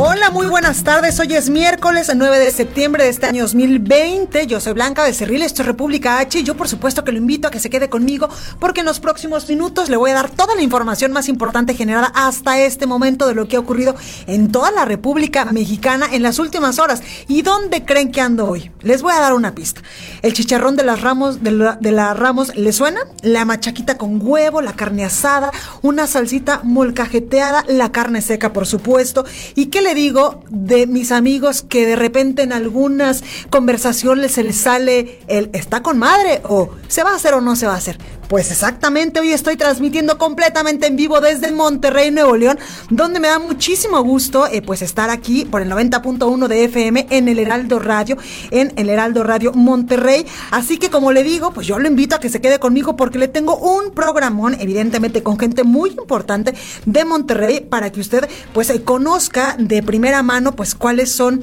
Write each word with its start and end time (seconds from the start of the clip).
Hola, 0.00 0.30
muy 0.30 0.46
buenas 0.46 0.84
tardes. 0.84 1.18
Hoy 1.18 1.34
es 1.34 1.50
miércoles 1.50 2.08
9 2.14 2.38
de 2.38 2.52
septiembre 2.52 3.02
de 3.02 3.10
este 3.10 3.26
año 3.26 3.42
2020. 3.42 4.46
Yo 4.46 4.60
soy 4.60 4.72
Blanca 4.72 5.02
Becerril, 5.02 5.42
esto 5.42 5.62
es 5.62 5.66
República 5.66 6.20
H 6.20 6.38
y 6.38 6.44
yo 6.44 6.56
por 6.56 6.68
supuesto 6.68 7.02
que 7.02 7.10
lo 7.10 7.18
invito 7.18 7.48
a 7.48 7.50
que 7.50 7.58
se 7.58 7.68
quede 7.68 7.88
conmigo 7.88 8.28
porque 8.60 8.78
en 8.78 8.86
los 8.86 9.00
próximos 9.00 9.48
minutos 9.48 9.88
le 9.88 9.96
voy 9.96 10.12
a 10.12 10.14
dar 10.14 10.30
toda 10.30 10.54
la 10.54 10.62
información 10.62 11.10
más 11.10 11.28
importante 11.28 11.74
generada 11.74 12.12
hasta 12.14 12.60
este 12.60 12.86
momento 12.86 13.26
de 13.26 13.34
lo 13.34 13.48
que 13.48 13.56
ha 13.56 13.58
ocurrido 13.58 13.96
en 14.28 14.52
toda 14.52 14.70
la 14.70 14.84
República 14.84 15.46
Mexicana 15.46 16.06
en 16.12 16.22
las 16.22 16.38
últimas 16.38 16.78
horas. 16.78 17.02
¿Y 17.26 17.42
dónde 17.42 17.84
creen 17.84 18.12
que 18.12 18.20
ando 18.20 18.48
hoy? 18.48 18.70
Les 18.82 19.02
voy 19.02 19.14
a 19.14 19.20
dar 19.20 19.34
una 19.34 19.56
pista. 19.56 19.82
El 20.22 20.32
chicharrón 20.32 20.76
de 20.76 20.84
las 20.84 21.00
ramos 21.00 21.42
de 21.42 21.50
la, 21.50 21.74
de 21.74 21.90
la 21.90 22.14
ramos 22.14 22.54
le 22.54 22.72
suena, 22.72 23.00
la 23.22 23.44
machaquita 23.44 23.98
con 23.98 24.20
huevo, 24.22 24.62
la 24.62 24.74
carne 24.74 25.04
asada, 25.04 25.50
una 25.82 26.06
salsita 26.06 26.60
molcajeteada, 26.62 27.64
la 27.66 27.90
carne 27.90 28.22
seca 28.22 28.52
por 28.52 28.64
supuesto. 28.64 29.24
¿Y 29.56 29.66
qué 29.66 29.82
le 29.82 29.87
digo 29.94 30.42
de 30.50 30.86
mis 30.86 31.12
amigos 31.12 31.62
que 31.62 31.86
de 31.86 31.96
repente 31.96 32.42
en 32.42 32.52
algunas 32.52 33.22
conversaciones 33.50 34.32
se 34.32 34.42
les 34.42 34.56
sale 34.56 35.20
el 35.28 35.50
está 35.52 35.82
con 35.82 35.98
madre 35.98 36.40
o 36.44 36.70
se 36.88 37.02
va 37.02 37.12
a 37.12 37.16
hacer 37.16 37.34
o 37.34 37.40
no 37.40 37.56
se 37.56 37.66
va 37.66 37.74
a 37.74 37.78
hacer? 37.78 37.98
Pues 38.28 38.50
exactamente, 38.50 39.20
hoy 39.20 39.32
estoy 39.32 39.56
transmitiendo 39.56 40.18
completamente 40.18 40.86
en 40.86 40.96
vivo 40.96 41.18
desde 41.22 41.50
Monterrey, 41.50 42.10
Nuevo 42.10 42.36
León, 42.36 42.58
donde 42.90 43.20
me 43.20 43.28
da 43.28 43.38
muchísimo 43.38 44.02
gusto 44.02 44.46
eh, 44.46 44.60
pues 44.60 44.82
estar 44.82 45.08
aquí 45.08 45.46
por 45.46 45.62
el 45.62 45.70
90.1 45.70 46.46
de 46.46 46.64
FM 46.64 47.06
en 47.08 47.28
el 47.28 47.38
Heraldo 47.38 47.78
Radio, 47.78 48.18
en 48.50 48.74
el 48.76 48.90
Heraldo 48.90 49.24
Radio 49.24 49.54
Monterrey. 49.54 50.26
Así 50.50 50.76
que 50.76 50.90
como 50.90 51.10
le 51.12 51.22
digo, 51.22 51.52
pues 51.54 51.66
yo 51.66 51.78
lo 51.78 51.88
invito 51.88 52.16
a 52.16 52.20
que 52.20 52.28
se 52.28 52.42
quede 52.42 52.58
conmigo 52.58 52.96
porque 52.96 53.18
le 53.18 53.28
tengo 53.28 53.56
un 53.56 53.92
programón, 53.92 54.58
evidentemente 54.60 55.22
con 55.22 55.38
gente 55.38 55.64
muy 55.64 55.88
importante 55.90 56.52
de 56.84 57.04
Monterrey, 57.06 57.60
para 57.60 57.90
que 57.90 58.00
usted 58.00 58.28
pues 58.52 58.68
eh, 58.68 58.82
conozca 58.82 59.56
de 59.58 59.82
primera 59.82 60.22
mano 60.22 60.54
pues 60.54 60.74
cuáles 60.74 61.10
son 61.10 61.42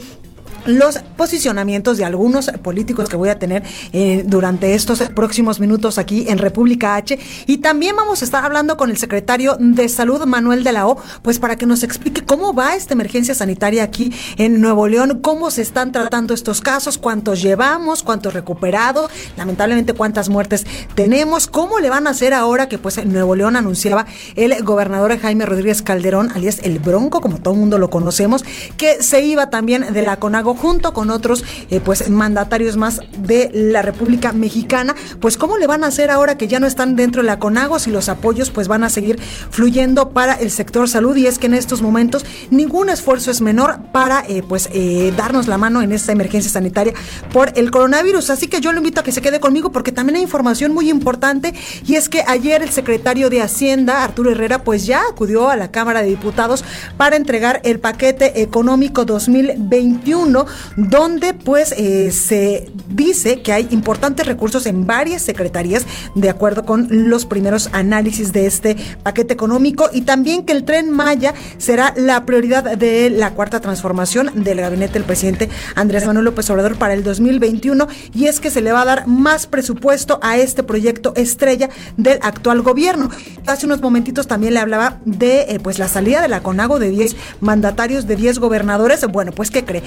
los 0.66 1.00
posicionamientos 1.18 1.98
de 1.98 2.06
algunos 2.06 2.48
políticos 2.62 3.10
que 3.10 3.16
voy 3.16 3.30
a 3.30 3.40
tener 3.40 3.64
eh, 3.94 4.24
durante 4.26 4.76
estos 4.76 5.02
próximos 5.16 5.60
minutos 5.60 5.98
aquí 5.98 6.26
en 6.28 6.38
República 6.38 6.96
H. 6.96 7.18
Y 7.48 7.58
también 7.58 7.96
vamos 7.96 8.22
a 8.22 8.26
estar 8.26 8.44
hablando 8.44 8.78
con 8.78 8.90
el 8.90 8.98
secretario 8.98 9.58
de 9.60 9.88
Salud, 9.90 10.26
Manuel 10.26 10.64
de 10.64 10.72
la 10.72 10.88
O, 10.88 10.98
pues 11.22 11.40
para 11.40 11.56
que 11.56 11.66
nos 11.66 11.84
explique 11.84 12.24
cómo 12.24 12.54
va 12.54 12.76
esta 12.76 12.94
emergencia 12.94 13.36
sanitaria 13.36 13.84
aquí 13.84 14.12
en 14.38 14.62
Nuevo 14.62 14.88
León, 14.88 15.20
cómo 15.22 15.52
se 15.52 15.62
están 15.62 15.92
tratando 15.92 16.34
estos 16.34 16.62
casos, 16.62 16.98
cuántos 16.98 17.42
llevamos, 17.42 18.04
cuántos 18.04 18.34
recuperados, 18.34 19.12
lamentablemente 19.38 19.94
cuántas 19.94 20.30
muertes 20.30 20.66
tenemos, 20.96 21.48
cómo 21.48 21.80
le 21.80 21.90
van 21.90 22.08
a 22.08 22.12
hacer 22.12 22.34
ahora 22.34 22.68
que 22.68 22.78
pues 22.78 22.98
en 22.98 23.14
Nuevo 23.14 23.36
León 23.36 23.56
anunciaba 23.56 24.06
el 24.36 24.64
gobernador 24.64 25.18
Jaime 25.20 25.46
Rodríguez 25.46 25.82
Calderón, 25.82 26.32
alias 26.34 26.60
el 26.64 26.80
Bronco, 26.80 27.22
como 27.22 27.38
todo 27.38 27.54
el 27.54 27.60
mundo 27.60 27.78
lo 27.78 27.90
conocemos, 27.90 28.44
que 28.78 29.02
se 29.04 29.22
iba 29.22 29.50
también 29.50 29.94
de 29.94 30.02
la 30.02 30.18
CONAGO 30.18 30.55
junto 30.56 30.94
con 30.94 31.10
otros 31.10 31.44
eh, 31.70 31.80
pues 31.80 32.10
mandatarios 32.10 32.78
más 32.78 33.02
de 33.18 33.50
la 33.54 33.82
República 33.82 34.32
Mexicana, 34.32 34.96
pues 35.20 35.38
cómo 35.38 35.58
le 35.58 35.68
van 35.68 35.84
a 35.84 35.88
hacer 35.88 36.12
ahora 36.12 36.38
que 36.38 36.48
ya 36.48 36.60
no 36.60 36.68
están 36.68 36.96
dentro 36.96 37.22
de 37.22 37.28
la 37.28 37.40
CONAGO 37.40 37.80
si 37.80 37.92
los 37.92 38.10
apoyos 38.10 38.50
pues 38.50 38.68
van 38.68 38.84
a 38.84 38.90
seguir 38.90 39.20
fluyendo 39.20 40.10
para 40.10 40.34
el 40.34 40.52
sector 40.52 40.90
salud 40.90 41.16
y 41.16 41.28
es 41.28 41.40
que 41.40 41.48
en 41.48 41.54
estos 41.54 41.82
momentos 41.82 42.26
ningún 42.50 42.90
esfuerzo 42.90 43.32
es 43.32 43.42
menor 43.42 43.80
para 43.92 44.24
eh, 44.28 44.44
pues 44.48 44.70
eh, 44.74 45.14
darnos 45.16 45.48
la 45.48 45.58
mano 45.58 45.82
en 45.82 45.92
esta 45.92 46.12
emergencia 46.12 46.52
sanitaria 46.52 46.94
por 47.32 47.52
el 47.56 47.72
coronavirus, 47.72 48.30
así 48.30 48.48
que 48.48 48.62
yo 48.62 48.72
lo 48.72 48.80
invito 48.80 49.02
a 49.02 49.04
que 49.04 49.12
se 49.12 49.22
quede 49.22 49.40
conmigo 49.40 49.72
porque 49.72 49.92
también 49.92 50.18
hay 50.18 50.24
información 50.24 50.74
muy 50.74 50.90
importante 50.90 51.54
y 51.86 51.96
es 51.96 52.10
que 52.10 52.24
ayer 52.28 52.62
el 52.62 52.70
secretario 52.70 53.30
de 53.30 53.42
Hacienda 53.42 54.04
Arturo 54.04 54.32
Herrera 54.32 54.64
pues 54.64 54.86
ya 54.86 55.02
acudió 55.10 55.50
a 55.50 55.56
la 55.56 55.72
Cámara 55.72 56.02
de 56.02 56.10
Diputados 56.10 56.64
para 56.98 57.16
entregar 57.16 57.62
el 57.64 57.80
paquete 57.80 58.42
económico 58.42 59.06
2021 59.06 60.45
donde 60.76 61.34
pues 61.34 61.74
eh, 61.78 62.12
se 62.12 62.72
dice 62.90 63.42
que 63.42 63.54
hay 63.54 63.68
importantes 63.72 64.26
recursos 64.26 64.66
en 64.66 64.86
varias 64.86 65.22
secretarías 65.22 65.86
de 66.16 66.30
acuerdo 66.30 66.66
con 66.66 66.88
los 67.10 67.26
primeros 67.26 67.70
análisis 67.74 68.34
de 68.34 68.46
este 68.46 68.76
paquete 69.04 69.34
económico 69.34 69.90
y 69.92 70.02
también 70.02 70.46
que 70.46 70.54
el 70.54 70.64
tren 70.64 70.92
Maya 70.92 71.34
será 71.58 71.94
la 71.96 72.26
prioridad 72.26 72.78
de 72.78 73.10
la 73.10 73.32
cuarta 73.32 73.60
transformación 73.60 74.32
del 74.44 74.62
gabinete 74.62 74.94
del 74.94 75.04
presidente 75.04 75.50
Andrés 75.76 76.06
Manuel 76.06 76.26
López 76.26 76.50
Obrador 76.50 76.78
para 76.78 76.94
el 76.94 77.04
2021 77.04 77.88
y 78.14 78.28
es 78.28 78.40
que 78.40 78.50
se 78.50 78.62
le 78.62 78.72
va 78.72 78.82
a 78.82 78.86
dar 78.86 79.08
más 79.08 79.48
presupuesto 79.48 80.20
a 80.22 80.38
este 80.38 80.64
proyecto 80.64 81.14
estrella 81.16 81.70
del 81.98 82.20
actual 82.22 82.62
gobierno. 82.62 83.10
Hace 83.46 83.66
unos 83.66 83.82
momentitos 83.82 84.28
también 84.28 84.54
le 84.54 84.60
hablaba 84.60 85.00
de 85.06 85.42
eh, 85.42 85.60
pues 85.62 85.80
la 85.80 85.88
salida 85.88 86.22
de 86.22 86.28
la 86.28 86.42
CONAGO 86.42 86.80
de 86.80 86.90
10 86.90 87.16
mandatarios 87.42 88.08
de 88.08 88.16
10 88.16 88.40
gobernadores. 88.40 89.06
Bueno, 89.08 89.32
pues 89.32 89.52
¿qué 89.52 89.66
cree? 89.66 89.84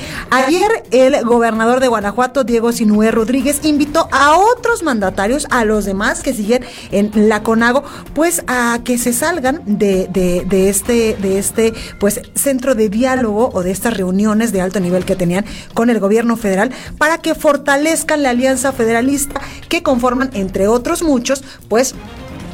Ayer 0.49 0.83
el 0.93 1.27
gobernador 1.27 1.79
de 1.79 1.89
Guanajuato, 1.89 2.43
Diego 2.43 2.73
Sinué 2.73 3.11
Rodríguez, 3.11 3.61
invitó 3.65 4.09
a 4.11 4.39
otros 4.39 4.83
mandatarios, 4.83 5.47
a 5.51 5.67
los 5.67 5.85
demás 5.85 6.23
que 6.23 6.33
siguen 6.33 6.65
en 6.91 7.29
la 7.29 7.43
CONAGO, 7.43 7.85
pues 8.15 8.43
a 8.47 8.81
que 8.83 8.97
se 8.97 9.13
salgan 9.13 9.61
de, 9.67 10.09
de, 10.11 10.47
de 10.47 10.71
este, 10.71 11.19
de 11.21 11.39
este 11.39 11.75
pues 12.01 12.23
centro 12.35 12.75
de 12.75 12.89
diálogo 12.89 13.51
o 13.53 13.63
de 13.63 13.73
estas 13.73 13.95
reuniones 13.95 14.51
de 14.51 14.63
alto 14.63 14.81
nivel 14.81 15.05
que 15.05 15.17
tenían 15.17 15.45
con 15.75 15.91
el 15.91 16.01
gobierno 16.01 16.39
federal 16.39 16.73
para 16.97 17.19
que 17.19 17.35
fortalezcan 17.35 18.23
la 18.23 18.31
alianza 18.31 18.73
federalista 18.73 19.43
que 19.69 19.83
conforman, 19.83 20.31
entre 20.33 20.67
otros 20.67 21.03
muchos, 21.03 21.45
pues 21.69 21.95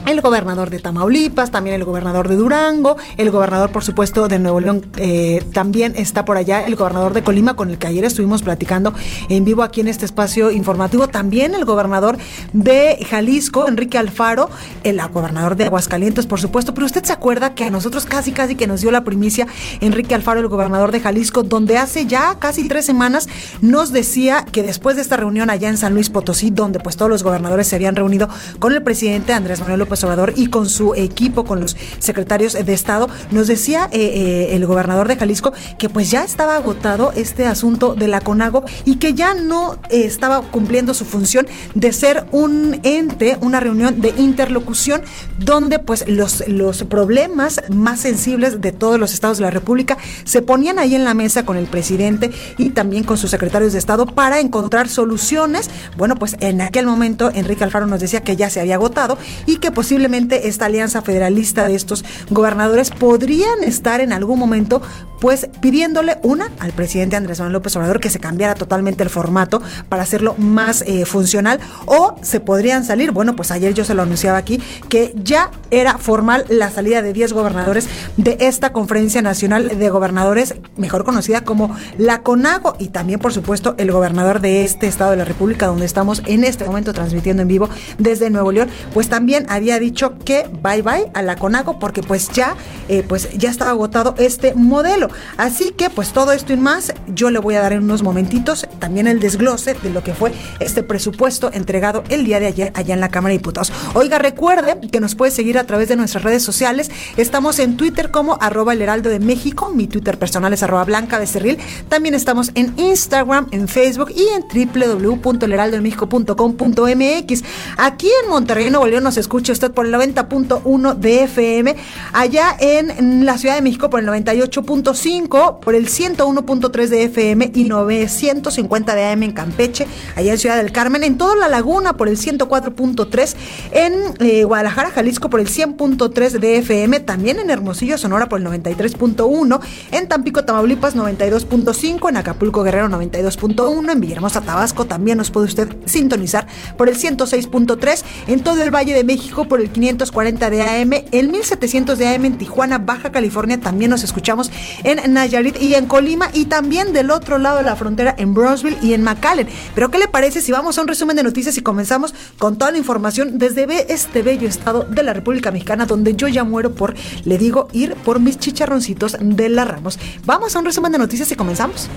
el 0.07 0.21
gobernador 0.21 0.71
de 0.71 0.79
Tamaulipas, 0.79 1.51
también 1.51 1.77
el 1.77 1.85
gobernador 1.85 2.29
de 2.29 2.37
Durango, 2.37 2.97
el 3.17 3.31
gobernador, 3.31 3.71
por 3.71 3.85
supuesto, 3.85 4.29
de 4.29 4.39
Nuevo 4.39 4.61
León, 4.61 4.87
eh, 4.97 5.43
también 5.53 5.95
está 5.97 6.25
por 6.25 6.37
allá, 6.37 6.63
el 6.67 6.77
gobernador 6.77 7.15
de 7.15 7.23
Colima, 7.23 7.57
con 7.57 7.71
el 7.71 7.79
que 7.79 7.87
ayer 7.87 8.05
estuvimos 8.05 8.43
platicando 8.43 8.93
en 9.29 9.45
vivo 9.45 9.63
aquí 9.63 9.81
en 9.81 9.89
este 9.89 10.05
espacio 10.05 10.51
informativo, 10.51 11.09
también 11.09 11.55
el 11.55 11.65
gobernador 11.65 12.19
de 12.53 13.05
Jalisco, 13.09 13.67
Enrique 13.69 13.99
Alfaro, 13.99 14.51
el 14.83 15.01
gobernador 15.09 15.57
de 15.57 15.65
Aguascalientes, 15.65 16.27
por 16.27 16.41
supuesto, 16.41 16.75
pero 16.75 16.87
usted 16.87 17.05
se 17.05 17.13
acuerda 17.13 17.55
que 17.55 17.65
a 17.65 17.71
nosotros 17.71 18.05
casi, 18.05 18.33
casi 18.33 18.55
que 18.55 18.67
nos 18.67 18.81
dio 18.81 18.91
la 18.91 19.05
primicia 19.05 19.47
Enrique 19.81 20.15
Alfaro, 20.15 20.41
el 20.41 20.49
gobernador 20.49 20.93
de 20.93 21.01
Jalisco, 21.01 21.43
donde 21.43 21.79
hace 21.79 22.07
ya 22.07 22.39
casi 22.39 22.69
tres 22.69 22.85
semanas 22.85 23.29
nos 23.61 23.93
decía 23.93 24.45
que 24.45 24.63
después 24.63 24.97
de 24.97 25.03
esta 25.03 25.17
reunión 25.17 25.51
allá 25.51 25.69
en 25.69 25.77
San 25.77 25.95
Luis 25.95 26.11
Potosí, 26.11 26.51
donde 26.51 26.81
pues 26.81 26.97
todos 26.97 27.11
los 27.11 27.23
gobernadores 27.23 27.67
se 27.69 27.77
habían 27.77 27.97
reunido 27.97 28.29
con 28.59 28.73
el 28.73 28.83
presidente 28.83 29.33
Andrés 29.33 29.61
Manuel 29.61 29.81
López 29.81 29.94
Obrador 30.03 30.33
y 30.37 30.47
con 30.47 30.69
su 30.69 30.95
equipo, 30.95 31.45
con 31.45 31.61
los 31.61 31.77
secretarios 31.99 32.55
de 32.55 32.73
Estado, 32.73 33.09
nos 33.31 33.47
decía 33.47 33.89
eh, 33.93 34.01
eh, 34.01 34.57
el 34.57 34.67
gobernador 34.67 35.09
de 35.09 35.17
Jalisco 35.17 35.53
que 35.79 35.89
pues 35.89 36.11
ya 36.11 36.25
estaba 36.25 36.57
agotado 36.57 37.13
este 37.15 37.47
asunto 37.47 37.95
de 37.95 38.09
la 38.09 38.21
CONAGO 38.21 38.65
y 38.85 38.97
que 38.97 39.15
ya 39.15 39.35
no 39.35 39.75
eh, 39.91 40.05
estaba 40.05 40.43
cumpliendo 40.43 40.95
su 40.95 41.05
función 41.05 41.47
de 41.75 41.93
ser 41.93 42.27
un 42.33 42.81
ente, 42.83 43.39
una 43.41 43.61
reunión 43.61 44.01
de 44.01 44.15
interlocución 44.17 45.03
donde 45.39 45.79
pues 45.79 46.05
los, 46.09 46.47
los 46.49 46.85
problemas 46.85 47.63
más 47.69 48.01
sensibles 48.01 48.61
de 48.61 48.73
todos 48.73 48.99
los 48.99 49.13
estados 49.13 49.39
de 49.39 49.45
la 49.45 49.51
República 49.51 49.99
se 50.25 50.43
ponían 50.43 50.79
ahí 50.79 50.95
en 50.95 51.05
la 51.05 51.15
mesa 51.15 51.45
con 51.45 51.57
el 51.57 51.67
presidente 51.67 52.31
y 52.59 52.71
también 52.71 53.05
con 53.05 53.19
sus 53.19 53.31
secretarios 53.31 53.73
de 53.73 53.79
Estado 53.79 54.07
para 54.07 54.41
encontrar 54.41 54.89
soluciones. 54.89 55.71
Bueno, 55.97 56.17
pues 56.17 56.37
en 56.41 56.61
aquel 56.61 56.87
momento 56.87 57.31
Enrique 57.35 57.65
Alfaro 57.65 57.87
nos 57.87 58.01
decía 58.01 58.23
que 58.23 58.37
ya 58.37 58.51
se 58.51 58.61
había 58.61 58.75
agotado 58.77 59.19
y 59.47 59.57
que 59.57 59.71
pues 59.71 59.84
posiblemente 59.85 60.49
esta 60.49 60.65
alianza 60.65 61.03
federalista 61.03 61.69
de 61.69 61.75
estos 61.75 62.07
gobernadores 62.31 62.91
podrían 62.91 63.63
estar 63.63 64.01
en 64.01 64.15
algún 64.15 64.39
momento 64.39 64.81
pues 65.25 65.49
pidiéndole 65.63 66.19
una 66.23 66.51
al 66.59 66.73
presidente 66.73 67.17
Andrés 67.17 67.39
Manuel 67.39 67.55
López 67.55 67.75
Obrador 67.77 67.99
que 67.99 68.11
se 68.11 68.19
cambiara 68.19 68.55
totalmente 68.55 69.03
el 69.03 69.09
formato 69.09 69.63
para 69.89 70.03
hacerlo 70.03 70.35
más 70.37 70.83
eh, 70.83 71.07
funcional 71.07 71.61
o 71.87 72.15
se 72.21 72.41
podrían 72.41 72.85
salir, 72.85 73.11
bueno, 73.11 73.35
pues 73.35 73.51
ayer 73.51 73.73
yo 73.73 73.87
se 73.87 73.95
lo 73.95 74.03
anunciaba 74.03 74.37
aquí, 74.37 74.61
que 74.91 75.15
ya 75.23 75.51
era 75.71 75.97
formal 75.97 76.45
la 76.51 76.71
salida 76.71 77.01
de 77.01 77.15
10 77.15 77.33
gobernadores 77.33 77.89
de 78.19 78.37
esta 78.41 78.73
conferencia 78.73 79.23
nacional 79.23 79.79
de 79.79 79.89
gobernadores, 79.89 80.57
mejor 80.77 81.05
conocida 81.05 81.43
como 81.43 81.75
la 81.97 82.23
CONAGO 82.23 82.77
y 82.79 82.89
también 82.89 83.19
por 83.19 83.33
supuesto 83.33 83.75
el 83.79 83.93
gobernador 83.93 84.41
de 84.41 84.65
este 84.65 84.89
estado 84.89 85.13
de 85.13 85.17
la 85.17 85.25
República 85.25 85.69
donde 85.69 85.87
estamos 85.87 86.23
en 86.27 86.45
este 86.45 86.67
momento 86.67 86.93
transmitiendo 86.93 87.41
en 87.41 87.49
vivo 87.49 87.71
desde 87.99 88.29
Nuevo 88.29 88.53
León, 88.53 88.69
pues 88.93 89.09
también 89.09 89.47
había 89.49 89.74
dicho 89.79 90.19
que 90.25 90.47
bye 90.63 90.83
bye 90.83 91.11
a 91.15 91.23
la 91.23 91.37
CONAGO 91.37 91.79
porque 91.79 92.03
pues 92.03 92.29
ya, 92.31 92.57
eh, 92.89 93.05
pues 93.07 93.31
ya 93.37 93.51
estaba 93.51 93.71
agotado 93.71 94.15
este 94.19 94.55
modelo. 94.55 95.09
Así 95.37 95.73
que 95.73 95.91
pues 95.91 96.13
todo 96.13 96.33
esto 96.33 96.53
y 96.53 96.57
más, 96.57 96.93
yo 97.15 97.31
le 97.31 97.39
voy 97.39 97.55
a 97.55 97.61
dar 97.61 97.73
en 97.73 97.85
unos 97.85 98.03
momentitos 98.03 98.67
también 98.79 99.07
el 99.07 99.21
desglose 99.21 99.75
de 99.75 99.91
lo 99.91 100.03
que 100.03 100.15
fue 100.15 100.33
este 100.61 100.83
presupuesto 100.83 101.51
entregado 101.53 102.05
el 102.09 102.25
día 102.25 102.41
de 102.41 102.47
ayer 102.47 102.73
allá 102.75 102.95
en 102.95 103.01
la 103.01 103.09
Cámara 103.09 103.33
de 103.33 103.39
Diputados. 103.39 103.73
Oiga, 103.95 104.19
recuerde 104.19 104.79
que 104.91 105.01
nos 105.01 105.15
puede 105.15 105.31
seguir 105.31 105.59
a 105.59 105.65
través 105.65 105.89
de 105.89 105.97
nuestras 105.97 106.25
redes 106.25 106.43
sociales. 106.43 106.91
Estamos 107.17 107.59
en 107.59 107.77
Twitter 107.77 108.11
como 108.11 108.39
arroba 108.41 108.73
el 108.73 108.83
heraldo 108.83 109.11
de 109.11 109.21
México. 109.21 109.71
Mi 109.75 109.87
Twitter 109.87 110.19
personal 110.19 110.53
es 110.53 110.63
arroba 110.63 110.85
blanca 110.85 111.19
becerril. 111.19 111.59
También 111.89 112.15
estamos 112.15 112.51
en 112.55 112.75
Instagram, 112.77 113.49
en 113.51 113.69
Facebook 113.69 114.13
y 114.15 114.27
en 114.29 114.45
www.elheraldodemexico.com.mx. 114.69 117.45
Aquí 117.77 118.09
en 118.23 118.31
Monterrey, 118.31 118.71
Nuevo 118.71 118.87
León, 118.87 119.03
nos 119.05 119.17
escucha 119.17 119.53
usted 119.55 119.73
por 119.73 119.87
el 119.87 119.95
90.1 119.95 120.95
de 120.95 121.25
FM. 121.25 121.75
Allá 122.13 122.55
en 122.61 123.25
la 123.25 123.39
Ciudad 123.39 123.55
de 123.55 123.63
México 123.63 123.89
por 123.89 124.01
el 124.01 124.07
98.5 124.07 125.61
por 125.61 125.75
el 125.75 125.89
101.3 125.89 126.89
de 126.89 127.05
FM 127.05 127.53
y 127.55 127.65
950 127.65 128.95
de 128.95 129.05
AM 129.05 129.23
en 129.23 129.33
Campeche, 129.33 129.87
allá 130.17 130.33
en 130.33 130.39
Ciudad 130.39 130.57
del 130.57 130.73
Carmen, 130.73 131.03
en 131.05 131.17
toda 131.19 131.37
la 131.37 131.49
laguna 131.49 131.97
por 131.97 132.09
el 132.09 132.17
104.3, 132.19 133.35
en 133.73 133.95
eh, 134.21 134.45
Guadalajara, 134.45 134.91
Jalisco 134.91 135.31
por 135.31 135.41
el 135.41 135.49
100.3 135.49 136.39
de 136.39 136.59
FM, 136.59 137.01
también 137.01 137.39
en 137.39 137.51
Hermosillo, 137.51 137.99
Sonora 137.99 138.29
por 138.29 138.41
el 138.41 138.47
93.1, 138.47 139.61
en 139.93 140.09
Tampico, 140.09 140.45
Tamaulipas 140.45 140.97
92.5, 140.97 142.09
en 142.09 142.17
Acapulco, 142.17 142.63
Guerrero 142.63 142.89
92.1, 142.89 143.93
en 143.93 144.01
Villahermosa, 144.01 144.41
Tabasco 144.41 144.85
también 144.85 145.19
nos 145.19 145.31
puede 145.31 145.47
usted 145.47 145.69
sintonizar 145.87 146.47
por 146.77 146.89
el 146.89 146.97
106.3, 146.97 148.03
en 148.29 148.41
todo 148.43 148.63
el 148.63 148.75
Valle 148.75 148.95
de 148.95 149.05
México 149.05 149.44
por 149.47 149.61
el 149.61 149.71
540 149.71 150.51
de 150.51 150.63
AM, 150.63 150.93
el 151.13 151.29
1700 151.29 151.99
de 151.99 152.09
AM 152.09 152.25
en 152.25 152.39
Tijuana, 152.39 152.79
Baja 152.79 153.13
California 153.13 153.61
también 153.61 153.91
nos 153.91 154.03
escuchamos 154.03 154.51
en 154.83 155.13
Nayarit 155.13 155.61
y 155.61 155.75
en 155.75 155.87
Colima 155.87 156.31
y 156.33 156.47
también 156.47 156.93
del 156.93 157.11
otro 157.11 157.39
lado 157.39 157.59
de 157.59 157.65
la 157.65 157.77
frontera 157.77 158.15
en 158.19 158.35
Brownsville 158.35 158.79
y 158.83 158.95
en 158.95 159.03
McAllen. 159.03 159.49
Pero 159.75 159.91
¿qué 159.91 159.99
le 159.99 160.09
parece 160.09 160.41
si 160.41 160.53
vamos 160.53 160.79
a 160.79 160.83
un 160.83 160.89
resumen 160.89 161.17
de 161.17 161.23
noticias 161.23 161.57
y 161.57 161.63
comenzamos 161.63 162.15
con 162.39 162.57
toda 162.57 162.71
la 162.71 162.79
información 162.79 163.39
desde 163.39 163.93
este 163.93 164.23
bello 164.23 164.49
estado 164.49 164.85
de 164.85 165.03
la 165.03 165.13
República 165.13 165.51
Mexicana 165.51 165.87
donde 165.87 166.15
yo 166.15 166.29
ya 166.29 166.45
muero 166.45 166.75
por, 166.75 166.95
le 167.25 167.39
digo, 167.39 167.69
ir 167.73 167.95
por 167.97 168.21
mis 168.21 168.39
chicharroncitos 168.39 169.17
de 169.21 169.49
la 169.49 169.65
Ramos? 169.65 169.99
Vamos 170.25 170.55
a 170.57 170.59
un 170.59 170.65
resumen 170.65 170.93
de 170.93 170.99
noticias 170.99 171.31
y 171.31 171.35
comenzamos. 171.35 171.89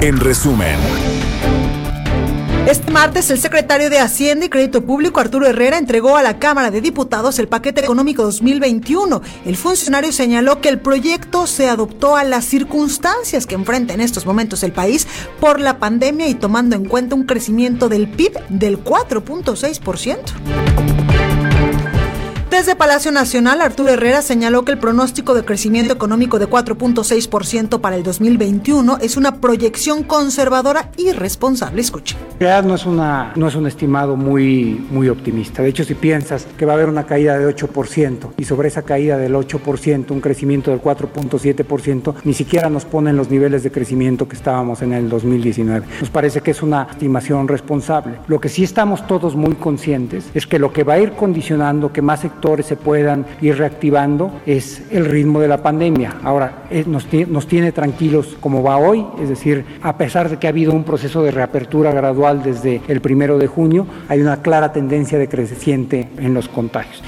En 0.00 0.18
resumen. 0.18 0.76
Este 2.66 2.90
martes, 2.90 3.28
el 3.28 3.38
secretario 3.38 3.90
de 3.90 3.98
Hacienda 3.98 4.46
y 4.46 4.48
Crédito 4.48 4.86
Público, 4.86 5.20
Arturo 5.20 5.46
Herrera, 5.46 5.76
entregó 5.76 6.16
a 6.16 6.22
la 6.22 6.38
Cámara 6.38 6.70
de 6.70 6.80
Diputados 6.80 7.38
el 7.38 7.46
paquete 7.46 7.82
económico 7.82 8.22
2021. 8.22 9.20
El 9.44 9.56
funcionario 9.56 10.12
señaló 10.12 10.62
que 10.62 10.70
el 10.70 10.80
proyecto 10.80 11.46
se 11.46 11.68
adoptó 11.68 12.16
a 12.16 12.24
las 12.24 12.46
circunstancias 12.46 13.46
que 13.46 13.54
enfrenta 13.54 13.92
en 13.92 14.00
estos 14.00 14.24
momentos 14.24 14.62
el 14.62 14.72
país 14.72 15.06
por 15.40 15.60
la 15.60 15.78
pandemia 15.78 16.26
y 16.26 16.34
tomando 16.34 16.74
en 16.74 16.86
cuenta 16.86 17.14
un 17.14 17.24
crecimiento 17.24 17.90
del 17.90 18.08
PIB 18.08 18.32
del 18.48 18.82
4.6%. 18.82 21.03
Desde 22.54 22.76
Palacio 22.76 23.10
Nacional, 23.10 23.60
Arturo 23.60 23.88
Herrera 23.90 24.22
señaló 24.22 24.64
que 24.64 24.70
el 24.70 24.78
pronóstico 24.78 25.34
de 25.34 25.44
crecimiento 25.44 25.92
económico 25.92 26.38
de 26.38 26.48
4.6% 26.48 27.80
para 27.80 27.96
el 27.96 28.04
2021 28.04 28.98
es 29.00 29.16
una 29.16 29.40
proyección 29.40 30.04
conservadora 30.04 30.88
y 30.96 31.10
responsable. 31.10 31.80
Escuche. 31.80 32.16
No 32.38 32.74
es, 32.74 32.86
una, 32.86 33.32
no 33.34 33.48
es 33.48 33.56
un 33.56 33.66
estimado 33.66 34.14
muy, 34.14 34.86
muy 34.88 35.08
optimista. 35.08 35.62
De 35.62 35.70
hecho, 35.70 35.82
si 35.82 35.94
piensas 35.94 36.46
que 36.56 36.64
va 36.64 36.74
a 36.74 36.76
haber 36.76 36.88
una 36.88 37.06
caída 37.06 37.36
de 37.36 37.52
8% 37.52 38.34
y 38.36 38.44
sobre 38.44 38.68
esa 38.68 38.82
caída 38.82 39.18
del 39.18 39.34
8%, 39.34 40.10
un 40.10 40.20
crecimiento 40.20 40.70
del 40.70 40.80
4.7%, 40.80 42.14
ni 42.22 42.34
siquiera 42.34 42.70
nos 42.70 42.84
ponen 42.84 43.16
los 43.16 43.30
niveles 43.30 43.64
de 43.64 43.72
crecimiento 43.72 44.28
que 44.28 44.36
estábamos 44.36 44.80
en 44.82 44.92
el 44.92 45.08
2019. 45.08 45.86
Nos 46.00 46.10
parece 46.10 46.40
que 46.40 46.52
es 46.52 46.62
una 46.62 46.86
estimación 46.88 47.48
responsable. 47.48 48.18
Lo 48.28 48.40
que 48.40 48.48
sí 48.48 48.62
estamos 48.62 49.06
todos 49.08 49.34
muy 49.34 49.54
conscientes 49.54 50.30
es 50.34 50.46
que 50.46 50.60
lo 50.60 50.72
que 50.72 50.84
va 50.84 50.94
a 50.94 51.00
ir 51.00 51.12
condicionando 51.12 51.92
que 51.92 52.02
más 52.02 52.20
sectores 52.20 52.43
se 52.62 52.76
puedan 52.76 53.24
ir 53.40 53.56
reactivando 53.56 54.40
es 54.44 54.82
el 54.90 55.06
ritmo 55.06 55.40
de 55.40 55.48
la 55.48 55.62
pandemia. 55.62 56.16
Ahora, 56.22 56.64
nos 56.86 57.46
tiene 57.46 57.72
tranquilos 57.72 58.36
como 58.40 58.62
va 58.62 58.76
hoy, 58.76 59.06
es 59.20 59.28
decir, 59.30 59.64
a 59.82 59.96
pesar 59.96 60.28
de 60.28 60.38
que 60.38 60.46
ha 60.46 60.50
habido 60.50 60.72
un 60.72 60.84
proceso 60.84 61.22
de 61.22 61.30
reapertura 61.30 61.92
gradual 61.92 62.42
desde 62.42 62.82
el 62.86 63.00
primero 63.00 63.38
de 63.38 63.46
junio, 63.46 63.86
hay 64.08 64.20
una 64.20 64.42
clara 64.42 64.72
tendencia 64.72 65.18
decreciente 65.18 66.08
en 66.18 66.34
los 66.34 66.48
contagios. 66.48 67.02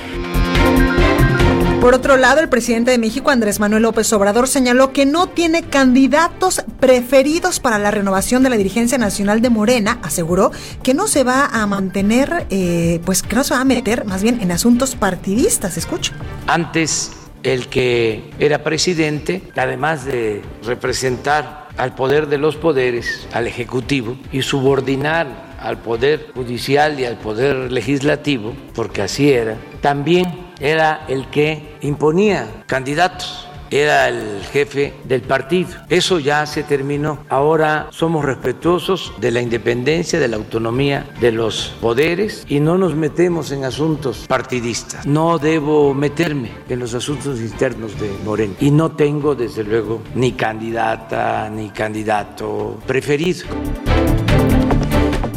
Por 1.81 1.95
otro 1.95 2.17
lado, 2.17 2.41
el 2.41 2.49
presidente 2.49 2.91
de 2.91 2.99
México, 2.99 3.31
Andrés 3.31 3.61
Manuel 3.61 3.83
López 3.83 4.13
Obrador, 4.13 4.49
señaló 4.49 4.93
que 4.93 5.07
no 5.07 5.29
tiene 5.29 5.63
candidatos 5.63 6.65
preferidos 6.81 7.61
para 7.61 7.79
la 7.79 7.91
renovación 7.91 8.43
de 8.43 8.51
la 8.51 8.57
dirigencia 8.57 8.99
nacional 8.99 9.41
de 9.41 9.51
Morena. 9.51 9.99
Aseguró 10.03 10.51
que 10.83 10.95
no 10.95 11.07
se 11.07 11.23
va 11.23 11.47
a 11.47 11.67
mantener, 11.67 12.47
eh, 12.51 13.01
pues 13.05 13.23
que 13.23 13.37
no 13.37 13.45
se 13.45 13.55
va 13.55 13.61
a 13.61 13.65
meter 13.65 14.05
más 14.05 14.23
bien 14.23 14.41
en 14.41 14.51
asuntos 14.53 14.97
partidistas. 14.97 15.77
Escucha. 15.77 16.13
Antes, 16.49 17.13
el 17.43 17.69
que 17.69 18.31
era 18.41 18.65
presidente, 18.65 19.43
además 19.55 20.05
de 20.05 20.43
representar 20.65 21.69
al 21.77 21.95
poder 21.95 22.27
de 22.27 22.39
los 22.39 22.57
poderes, 22.57 23.29
al 23.33 23.47
Ejecutivo, 23.47 24.17
y 24.33 24.43
subordinar 24.43 25.47
al 25.61 25.79
Poder 25.79 26.29
Judicial 26.35 26.99
y 27.01 27.05
al 27.05 27.19
Poder 27.19 27.73
Legislativo, 27.73 28.55
porque 28.75 29.03
así 29.03 29.31
era, 29.31 29.57
también 29.81 30.36
era 30.61 31.05
el 31.09 31.29
que 31.29 31.77
imponía 31.81 32.65
candidatos 32.67 33.49
era 33.71 34.09
el 34.09 34.43
jefe 34.53 34.95
del 35.05 35.23
partido. 35.23 35.71
Eso 35.89 36.19
ya 36.19 36.47
se 36.47 36.63
terminó. 36.63 37.19
Ahora 37.29 37.89
somos 37.91 38.25
respetuosos 38.25 39.13
de 39.21 39.31
la 39.31 39.41
independencia, 39.41 40.19
de 40.19 40.29
la 40.29 40.37
autonomía 40.37 41.07
de 41.21 41.33
los 41.33 41.75
poderes 41.81 42.45
y 42.49 42.61
no 42.61 42.79
nos 42.79 42.95
metemos 42.95 43.51
en 43.53 43.65
asuntos 43.65 44.27
partidistas. 44.29 45.07
No 45.07 45.39
debo 45.39 45.95
meterme 45.95 46.51
en 46.69 46.79
los 46.79 46.95
asuntos 46.95 47.41
internos 47.41 47.99
de 47.99 48.11
Moreno 48.25 48.55
y 48.61 48.71
no 48.71 48.93
tengo 48.93 49.35
desde 49.35 49.65
luego 49.65 50.03
ni 50.15 50.33
candidata 50.33 51.51
ni 51.51 51.71
candidato 51.71 52.79
preferido 52.87 53.47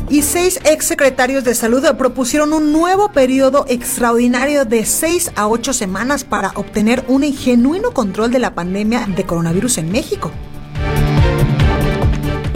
y 0.10 0.24
seis 0.24 0.60
exsecretarios 0.66 1.44
de 1.44 1.54
salud 1.54 1.86
propusieron 1.98 2.54
un 2.54 2.72
nuevo 2.72 3.10
periodo 3.12 3.66
extraordinario 3.68 4.66
de 4.66 4.86
seis 4.86 5.32
a 5.36 5.48
ocho 5.48 5.74
semanas 5.74 6.24
para 6.24 6.52
obtener 6.56 7.04
un 7.08 7.24
genuino 7.34 7.92
control 7.92 8.32
de 8.32 8.40
la 8.40 8.56
pandemia 8.56 9.06
de 9.06 9.24
coronavirus 9.26 9.78
en 9.80 9.92
México. 9.92 10.32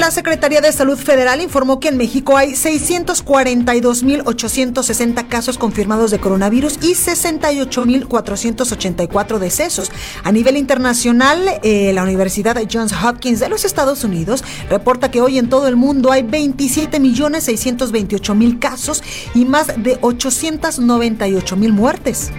La 0.03 0.11
Secretaría 0.11 0.59
de 0.59 0.73
Salud 0.73 0.97
Federal 0.97 1.39
informó 1.39 1.79
que 1.79 1.87
en 1.87 1.95
México 1.95 2.35
hay 2.35 2.55
642.860 2.55 5.29
casos 5.29 5.57
confirmados 5.57 6.11
de 6.11 6.19
coronavirus 6.19 6.77
y 6.81 6.95
68.484 6.95 9.39
decesos. 9.39 9.93
A 10.25 10.33
nivel 10.33 10.57
internacional, 10.57 11.39
eh, 11.63 11.93
la 11.93 12.03
Universidad 12.03 12.61
Johns 12.69 12.91
Hopkins 12.91 13.39
de 13.39 13.47
los 13.47 13.63
Estados 13.63 14.03
Unidos 14.03 14.43
reporta 14.69 15.09
que 15.09 15.21
hoy 15.21 15.37
en 15.37 15.47
todo 15.47 15.69
el 15.69 15.77
mundo 15.77 16.11
hay 16.11 16.23
27.628.000 16.23 18.59
casos 18.59 19.01
y 19.33 19.45
más 19.45 19.67
de 19.67 20.01
898.000 20.01 21.71
muertes. 21.71 22.29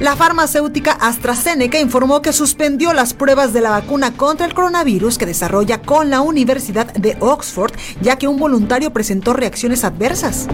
La 0.00 0.16
farmacéutica 0.16 0.92
AstraZeneca 0.92 1.78
informó 1.78 2.22
que 2.22 2.32
suspendió 2.32 2.94
las 2.94 3.12
pruebas 3.12 3.52
de 3.52 3.60
la 3.60 3.68
vacuna 3.68 4.16
contra 4.16 4.46
el 4.46 4.54
coronavirus 4.54 5.18
que 5.18 5.26
desarrolla 5.26 5.82
con 5.82 6.08
la 6.08 6.22
Universidad 6.22 6.90
de 6.94 7.18
Oxford, 7.20 7.74
ya 8.00 8.16
que 8.16 8.26
un 8.26 8.38
voluntario 8.38 8.94
presentó 8.94 9.34
reacciones 9.34 9.84
adversas. 9.84 10.48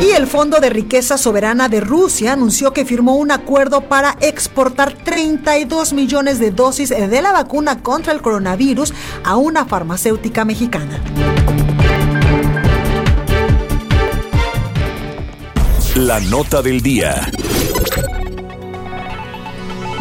Y 0.00 0.12
el 0.12 0.26
Fondo 0.26 0.58
de 0.58 0.70
Riqueza 0.70 1.18
Soberana 1.18 1.68
de 1.68 1.80
Rusia 1.82 2.32
anunció 2.32 2.72
que 2.72 2.86
firmó 2.86 3.16
un 3.16 3.30
acuerdo 3.30 3.82
para 3.82 4.16
exportar 4.22 4.94
32 4.94 5.92
millones 5.92 6.38
de 6.38 6.52
dosis 6.52 6.88
de 6.88 7.22
la 7.22 7.32
vacuna 7.32 7.82
contra 7.82 8.14
el 8.14 8.22
coronavirus 8.22 8.94
a 9.22 9.36
una 9.36 9.66
farmacéutica 9.66 10.46
mexicana. 10.46 10.98
La 15.94 16.20
nota 16.20 16.62
del 16.62 16.80
día. 16.80 17.30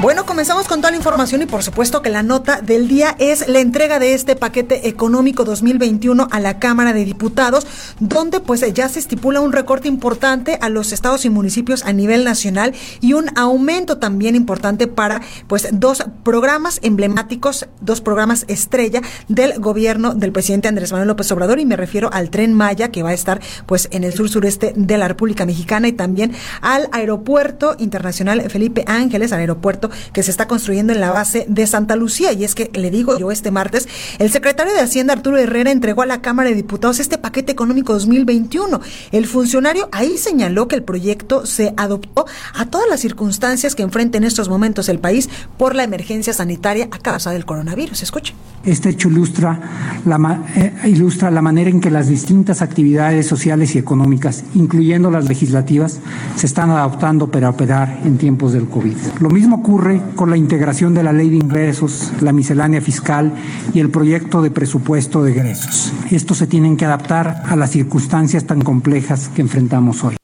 Bueno, 0.05 0.27
comenzamos 0.27 0.67
con 0.67 0.81
toda 0.81 0.91
la 0.91 0.97
información 0.97 1.41
y 1.41 1.47
por 1.47 1.63
supuesto 1.63 2.03
que 2.03 2.11
la 2.11 2.21
nota 2.21 2.61
del 2.61 2.87
día 2.87 3.15
es 3.17 3.47
la 3.47 3.57
entrega 3.57 3.97
de 3.97 4.13
este 4.13 4.35
paquete 4.35 4.87
económico 4.87 5.45
2021 5.45 6.27
a 6.29 6.39
la 6.39 6.59
Cámara 6.59 6.93
de 6.93 7.03
Diputados, 7.03 7.65
donde 7.99 8.39
pues 8.39 8.63
ya 8.71 8.87
se 8.87 8.99
estipula 8.99 9.41
un 9.41 9.51
recorte 9.51 9.87
importante 9.87 10.59
a 10.61 10.69
los 10.69 10.91
estados 10.91 11.25
y 11.25 11.31
municipios 11.31 11.83
a 11.85 11.91
nivel 11.91 12.23
nacional 12.23 12.75
y 13.01 13.13
un 13.13 13.35
aumento 13.35 13.97
también 13.97 14.35
importante 14.35 14.85
para 14.85 15.23
pues 15.47 15.69
dos 15.71 16.05
programas 16.21 16.81
emblemáticos, 16.83 17.65
dos 17.81 17.99
programas 17.99 18.45
estrella 18.47 19.01
del 19.27 19.59
gobierno 19.59 20.13
del 20.13 20.31
presidente 20.31 20.67
Andrés 20.67 20.91
Manuel 20.91 21.07
López 21.07 21.31
Obrador. 21.31 21.59
Y 21.59 21.65
me 21.65 21.77
refiero 21.77 22.11
al 22.13 22.29
Tren 22.29 22.53
Maya 22.53 22.91
que 22.91 23.01
va 23.01 23.09
a 23.09 23.13
estar 23.13 23.41
pues 23.65 23.87
en 23.89 24.03
el 24.03 24.13
sur 24.13 24.29
sureste 24.29 24.71
de 24.75 24.99
la 24.99 25.07
República 25.07 25.47
Mexicana 25.47 25.87
y 25.87 25.93
también 25.93 26.31
al 26.61 26.89
Aeropuerto 26.91 27.75
Internacional 27.79 28.51
Felipe 28.51 28.83
Ángeles, 28.85 29.31
al 29.31 29.39
aeropuerto 29.39 29.89
que 30.13 30.23
se 30.23 30.31
está 30.31 30.47
construyendo 30.47 30.93
en 30.93 31.01
la 31.01 31.11
base 31.11 31.45
de 31.47 31.67
Santa 31.67 31.95
Lucía. 31.95 32.33
Y 32.33 32.43
es 32.43 32.55
que 32.55 32.69
le 32.73 32.91
digo 32.91 33.17
yo 33.17 33.31
este 33.31 33.51
martes, 33.51 33.87
el 34.19 34.31
secretario 34.31 34.73
de 34.73 34.79
Hacienda 34.79 35.13
Arturo 35.13 35.37
Herrera 35.37 35.71
entregó 35.71 36.01
a 36.01 36.05
la 36.05 36.21
Cámara 36.21 36.49
de 36.49 36.55
Diputados 36.55 36.99
este 36.99 37.17
paquete 37.17 37.51
económico 37.51 37.93
2021. 37.93 38.81
El 39.11 39.27
funcionario 39.27 39.89
ahí 39.91 40.17
señaló 40.17 40.67
que 40.67 40.75
el 40.75 40.83
proyecto 40.83 41.45
se 41.45 41.73
adoptó 41.77 42.25
a 42.53 42.65
todas 42.67 42.89
las 42.89 42.99
circunstancias 42.99 43.75
que 43.75 43.83
enfrenta 43.83 44.17
en 44.17 44.23
estos 44.23 44.49
momentos 44.49 44.89
el 44.89 44.99
país 44.99 45.29
por 45.57 45.75
la 45.75 45.83
emergencia 45.83 46.33
sanitaria 46.33 46.87
a 46.91 46.99
causa 46.99 47.31
del 47.31 47.45
coronavirus. 47.45 48.03
Escuche. 48.03 48.33
Este 48.63 48.89
hecho 48.89 49.09
ilustra 49.09 50.01
la, 50.05 50.43
eh, 50.55 50.73
ilustra 50.85 51.29
la 51.29 51.41
manera 51.41 51.69
en 51.69 51.79
que 51.79 51.91
las 51.91 52.07
distintas 52.07 52.61
actividades 52.61 53.27
sociales 53.27 53.75
y 53.75 53.77
económicas, 53.77 54.43
incluyendo 54.55 55.11
las 55.11 55.27
legislativas, 55.27 55.99
se 56.35 56.47
están 56.47 56.71
adaptando 56.71 57.27
para 57.29 57.49
operar 57.49 57.99
en 58.03 58.17
tiempos 58.17 58.53
del 58.53 58.67
COVID. 58.67 58.95
Lo 59.19 59.29
mismo 59.29 59.57
ocurre 59.57 59.74
ocurre 59.75 60.01
con 60.15 60.29
la 60.29 60.37
integración 60.37 60.93
de 60.93 61.03
la 61.03 61.11
ley 61.11 61.29
de 61.29 61.35
ingresos, 61.35 62.13
la 62.21 62.31
miscelánea 62.31 62.79
fiscal 62.79 63.33
y 63.73 63.81
el 63.81 63.89
proyecto 63.89 64.41
de 64.41 64.49
presupuesto 64.49 65.21
de 65.21 65.33
egresos. 65.33 65.91
Estos 66.11 66.37
se 66.37 66.47
tienen 66.47 66.77
que 66.77 66.85
adaptar 66.85 67.43
a 67.45 67.57
las 67.57 67.71
circunstancias 67.71 68.45
tan 68.45 68.61
complejas 68.61 69.27
que 69.35 69.41
enfrentamos 69.41 70.01
hoy. 70.05 70.15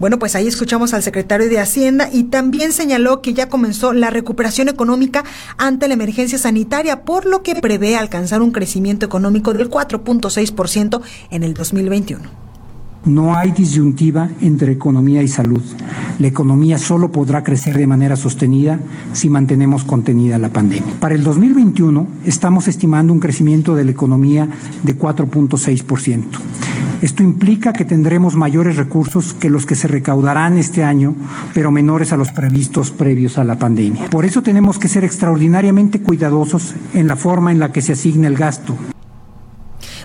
Bueno, 0.00 0.18
pues 0.18 0.34
ahí 0.34 0.48
escuchamos 0.48 0.94
al 0.94 1.04
secretario 1.04 1.48
de 1.48 1.60
Hacienda 1.60 2.08
y 2.12 2.24
también 2.24 2.72
señaló 2.72 3.22
que 3.22 3.34
ya 3.34 3.48
comenzó 3.48 3.92
la 3.92 4.10
recuperación 4.10 4.68
económica 4.68 5.22
ante 5.56 5.86
la 5.86 5.94
emergencia 5.94 6.38
sanitaria, 6.38 7.04
por 7.04 7.24
lo 7.24 7.44
que 7.44 7.54
prevé 7.54 7.96
alcanzar 7.96 8.42
un 8.42 8.50
crecimiento 8.50 9.06
económico 9.06 9.54
del 9.54 9.70
4.6% 9.70 11.02
en 11.30 11.44
el 11.44 11.54
2021. 11.54 12.47
No 13.04 13.36
hay 13.36 13.52
disyuntiva 13.52 14.28
entre 14.40 14.72
economía 14.72 15.22
y 15.22 15.28
salud. 15.28 15.62
La 16.18 16.26
economía 16.26 16.78
solo 16.78 17.12
podrá 17.12 17.42
crecer 17.42 17.76
de 17.78 17.86
manera 17.86 18.16
sostenida 18.16 18.80
si 19.12 19.30
mantenemos 19.30 19.84
contenida 19.84 20.38
la 20.38 20.48
pandemia. 20.48 20.94
Para 21.00 21.14
el 21.14 21.22
2021 21.22 22.06
estamos 22.24 22.68
estimando 22.68 23.12
un 23.12 23.20
crecimiento 23.20 23.74
de 23.74 23.84
la 23.84 23.92
economía 23.92 24.48
de 24.82 24.98
4.6%. 24.98 26.22
Esto 27.00 27.22
implica 27.22 27.72
que 27.72 27.84
tendremos 27.84 28.34
mayores 28.34 28.76
recursos 28.76 29.32
que 29.32 29.50
los 29.50 29.66
que 29.66 29.76
se 29.76 29.86
recaudarán 29.86 30.58
este 30.58 30.82
año, 30.82 31.14
pero 31.54 31.70
menores 31.70 32.12
a 32.12 32.16
los 32.16 32.32
previstos 32.32 32.90
previos 32.90 33.38
a 33.38 33.44
la 33.44 33.56
pandemia. 33.56 34.10
Por 34.10 34.24
eso 34.24 34.42
tenemos 34.42 34.80
que 34.80 34.88
ser 34.88 35.04
extraordinariamente 35.04 36.00
cuidadosos 36.00 36.74
en 36.94 37.06
la 37.06 37.14
forma 37.14 37.52
en 37.52 37.60
la 37.60 37.70
que 37.70 37.82
se 37.82 37.92
asigna 37.92 38.26
el 38.26 38.36
gasto. 38.36 38.74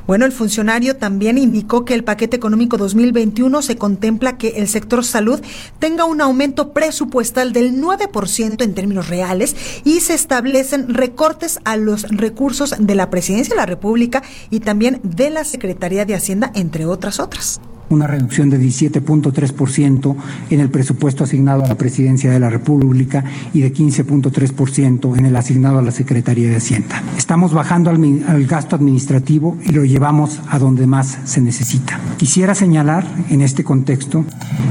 Bueno, 0.06 0.26
el 0.26 0.34
funcionario 0.34 0.98
también 0.98 1.38
indicó 1.38 1.86
que 1.86 1.94
el 1.94 2.04
paquete 2.04 2.36
económico 2.36 2.78
2021 2.78 3.62
se 3.62 3.78
contempla 3.78 4.38
que 4.38 4.50
el 4.58 4.68
sector 4.68 5.06
salud 5.06 5.42
tenga 5.80 6.04
un 6.06 6.20
aumento 6.20 6.74
presupuestal 6.74 7.54
del 7.54 7.82
9% 7.82 8.62
en 8.62 8.74
términos 8.74 9.08
reales 9.08 9.56
y 9.86 10.02
se 10.02 10.14
establecen 10.14 10.94
recortes 10.94 11.60
a 11.64 11.78
los 11.78 12.04
recursos 12.10 12.76
de 12.78 12.96
la 12.96 13.10
Presidencia 13.10 13.56
de 13.56 13.62
la 13.62 13.66
República 13.66 14.24
y 14.50 14.60
también 14.60 15.00
de 15.04 15.30
la 15.30 15.46
Secretaría 15.46 16.06
de 16.06 16.16
Hacienda, 16.16 16.52
entre 16.54 16.86
otras 16.86 17.20
otras 17.20 17.62
una 17.94 18.08
reducción 18.08 18.50
de 18.50 18.60
17.3% 18.60 20.16
en 20.50 20.60
el 20.60 20.70
presupuesto 20.70 21.24
asignado 21.24 21.64
a 21.64 21.68
la 21.68 21.78
Presidencia 21.78 22.32
de 22.32 22.40
la 22.40 22.50
República 22.50 23.24
y 23.54 23.62
de 23.62 23.74
15.3% 23.74 25.18
en 25.18 25.26
el 25.26 25.36
asignado 25.36 25.80
a 25.80 25.82
la 25.82 25.92
Secretaría 25.92 26.50
de 26.50 26.58
Hacienda. 26.58 27.02
Estamos 27.18 27.54
bajando 27.54 27.90
al, 27.90 28.46
gasto 28.46 28.76
administrativo 28.76 29.58
y 29.64 29.72
lo 29.72 29.86
llevamos 29.86 30.42
a 30.50 30.60
donde 30.60 30.88
más 30.88 31.20
se 31.26 31.42
necesita. 31.42 32.00
Quisiera 32.18 32.56
señalar 32.56 33.06
en 33.30 33.42
este 33.42 33.64
contexto 33.64 34.26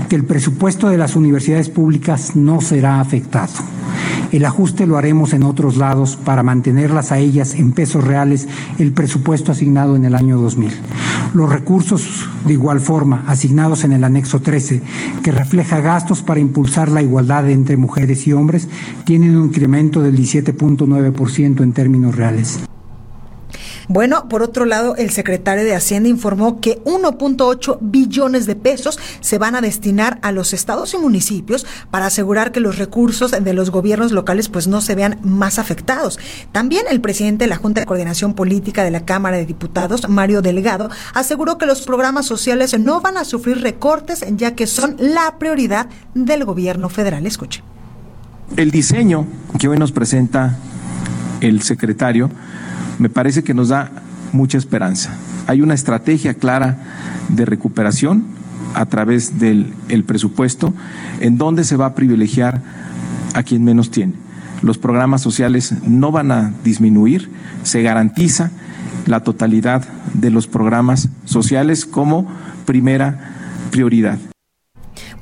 que 0.08 0.16
el 0.16 0.24
presupuesto 0.24 0.88
de 0.88 0.98
las 0.98 1.16
universidades 1.16 1.68
públicas 1.68 2.36
no 2.36 2.60
será 2.60 3.00
afectado. 3.00 3.52
El 4.32 4.46
ajuste 4.46 4.86
lo 4.86 4.96
haremos 4.96 5.34
en 5.34 5.42
otros 5.42 5.76
lados 5.76 6.16
para 6.16 6.42
mantenerlas 6.42 7.12
a 7.12 7.18
ellas 7.18 7.54
en 7.54 7.72
pesos 7.72 8.02
reales 8.02 8.48
el 8.78 8.92
presupuesto 8.92 9.52
asignado 9.52 9.94
en 9.94 10.06
el 10.06 10.14
año 10.14 10.38
2000. 10.40 10.72
Los 11.34 11.50
recursos, 11.50 12.28
de 12.46 12.54
igual 12.54 12.80
forma, 12.80 13.11
asignados 13.26 13.84
en 13.84 13.92
el 13.92 14.04
anexo 14.04 14.40
13, 14.40 14.82
que 15.22 15.32
refleja 15.32 15.80
gastos 15.80 16.22
para 16.22 16.40
impulsar 16.40 16.90
la 16.90 17.02
igualdad 17.02 17.48
entre 17.50 17.76
mujeres 17.76 18.26
y 18.26 18.32
hombres, 18.32 18.68
tienen 19.04 19.36
un 19.36 19.46
incremento 19.46 20.02
del 20.02 20.16
17.9% 20.16 21.62
en 21.62 21.72
términos 21.72 22.16
reales. 22.16 22.60
Bueno, 23.92 24.26
por 24.26 24.42
otro 24.42 24.64
lado, 24.64 24.96
el 24.96 25.10
secretario 25.10 25.64
de 25.64 25.74
Hacienda 25.74 26.08
informó 26.08 26.62
que 26.62 26.82
1.8 26.84 27.76
billones 27.82 28.46
de 28.46 28.56
pesos 28.56 28.98
se 29.20 29.36
van 29.36 29.54
a 29.54 29.60
destinar 29.60 30.18
a 30.22 30.32
los 30.32 30.54
estados 30.54 30.94
y 30.94 30.96
municipios 30.96 31.66
para 31.90 32.06
asegurar 32.06 32.52
que 32.52 32.60
los 32.60 32.78
recursos 32.78 33.32
de 33.32 33.52
los 33.52 33.68
gobiernos 33.68 34.12
locales 34.12 34.48
pues 34.48 34.66
no 34.66 34.80
se 34.80 34.94
vean 34.94 35.18
más 35.22 35.58
afectados. 35.58 36.18
También 36.52 36.86
el 36.88 37.02
presidente 37.02 37.44
de 37.44 37.50
la 37.50 37.56
Junta 37.56 37.80
de 37.82 37.86
Coordinación 37.86 38.32
Política 38.32 38.82
de 38.82 38.92
la 38.92 39.04
Cámara 39.04 39.36
de 39.36 39.44
Diputados, 39.44 40.08
Mario 40.08 40.40
Delgado, 40.40 40.88
aseguró 41.12 41.58
que 41.58 41.66
los 41.66 41.82
programas 41.82 42.24
sociales 42.24 42.78
no 42.80 43.02
van 43.02 43.18
a 43.18 43.26
sufrir 43.26 43.60
recortes 43.60 44.24
ya 44.38 44.54
que 44.54 44.66
son 44.66 44.96
la 45.00 45.38
prioridad 45.38 45.86
del 46.14 46.46
gobierno 46.46 46.88
federal. 46.88 47.26
Escuche. 47.26 47.62
El 48.56 48.70
diseño 48.70 49.26
que 49.58 49.68
hoy 49.68 49.76
nos 49.76 49.92
presenta 49.92 50.56
el 51.42 51.60
secretario 51.60 52.30
me 53.02 53.10
parece 53.10 53.42
que 53.42 53.52
nos 53.52 53.70
da 53.70 53.90
mucha 54.32 54.56
esperanza. 54.56 55.10
Hay 55.48 55.60
una 55.60 55.74
estrategia 55.74 56.34
clara 56.34 56.78
de 57.28 57.44
recuperación 57.44 58.26
a 58.74 58.86
través 58.86 59.40
del 59.40 59.74
presupuesto 60.06 60.72
en 61.18 61.36
donde 61.36 61.64
se 61.64 61.74
va 61.76 61.86
a 61.86 61.94
privilegiar 61.96 62.62
a 63.34 63.42
quien 63.42 63.64
menos 63.64 63.90
tiene. 63.90 64.12
Los 64.62 64.78
programas 64.78 65.20
sociales 65.20 65.74
no 65.84 66.12
van 66.12 66.30
a 66.30 66.52
disminuir, 66.62 67.28
se 67.64 67.82
garantiza 67.82 68.52
la 69.06 69.24
totalidad 69.24 69.82
de 70.14 70.30
los 70.30 70.46
programas 70.46 71.08
sociales 71.24 71.84
como 71.84 72.28
primera 72.66 73.32
prioridad. 73.72 74.20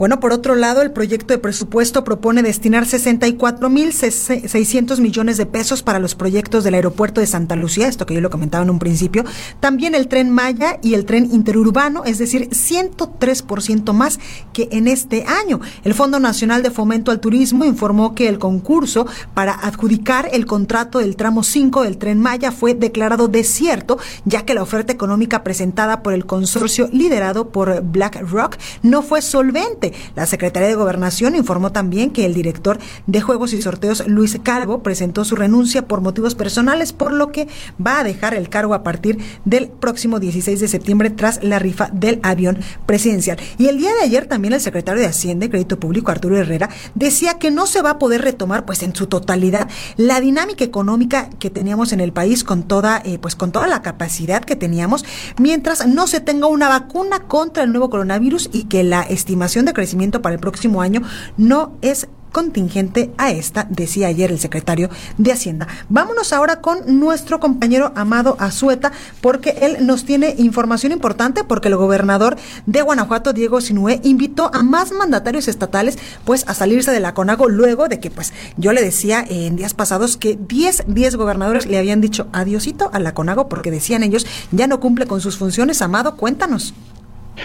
Bueno, 0.01 0.19
por 0.19 0.33
otro 0.33 0.55
lado, 0.55 0.81
el 0.81 0.93
proyecto 0.93 1.35
de 1.35 1.39
presupuesto 1.39 2.05
propone 2.05 2.43
destinar 2.43 2.87
64.600 2.87 4.99
millones 4.99 5.37
de 5.37 5.45
pesos 5.45 5.83
para 5.83 5.99
los 5.99 6.15
proyectos 6.15 6.65
del 6.65 6.73
aeropuerto 6.73 7.21
de 7.21 7.27
Santa 7.27 7.55
Lucía, 7.55 7.87
esto 7.87 8.07
que 8.07 8.15
yo 8.15 8.23
lo 8.23 8.31
comentaba 8.31 8.65
en 8.65 8.71
un 8.71 8.79
principio, 8.79 9.27
también 9.61 9.95
el 9.95 10.09
tren 10.09 10.31
Maya 10.31 10.79
y 10.83 10.95
el 10.95 11.05
tren 11.05 11.29
interurbano, 11.31 12.03
es 12.07 12.17
decir, 12.17 12.49
103% 12.49 13.93
más 13.93 14.19
que 14.55 14.71
en 14.73 14.89
este 14.89 15.27
año. 15.27 15.61
El 15.85 15.93
Fondo 15.93 16.19
Nacional 16.19 16.63
de 16.63 16.71
Fomento 16.71 17.11
al 17.11 17.21
Turismo 17.21 17.67
informó 17.67 18.15
que 18.15 18.27
el 18.27 18.39
concurso 18.39 19.07
para 19.35 19.53
adjudicar 19.53 20.31
el 20.33 20.47
contrato 20.47 21.01
del 21.01 21.15
tramo 21.15 21.43
5 21.43 21.83
del 21.83 21.99
tren 21.99 22.21
Maya 22.21 22.53
fue 22.53 22.73
declarado 22.73 23.29
desierto, 23.29 23.99
ya 24.25 24.47
que 24.47 24.55
la 24.55 24.63
oferta 24.63 24.95
económica 24.95 25.45
presentada 25.45 26.03
por 26.03 26.15
el 26.15 26.25
consorcio 26.25 26.89
liderado 26.91 27.51
por 27.51 27.83
BlackRock 27.83 28.57
no 28.83 29.03
fue 29.03 29.21
solvente. 29.21 29.90
La 30.15 30.27
Secretaría 30.27 30.69
de 30.69 30.75
Gobernación 30.75 31.37
informó 31.37 31.73
también 31.73 32.11
que 32.11 32.27
el 32.27 32.35
director 32.35 32.79
de 33.07 33.21
Juegos 33.21 33.53
y 33.53 33.63
Sorteos, 33.63 34.07
Luis 34.07 34.39
Calvo, 34.43 34.83
presentó 34.83 35.25
su 35.25 35.37
renuncia 35.37 35.87
por 35.87 36.01
motivos 36.01 36.35
personales, 36.35 36.93
por 36.93 37.13
lo 37.13 37.33
que 37.33 37.49
va 37.85 38.01
a 38.01 38.05
dejar 38.05 38.35
el 38.35 38.49
cargo 38.49 38.75
a 38.75 38.83
partir 38.83 39.19
del 39.45 39.69
próximo 39.69 40.21
16 40.21 40.61
de 40.61 40.69
septiembre 40.69 41.11
tras 41.11 41.43
la 41.43 41.59
rifa 41.59 41.91
del 41.93 42.21
avión 42.23 42.59
presidencial. 42.87 43.39
Y 43.59 43.69
el 43.69 43.79
día 43.79 43.93
de 43.95 44.03
ayer 44.03 44.27
también 44.27 44.55
el 44.55 44.61
secretario 44.61 45.03
de 45.03 45.09
Hacienda 45.09 45.47
y 45.47 45.49
Crédito 45.49 45.81
Público, 45.81 46.11
Arturo 46.11 46.37
Herrera, 46.37 46.71
decía 46.95 47.35
que 47.39 47.51
no 47.51 47.67
se 47.67 47.83
va 47.83 47.91
a 47.91 47.99
poder 47.99 48.23
retomar 48.23 48.65
pues 48.65 48.83
en 48.83 48.95
su 48.95 49.07
totalidad 49.07 49.69
la 49.97 50.21
dinámica 50.21 50.65
económica 50.65 51.31
que 51.39 51.51
teníamos 51.51 51.93
en 51.93 52.01
el 52.01 52.13
país 52.13 52.45
con 52.45 52.63
toda 52.65 53.03
eh, 53.05 53.19
pues 53.19 53.37
con 53.37 53.53
toda 53.53 53.67
la 53.67 53.83
capacidad 53.83 54.45
que 54.45 54.57
teníamos 54.57 55.05
mientras 55.39 55.87
no 55.87 56.07
se 56.07 56.21
tenga 56.21 56.47
una 56.47 56.69
vacuna 56.69 57.21
contra 57.21 57.63
el 57.63 57.73
nuevo 57.73 57.91
coronavirus 57.91 58.51
y 58.53 58.65
que 58.65 58.83
la 58.83 59.03
estimación 59.03 59.65
de 59.65 59.73
crecimiento 59.81 60.21
para 60.21 60.35
el 60.35 60.41
próximo 60.41 60.83
año 60.83 61.01
no 61.39 61.73
es 61.81 62.07
contingente 62.33 63.13
a 63.19 63.31
esta, 63.31 63.67
decía 63.71 64.09
ayer 64.09 64.31
el 64.31 64.39
secretario 64.39 64.89
de 65.19 65.33
Hacienda. 65.33 65.67
Vámonos 65.89 66.33
ahora 66.33 66.61
con 66.61 67.01
nuestro 67.01 67.41
compañero 67.41 67.93
Amado 67.97 68.37
Azueta, 68.39 68.93
porque 69.21 69.57
él 69.63 69.87
nos 69.87 70.05
tiene 70.05 70.35
información 70.39 70.93
importante, 70.93 71.45
porque 71.45 71.69
el 71.69 71.77
gobernador 71.77 72.37
de 72.67 72.83
Guanajuato, 72.83 73.33
Diego 73.33 73.61
Sinué, 73.61 74.01
invitó 74.05 74.51
a 74.55 74.63
más 74.63 74.93
mandatarios 74.93 75.49
estatales 75.49 75.99
pues 76.25 76.47
a 76.47 76.55
salirse 76.55 76.93
de 76.93 77.01
la 77.01 77.15
CONAGO 77.15 77.49
luego 77.49 77.89
de 77.89 77.99
que 77.99 78.11
pues 78.11 78.33
yo 78.57 78.73
le 78.73 78.83
decía 78.83 79.25
en 79.29 79.57
días 79.57 79.75
pasados 79.75 80.17
que 80.17 80.39
10, 80.41 80.85
10 80.87 81.17
gobernadores 81.17 81.67
le 81.67 81.79
habían 81.79 82.01
dicho 82.01 82.29
adiosito 82.33 82.91
a 82.93 83.01
la 83.01 83.13
CONAGO 83.15 83.49
porque 83.49 83.71
decían 83.71 84.03
ellos 84.03 84.27
ya 84.53 84.67
no 84.67 84.79
cumple 84.79 85.07
con 85.07 85.21
sus 85.21 85.37
funciones. 85.37 85.83
Amado, 85.83 86.17
cuéntanos. 86.17 86.75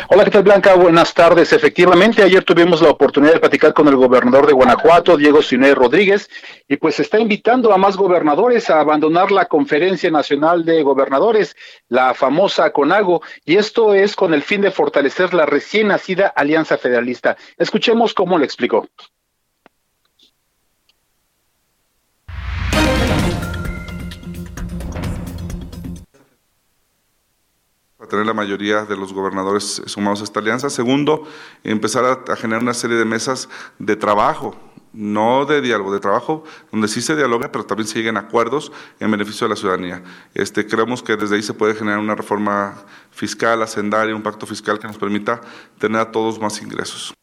Hola, 0.09 0.23
¿qué 0.23 0.31
tal 0.31 0.43
Blanca? 0.43 0.75
Buenas 0.75 1.13
tardes. 1.13 1.51
Efectivamente, 1.53 2.21
ayer 2.21 2.43
tuvimos 2.43 2.81
la 2.81 2.89
oportunidad 2.89 3.33
de 3.33 3.39
platicar 3.39 3.73
con 3.73 3.87
el 3.87 3.95
gobernador 3.95 4.45
de 4.45 4.53
Guanajuato, 4.53 5.17
Diego 5.17 5.41
Siné 5.41 5.73
Rodríguez, 5.73 6.29
y 6.67 6.77
pues 6.77 6.99
está 6.99 7.19
invitando 7.19 7.73
a 7.73 7.77
más 7.77 7.97
gobernadores 7.97 8.69
a 8.69 8.79
abandonar 8.79 9.31
la 9.31 9.45
Conferencia 9.45 10.11
Nacional 10.11 10.65
de 10.65 10.83
Gobernadores, 10.83 11.55
la 11.87 12.13
famosa 12.13 12.71
CONAGO, 12.71 13.21
y 13.45 13.57
esto 13.57 13.93
es 13.93 14.15
con 14.15 14.33
el 14.33 14.43
fin 14.43 14.61
de 14.61 14.71
fortalecer 14.71 15.33
la 15.33 15.45
recién 15.45 15.87
nacida 15.87 16.27
Alianza 16.27 16.77
Federalista. 16.77 17.37
Escuchemos 17.57 18.13
cómo 18.13 18.37
le 18.37 18.45
explicó. 18.45 18.87
Tener 28.07 28.25
la 28.25 28.33
mayoría 28.33 28.85
de 28.85 28.95
los 28.95 29.13
gobernadores 29.13 29.81
sumados 29.85 30.21
a 30.21 30.23
esta 30.23 30.39
alianza. 30.39 30.69
Segundo, 30.69 31.23
empezar 31.63 32.23
a, 32.27 32.35
generar 32.35 32.61
una 32.61 32.73
serie 32.73 32.97
de 32.97 33.05
mesas 33.05 33.49
de 33.79 33.95
trabajo, 33.95 34.55
no 34.93 35.45
de 35.45 35.61
diálogo, 35.61 35.93
de 35.93 35.99
trabajo, 35.99 36.43
donde 36.71 36.87
sí 36.87 37.01
se 37.01 37.15
dialoga, 37.15 37.51
pero 37.51 37.65
también 37.65 37.87
se 37.87 37.99
lleguen 37.99 38.17
acuerdos 38.17 38.71
en 38.99 39.11
beneficio 39.11 39.45
de 39.45 39.49
la 39.49 39.55
ciudadanía. 39.55 40.03
Este, 40.33 40.65
creemos 40.65 41.03
que 41.03 41.17
desde 41.17 41.35
ahí 41.35 41.43
se 41.43 41.53
puede 41.53 41.75
generar 41.75 41.99
una 41.99 42.15
reforma 42.15 42.85
fiscal, 43.11 43.61
hacendaria, 43.61 44.15
un 44.15 44.23
pacto 44.23 44.45
fiscal 44.45 44.79
que 44.79 44.87
nos 44.87 44.97
permita 44.97 45.41
tener 45.79 45.99
a 45.99 46.11
todos 46.11 46.39
más 46.39 46.61
ingresos. 46.61 47.13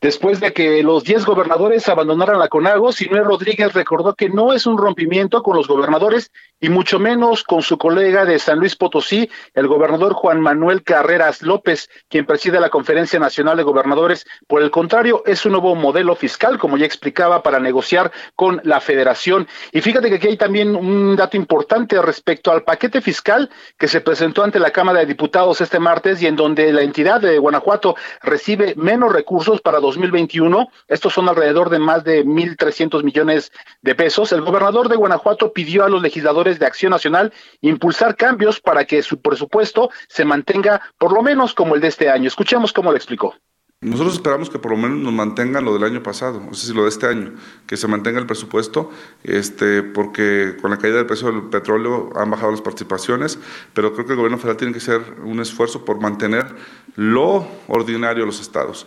Después 0.00 0.40
de 0.40 0.52
que 0.52 0.82
los 0.82 1.04
10 1.04 1.24
gobernadores 1.24 1.88
abandonaran 1.88 2.38
la 2.38 2.48
CONAGO, 2.48 2.92
Sinué 2.92 3.20
Rodríguez 3.20 3.72
recordó 3.72 4.14
que 4.14 4.28
no 4.28 4.52
es 4.52 4.66
un 4.66 4.78
rompimiento 4.78 5.42
con 5.42 5.56
los 5.56 5.68
gobernadores 5.68 6.30
y 6.60 6.68
mucho 6.68 6.98
menos 6.98 7.42
con 7.42 7.62
su 7.62 7.78
colega 7.78 8.24
de 8.24 8.38
San 8.38 8.58
Luis 8.58 8.76
Potosí, 8.76 9.30
el 9.54 9.66
gobernador 9.66 10.14
Juan 10.14 10.40
Manuel 10.40 10.82
Carreras 10.82 11.42
López, 11.42 11.88
quien 12.08 12.26
preside 12.26 12.60
la 12.60 12.70
Conferencia 12.70 13.18
Nacional 13.18 13.56
de 13.56 13.62
Gobernadores. 13.62 14.26
Por 14.46 14.62
el 14.62 14.70
contrario, 14.70 15.22
es 15.26 15.44
un 15.46 15.52
nuevo 15.52 15.74
modelo 15.74 16.14
fiscal, 16.14 16.58
como 16.58 16.76
ya 16.76 16.86
explicaba, 16.86 17.42
para 17.42 17.60
negociar 17.60 18.12
con 18.34 18.60
la 18.64 18.80
federación. 18.80 19.48
Y 19.72 19.80
fíjate 19.80 20.08
que 20.08 20.16
aquí 20.16 20.28
hay 20.28 20.36
también 20.36 20.76
un 20.76 21.16
dato 21.16 21.36
importante 21.36 22.00
respecto 22.00 22.50
al 22.50 22.64
paquete 22.64 23.00
fiscal 23.00 23.50
que 23.78 23.88
se 23.88 24.00
presentó 24.00 24.42
ante 24.42 24.58
la 24.58 24.70
Cámara 24.70 25.00
de 25.00 25.06
Diputados 25.06 25.60
este 25.60 25.78
martes 25.78 26.22
y 26.22 26.26
en 26.26 26.36
donde 26.36 26.72
la 26.72 26.82
entidad 26.82 27.20
de 27.20 27.38
Guanajuato 27.38 27.96
recibe 28.22 28.74
menos 28.76 29.12
recursos 29.12 29.60
para 29.60 29.80
2021. 29.86 30.68
Estos 30.88 31.14
son 31.14 31.28
alrededor 31.28 31.70
de 31.70 31.78
más 31.78 32.04
de 32.04 32.24
1.300 32.24 33.02
millones 33.02 33.52
de 33.82 33.94
pesos. 33.94 34.32
El 34.32 34.42
gobernador 34.42 34.88
de 34.88 34.96
Guanajuato 34.96 35.52
pidió 35.52 35.84
a 35.84 35.88
los 35.88 36.02
legisladores 36.02 36.58
de 36.58 36.66
Acción 36.66 36.90
Nacional 36.90 37.32
impulsar 37.60 38.16
cambios 38.16 38.60
para 38.60 38.84
que 38.84 39.02
su 39.02 39.20
presupuesto 39.20 39.90
se 40.08 40.24
mantenga 40.24 40.80
por 40.98 41.12
lo 41.12 41.22
menos 41.22 41.54
como 41.54 41.74
el 41.74 41.80
de 41.80 41.88
este 41.88 42.10
año. 42.10 42.28
Escuchemos 42.28 42.72
cómo 42.72 42.90
lo 42.90 42.96
explicó. 42.96 43.34
Nosotros 43.82 44.14
esperamos 44.14 44.48
que 44.48 44.58
por 44.58 44.70
lo 44.70 44.78
menos 44.78 44.98
nos 44.98 45.12
mantengan 45.12 45.62
lo 45.64 45.74
del 45.74 45.84
año 45.84 46.02
pasado, 46.02 46.42
o 46.50 46.54
sea, 46.54 46.74
lo 46.74 46.84
de 46.84 46.88
este 46.88 47.06
año, 47.06 47.34
que 47.66 47.76
se 47.76 47.86
mantenga 47.86 48.18
el 48.18 48.26
presupuesto, 48.26 48.90
este, 49.22 49.82
porque 49.82 50.56
con 50.62 50.70
la 50.70 50.78
caída 50.78 50.96
del 50.96 51.06
precio 51.06 51.30
del 51.30 51.50
petróleo 51.50 52.10
han 52.16 52.30
bajado 52.30 52.52
las 52.52 52.62
participaciones, 52.62 53.38
pero 53.74 53.92
creo 53.92 54.06
que 54.06 54.12
el 54.12 54.16
gobierno 54.16 54.38
federal 54.38 54.56
tiene 54.56 54.72
que 54.72 54.78
hacer 54.78 55.02
un 55.22 55.40
esfuerzo 55.40 55.84
por 55.84 56.00
mantener 56.00 56.46
lo 56.94 57.46
ordinario 57.68 58.22
de 58.22 58.26
los 58.26 58.40
estados. 58.40 58.86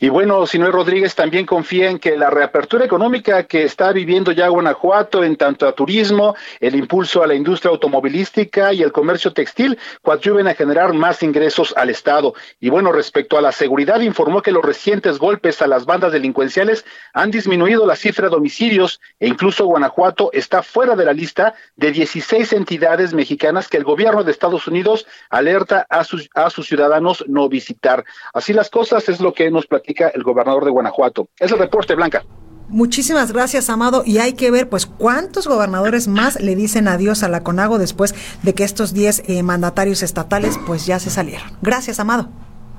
Y 0.00 0.08
bueno, 0.08 0.46
Sinué 0.46 0.70
Rodríguez 0.70 1.14
también 1.14 1.46
confía 1.46 1.90
en 1.90 1.98
que 1.98 2.16
la 2.16 2.30
reapertura 2.30 2.84
económica 2.84 3.44
que 3.44 3.64
está 3.64 3.92
viviendo 3.92 4.32
ya 4.32 4.48
Guanajuato 4.48 5.24
en 5.24 5.36
tanto 5.36 5.66
a 5.66 5.72
turismo, 5.72 6.34
el 6.60 6.74
impulso 6.74 7.22
a 7.22 7.26
la 7.26 7.34
industria 7.34 7.70
automovilística 7.70 8.72
y 8.72 8.82
el 8.82 8.92
comercio 8.92 9.32
textil 9.32 9.78
coadyuven 10.02 10.48
a 10.48 10.54
generar 10.54 10.92
más 10.92 11.22
ingresos 11.22 11.74
al 11.76 11.90
Estado. 11.90 12.34
Y 12.60 12.68
bueno, 12.68 12.92
respecto 12.92 13.38
a 13.38 13.42
la 13.42 13.52
seguridad, 13.52 14.00
informó 14.00 14.42
que 14.42 14.52
los 14.52 14.64
recientes 14.64 15.18
golpes 15.18 15.62
a 15.62 15.66
las 15.66 15.84
bandas 15.84 16.12
delincuenciales 16.12 16.84
han 17.12 17.30
disminuido 17.30 17.86
la 17.86 17.96
cifra 17.96 18.28
de 18.28 18.36
homicidios 18.36 19.00
e 19.18 19.28
incluso 19.28 19.66
Guanajuato 19.66 20.30
está 20.32 20.62
fuera 20.62 20.96
de 20.96 21.04
la 21.04 21.12
lista 21.12 21.54
de 21.76 21.92
16 21.92 22.52
entidades 22.52 23.12
mexicanas 23.14 23.68
que 23.68 23.76
el 23.76 23.84
gobierno 23.84 24.24
de 24.24 24.30
Estados 24.30 24.66
Unidos 24.66 25.06
alerta 25.30 25.86
a 25.88 26.04
sus, 26.04 26.28
a 26.34 26.50
sus 26.50 26.66
ciudadanos 26.66 27.24
no 27.26 27.48
visitar. 27.48 28.04
Así 28.32 28.52
las 28.52 28.70
cosas 28.70 29.08
es 29.08 29.20
lo 29.20 29.32
que 29.32 29.50
nos 29.50 29.57
platica 29.66 30.08
el 30.08 30.22
gobernador 30.22 30.64
de 30.64 30.70
Guanajuato. 30.70 31.28
Es 31.38 31.52
el 31.52 31.58
reporte, 31.58 31.94
Blanca. 31.94 32.24
Muchísimas 32.68 33.32
gracias, 33.32 33.70
Amado. 33.70 34.02
Y 34.04 34.18
hay 34.18 34.34
que 34.34 34.50
ver, 34.50 34.68
pues, 34.68 34.86
cuántos 34.86 35.46
gobernadores 35.46 36.06
más 36.06 36.38
le 36.40 36.54
dicen 36.54 36.86
adiós 36.86 37.22
a 37.22 37.28
la 37.28 37.42
CONAGO 37.42 37.78
después 37.78 38.14
de 38.42 38.54
que 38.54 38.64
estos 38.64 38.92
10 38.92 39.24
eh, 39.26 39.42
mandatarios 39.42 40.02
estatales, 40.02 40.58
pues, 40.66 40.84
ya 40.84 40.98
se 40.98 41.10
salieron. 41.10 41.48
Gracias, 41.62 41.98
Amado. 41.98 42.28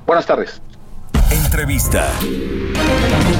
Buenas 0.05 0.27
tardes. 0.27 0.61
Entrevista. 1.31 2.07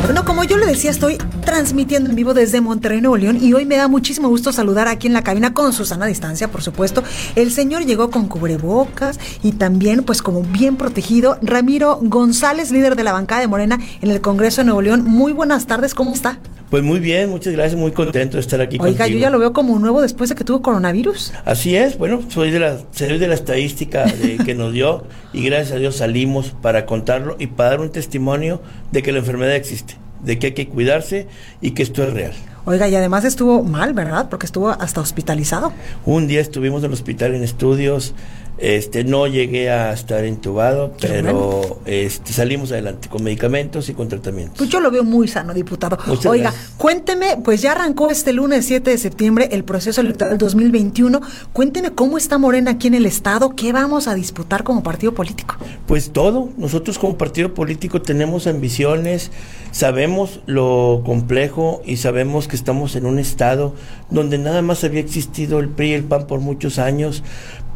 Bueno, 0.04 0.26
como 0.26 0.44
yo 0.44 0.58
le 0.58 0.66
decía, 0.66 0.90
estoy 0.90 1.18
transmitiendo 1.46 2.10
en 2.10 2.16
vivo 2.16 2.34
desde 2.34 2.62
Monterrey, 2.62 3.00
Nuevo 3.00 3.18
León, 3.18 3.38
y 3.42 3.54
hoy 3.54 3.66
me 3.66 3.76
da 3.76 3.88
muchísimo 3.88 4.28
gusto 4.30 4.52
saludar 4.52 4.88
aquí 4.88 5.08
en 5.08 5.14
la 5.14 5.24
cabina 5.24 5.54
con 5.54 5.72
Susana 5.72 6.06
Distancia, 6.06 6.50
por 6.50 6.62
supuesto. 6.62 7.04
El 7.36 7.52
señor 7.52 7.86
llegó 7.86 8.10
con 8.10 8.28
cubrebocas 8.28 9.20
y 9.44 9.52
también, 9.52 10.04
pues, 10.04 10.22
como 10.22 10.42
bien 10.42 10.78
protegido, 10.78 11.38
Ramiro 11.42 12.00
González, 12.02 12.72
líder 12.72 12.96
de 12.96 13.04
la 13.04 13.14
bancada 13.14 13.42
de 13.42 13.48
Morena 13.48 13.80
en 14.02 14.10
el 14.10 14.22
Congreso 14.22 14.62
de 14.62 14.66
Nuevo 14.66 14.82
León. 14.82 15.04
Muy 15.04 15.32
buenas 15.32 15.68
tardes, 15.68 15.94
¿cómo 15.94 16.14
está? 16.14 16.40
Pues 16.70 16.84
muy 16.84 17.00
bien, 17.00 17.32
muchas 17.32 17.54
gracias, 17.54 17.80
muy 17.80 17.92
contento 17.92 18.38
de 18.38 18.42
estar 18.42 18.62
aquí 18.62 18.78
Oiga, 18.80 19.08
yo 19.08 19.18
ya 19.18 19.32
lo 19.32 19.40
veo 19.40 19.54
como 19.54 19.80
nuevo 19.80 20.02
después 20.02 20.30
de 20.30 20.36
que 20.36 20.44
tuvo 20.44 20.62
coronavirus. 20.62 21.34
Así 21.44 21.76
es, 21.76 21.98
bueno, 21.98 22.22
soy 22.30 22.52
de 22.52 22.60
la, 22.60 22.78
soy 22.92 23.18
de 23.18 23.28
la 23.28 23.34
estadística 23.34 24.06
que 24.46 24.54
nos 24.54 24.72
dio 24.72 25.04
y 25.34 25.44
gracias 25.44 25.72
a 25.72 25.76
Dios 25.78 25.96
salimos 25.96 26.56
para 26.62 26.86
contarlo 26.86 27.36
y 27.40 27.48
para 27.48 27.72
dar 27.72 27.82
un 27.82 27.90
testimonio 27.90 28.62
de 28.92 29.02
que 29.02 29.12
la 29.12 29.20
enfermedad 29.20 29.56
existe, 29.56 29.98
de 30.22 30.38
que 30.38 30.48
hay 30.48 30.54
que 30.54 30.68
cuidarse 30.68 31.28
y 31.60 31.72
que 31.72 31.82
esto 31.82 32.04
es 32.04 32.14
real. 32.14 32.34
Oiga, 32.66 32.88
y 32.88 32.96
además 32.96 33.26
estuvo 33.26 33.64
mal, 33.64 33.94
¿verdad? 33.94 34.30
Porque 34.30 34.46
estuvo 34.46 34.70
hasta 34.70 35.02
hospitalizado. 35.02 35.74
Un 36.06 36.28
día 36.28 36.40
estuvimos 36.40 36.82
en 36.84 36.88
el 36.88 36.94
hospital 36.94 37.34
en 37.34 37.44
estudios, 37.44 38.14
este, 38.60 39.04
no 39.04 39.28
llegué 39.28 39.70
a 39.70 39.94
estar 39.94 40.26
intubado, 40.26 40.94
pero 41.00 41.80
este, 41.86 42.34
salimos 42.34 42.72
adelante 42.72 43.08
con 43.10 43.24
medicamentos 43.24 43.90
y 43.90 43.94
con 43.94 44.08
tratamientos. 44.08 44.58
Pues 44.58 44.70
yo 44.70 44.80
lo 44.80 44.92
veo 44.92 45.04
muy 45.04 45.28
sano, 45.28 45.54
diputado. 45.54 45.98
Oiga, 46.26 46.54
cuénteme, 46.78 47.38
pues 47.44 47.62
ya 47.62 47.72
arrancó 47.72 48.10
este 48.10 48.34
lunes 48.34 48.66
7 48.66 48.90
de 48.90 48.98
septiembre 48.98 49.50
el 49.52 49.64
proceso 49.64 50.02
electoral 50.02 50.38
2021. 50.38 51.22
Cuénteme 51.54 51.92
cómo 51.92 52.18
está 52.18 52.38
Morena 52.38 52.72
aquí 52.72 52.88
en 52.88 52.96
el 52.96 53.06
Estado, 53.06 53.56
qué 53.56 53.72
vamos 53.72 54.08
a 54.08 54.16
disputar 54.16 54.64
como 54.64 54.84
partido 54.84 55.14
político. 55.14 55.56
Pues 55.88 56.12
todo, 56.12 56.50
nosotros 56.58 57.00
como 57.00 57.18
partido 57.18 57.54
político 57.54 58.02
tenemos 58.02 58.48
ambiciones, 58.48 59.32
sabemos 59.72 60.42
lo 60.46 61.02
complejo 61.06 61.82
y 61.86 61.98
sabemos 61.98 62.48
que 62.48 62.56
estamos 62.56 62.96
en 62.96 63.06
un 63.06 63.20
Estado 63.20 63.74
donde 64.10 64.38
nada 64.38 64.62
más 64.62 64.84
había 64.84 65.00
existido 65.00 65.60
el 65.60 65.70
PRI 65.70 65.90
y 65.90 65.94
el 65.94 66.04
PAN 66.04 66.28
por 66.28 66.40
muchos 66.40 66.80
años 66.80 67.24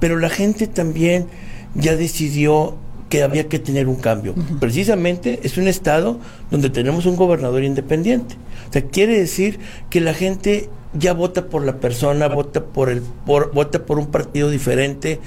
pero 0.04 0.20
la 0.20 0.28
gente 0.28 0.68
también 0.68 1.28
ya 1.76 1.96
decidió 1.96 2.76
que 3.08 3.24
había 3.24 3.48
que 3.48 3.58
tener 3.58 3.88
un 3.88 3.96
cambio. 3.96 4.36
Precisamente 4.60 5.40
es 5.44 5.58
un 5.58 5.70
estado 5.70 6.20
donde 6.52 6.70
tenemos 6.70 7.06
un 7.06 7.16
gobernador 7.16 7.64
independiente. 7.64 8.36
O 8.70 8.74
sea, 8.74 8.82
quiere 8.82 9.18
decir 9.18 9.60
que 9.90 10.02
la 10.02 10.14
gente 10.14 10.70
ya 10.94 11.14
vota 11.14 11.46
por 11.46 11.66
la 11.66 11.80
persona, 11.80 12.28
vota 12.28 12.66
por 12.66 12.90
el 12.90 13.02
por, 13.02 13.54
vota 13.54 13.86
por 13.86 13.98
un 13.98 14.08
partido 14.08 14.50
diferente. 14.50 15.22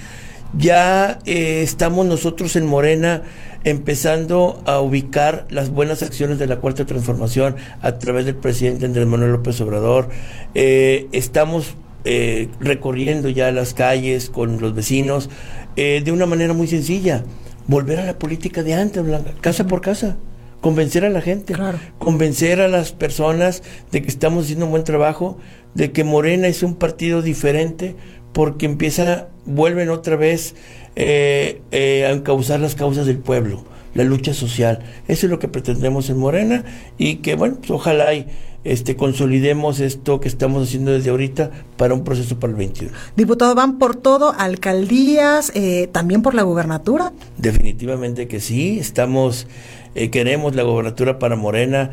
Ya 0.58 1.20
eh, 1.24 1.62
estamos 1.62 2.04
nosotros 2.04 2.54
en 2.54 2.66
Morena 2.66 3.22
empezando 3.64 4.62
a 4.66 4.82
ubicar 4.82 5.46
las 5.48 5.70
buenas 5.70 6.02
acciones 6.02 6.38
de 6.38 6.48
la 6.48 6.56
cuarta 6.56 6.84
transformación 6.84 7.56
a 7.80 7.92
través 7.96 8.26
del 8.26 8.36
presidente 8.36 8.84
Andrés 8.84 9.06
Manuel 9.06 9.32
López 9.32 9.58
Obrador. 9.62 10.10
Eh, 10.54 11.06
estamos 11.12 11.76
eh, 12.06 12.48
recorriendo 12.60 13.28
ya 13.28 13.50
las 13.50 13.74
calles 13.74 14.30
con 14.30 14.60
los 14.60 14.74
vecinos 14.74 15.28
eh, 15.74 16.02
de 16.04 16.12
una 16.12 16.24
manera 16.24 16.52
muy 16.52 16.68
sencilla. 16.68 17.24
Volver 17.66 17.98
a 17.98 18.04
la 18.04 18.18
política 18.18 18.62
de 18.62 18.74
antes, 18.74 19.02
casa 19.40 19.66
por 19.66 19.80
casa. 19.80 20.16
Convencer 20.60 21.04
a 21.04 21.10
la 21.10 21.20
gente, 21.20 21.54
convencer 21.98 22.60
a 22.60 22.68
las 22.68 22.92
personas 22.92 23.62
de 23.92 24.02
que 24.02 24.08
estamos 24.08 24.44
haciendo 24.44 24.64
un 24.64 24.70
buen 24.70 24.84
trabajo, 24.84 25.36
de 25.74 25.92
que 25.92 26.02
Morena 26.02 26.48
es 26.48 26.62
un 26.62 26.76
partido 26.76 27.22
diferente, 27.22 27.94
porque 28.32 28.66
empiezan, 28.66 29.26
vuelven 29.44 29.90
otra 29.90 30.16
vez 30.16 30.54
eh, 30.96 31.60
a 31.72 32.10
encauzar 32.10 32.60
las 32.60 32.74
causas 32.74 33.06
del 33.06 33.18
pueblo 33.18 33.64
la 33.96 34.04
lucha 34.04 34.34
social. 34.34 34.80
Eso 35.08 35.26
es 35.26 35.30
lo 35.30 35.38
que 35.38 35.48
pretendemos 35.48 36.10
en 36.10 36.18
Morena 36.18 36.64
y 36.98 37.16
que, 37.16 37.34
bueno, 37.34 37.56
pues, 37.58 37.70
ojalá 37.70 38.12
y 38.14 38.26
este, 38.66 38.96
consolidemos 38.96 39.80
esto 39.80 40.20
que 40.20 40.28
estamos 40.28 40.66
haciendo 40.66 40.90
desde 40.90 41.10
ahorita 41.10 41.50
para 41.76 41.94
un 41.94 42.02
proceso 42.02 42.38
para 42.38 42.50
el 42.50 42.56
21. 42.56 42.92
Diputado, 43.16 43.54
¿van 43.54 43.78
por 43.78 43.96
todo? 43.96 44.34
¿Alcaldías? 44.36 45.52
Eh, 45.54 45.88
¿También 45.92 46.22
por 46.22 46.34
la 46.34 46.42
gubernatura? 46.42 47.12
Definitivamente 47.38 48.26
que 48.26 48.40
sí, 48.40 48.78
estamos, 48.78 49.46
eh, 49.94 50.10
queremos 50.10 50.54
la 50.54 50.64
gobernatura 50.64 51.18
para 51.18 51.36
Morena. 51.36 51.90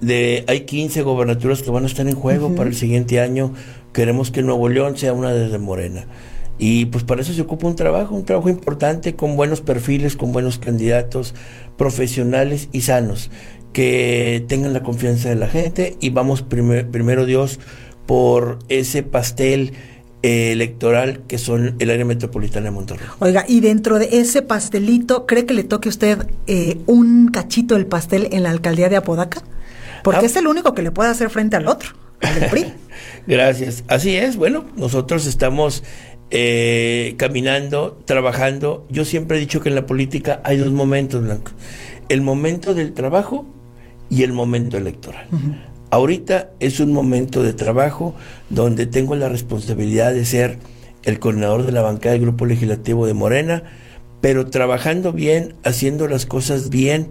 De, 0.00 0.44
hay 0.48 0.62
15 0.62 1.02
gobernaturas 1.02 1.62
que 1.62 1.70
van 1.70 1.84
a 1.84 1.86
estar 1.86 2.06
en 2.06 2.14
juego 2.14 2.54
para 2.54 2.68
el 2.68 2.74
siguiente 2.74 3.20
año. 3.20 3.52
Queremos 3.92 4.30
que 4.30 4.42
Nuevo 4.42 4.68
León 4.68 4.96
sea 4.96 5.12
una 5.12 5.32
desde 5.32 5.58
Morena. 5.58 6.06
Y 6.58 6.86
pues 6.86 7.04
para 7.04 7.20
eso 7.20 7.32
se 7.34 7.42
ocupa 7.42 7.66
un 7.66 7.76
trabajo, 7.76 8.14
un 8.14 8.24
trabajo 8.24 8.48
importante 8.48 9.14
con 9.14 9.36
buenos 9.36 9.60
perfiles, 9.60 10.16
con 10.16 10.32
buenos 10.32 10.58
candidatos 10.58 11.34
profesionales 11.76 12.68
y 12.72 12.80
sanos, 12.82 13.30
que 13.72 14.44
tengan 14.48 14.72
la 14.72 14.82
confianza 14.82 15.28
de 15.28 15.36
la 15.36 15.48
gente 15.48 15.96
y 16.00 16.10
vamos 16.10 16.42
primero 16.42 17.26
Dios 17.26 17.58
por 18.06 18.58
ese 18.68 19.02
pastel 19.02 19.72
eh, 20.22 20.50
electoral 20.50 21.20
que 21.28 21.38
son 21.38 21.76
el 21.78 21.90
área 21.90 22.04
metropolitana 22.04 22.64
de 22.64 22.70
Monterrey. 22.70 23.06
Oiga, 23.18 23.44
y 23.46 23.60
dentro 23.60 23.98
de 23.98 24.08
ese 24.18 24.42
pastelito, 24.42 25.26
¿cree 25.26 25.46
que 25.46 25.54
le 25.54 25.62
toque 25.62 25.88
a 25.88 25.90
usted 25.90 26.26
eh, 26.46 26.78
un 26.86 27.28
cachito 27.28 27.74
del 27.74 27.86
pastel 27.86 28.28
en 28.32 28.42
la 28.42 28.50
alcaldía 28.50 28.88
de 28.88 28.96
Apodaca? 28.96 29.42
Porque 30.02 30.22
ah. 30.22 30.26
es 30.26 30.36
el 30.36 30.46
único 30.46 30.74
que 30.74 30.82
le 30.82 30.90
puede 30.90 31.10
hacer 31.10 31.30
frente 31.30 31.56
al 31.56 31.68
otro, 31.68 31.90
al 32.22 32.48
PRI. 32.50 32.72
Gracias. 33.26 33.84
Así 33.88 34.16
es. 34.16 34.36
Bueno, 34.36 34.64
nosotros 34.76 35.26
estamos 35.26 35.84
eh, 36.30 37.14
caminando, 37.18 38.00
trabajando. 38.04 38.86
Yo 38.90 39.04
siempre 39.04 39.36
he 39.36 39.40
dicho 39.40 39.60
que 39.60 39.68
en 39.68 39.74
la 39.74 39.86
política 39.86 40.40
hay 40.44 40.56
dos 40.56 40.72
momentos, 40.72 41.22
Blanco. 41.22 41.52
El 42.08 42.22
momento 42.22 42.74
del 42.74 42.94
trabajo 42.94 43.46
y 44.10 44.22
el 44.22 44.32
momento 44.32 44.76
electoral. 44.76 45.26
Ahorita 45.90 46.50
es 46.60 46.80
un 46.80 46.92
momento 46.92 47.42
de 47.42 47.52
trabajo 47.52 48.14
donde 48.50 48.86
tengo 48.86 49.14
la 49.14 49.28
responsabilidad 49.28 50.12
de 50.12 50.24
ser 50.24 50.58
el 51.04 51.18
coordinador 51.20 51.64
de 51.64 51.72
la 51.72 51.82
bancada 51.82 52.14
del 52.14 52.22
Grupo 52.22 52.46
Legislativo 52.46 53.06
de 53.06 53.14
Morena, 53.14 53.62
pero 54.20 54.46
trabajando 54.46 55.12
bien, 55.12 55.54
haciendo 55.62 56.08
las 56.08 56.26
cosas 56.26 56.68
bien 56.68 57.10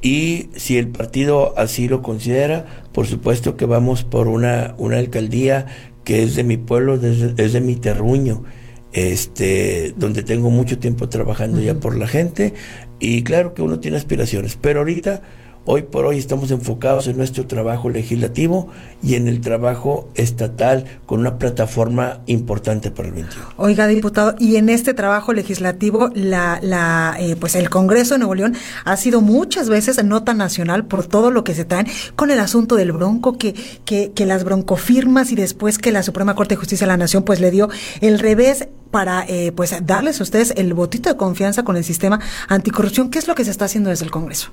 y 0.00 0.48
si 0.54 0.78
el 0.78 0.88
partido 0.88 1.58
así 1.58 1.88
lo 1.88 2.02
considera, 2.02 2.66
por 2.92 3.06
supuesto 3.06 3.56
que 3.56 3.64
vamos 3.64 4.04
por 4.04 4.28
una, 4.28 4.74
una 4.78 4.98
alcaldía 4.98 5.66
que 6.04 6.22
es 6.22 6.36
de 6.36 6.44
mi 6.44 6.56
pueblo, 6.56 6.94
es 6.94 7.52
de, 7.52 7.60
mi 7.60 7.76
terruño, 7.76 8.44
este, 8.92 9.92
donde 9.96 10.22
tengo 10.22 10.50
mucho 10.50 10.78
tiempo 10.78 11.08
trabajando 11.08 11.60
ya 11.60 11.74
por 11.74 11.96
la 11.96 12.06
gente, 12.06 12.54
y 12.98 13.22
claro 13.24 13.54
que 13.54 13.62
uno 13.62 13.80
tiene 13.80 13.96
aspiraciones, 13.96 14.56
pero 14.60 14.80
ahorita 14.80 15.22
Hoy 15.70 15.82
por 15.82 16.06
hoy 16.06 16.16
estamos 16.16 16.50
enfocados 16.50 17.08
en 17.08 17.18
nuestro 17.18 17.46
trabajo 17.46 17.90
legislativo 17.90 18.68
y 19.02 19.16
en 19.16 19.28
el 19.28 19.42
trabajo 19.42 20.08
estatal 20.14 20.86
con 21.04 21.20
una 21.20 21.36
plataforma 21.36 22.22
importante 22.24 22.90
para 22.90 23.08
el 23.08 23.14
21. 23.14 23.48
Oiga, 23.58 23.86
diputado, 23.86 24.34
y 24.38 24.56
en 24.56 24.70
este 24.70 24.94
trabajo 24.94 25.34
legislativo, 25.34 26.08
la, 26.14 26.58
la, 26.62 27.18
eh, 27.20 27.36
pues 27.38 27.54
el 27.54 27.68
Congreso 27.68 28.14
de 28.14 28.20
Nuevo 28.20 28.34
León 28.34 28.56
ha 28.86 28.96
sido 28.96 29.20
muchas 29.20 29.68
veces 29.68 30.02
nota 30.02 30.32
nacional 30.32 30.86
por 30.86 31.04
todo 31.04 31.30
lo 31.30 31.44
que 31.44 31.54
se 31.54 31.66
traen 31.66 31.86
con 32.16 32.30
el 32.30 32.40
asunto 32.40 32.74
del 32.76 32.92
bronco, 32.92 33.36
que, 33.36 33.54
que, 33.84 34.12
que 34.12 34.24
las 34.24 34.44
broncofirmas 34.44 35.32
y 35.32 35.34
después 35.34 35.76
que 35.76 35.92
la 35.92 36.02
Suprema 36.02 36.34
Corte 36.34 36.54
de 36.54 36.60
Justicia 36.60 36.86
de 36.86 36.92
la 36.92 36.96
Nación 36.96 37.24
pues 37.24 37.40
le 37.40 37.50
dio 37.50 37.68
el 38.00 38.18
revés 38.20 38.68
para 38.90 39.24
eh, 39.28 39.52
pues 39.54 39.74
darles 39.84 40.20
a 40.20 40.22
ustedes 40.22 40.52
el 40.56 40.74
botito 40.74 41.08
de 41.10 41.16
confianza 41.16 41.64
con 41.64 41.76
el 41.76 41.84
sistema 41.84 42.20
anticorrupción. 42.48 43.10
¿Qué 43.10 43.18
es 43.18 43.28
lo 43.28 43.34
que 43.34 43.44
se 43.44 43.50
está 43.50 43.66
haciendo 43.66 43.90
desde 43.90 44.04
el 44.04 44.10
Congreso? 44.10 44.50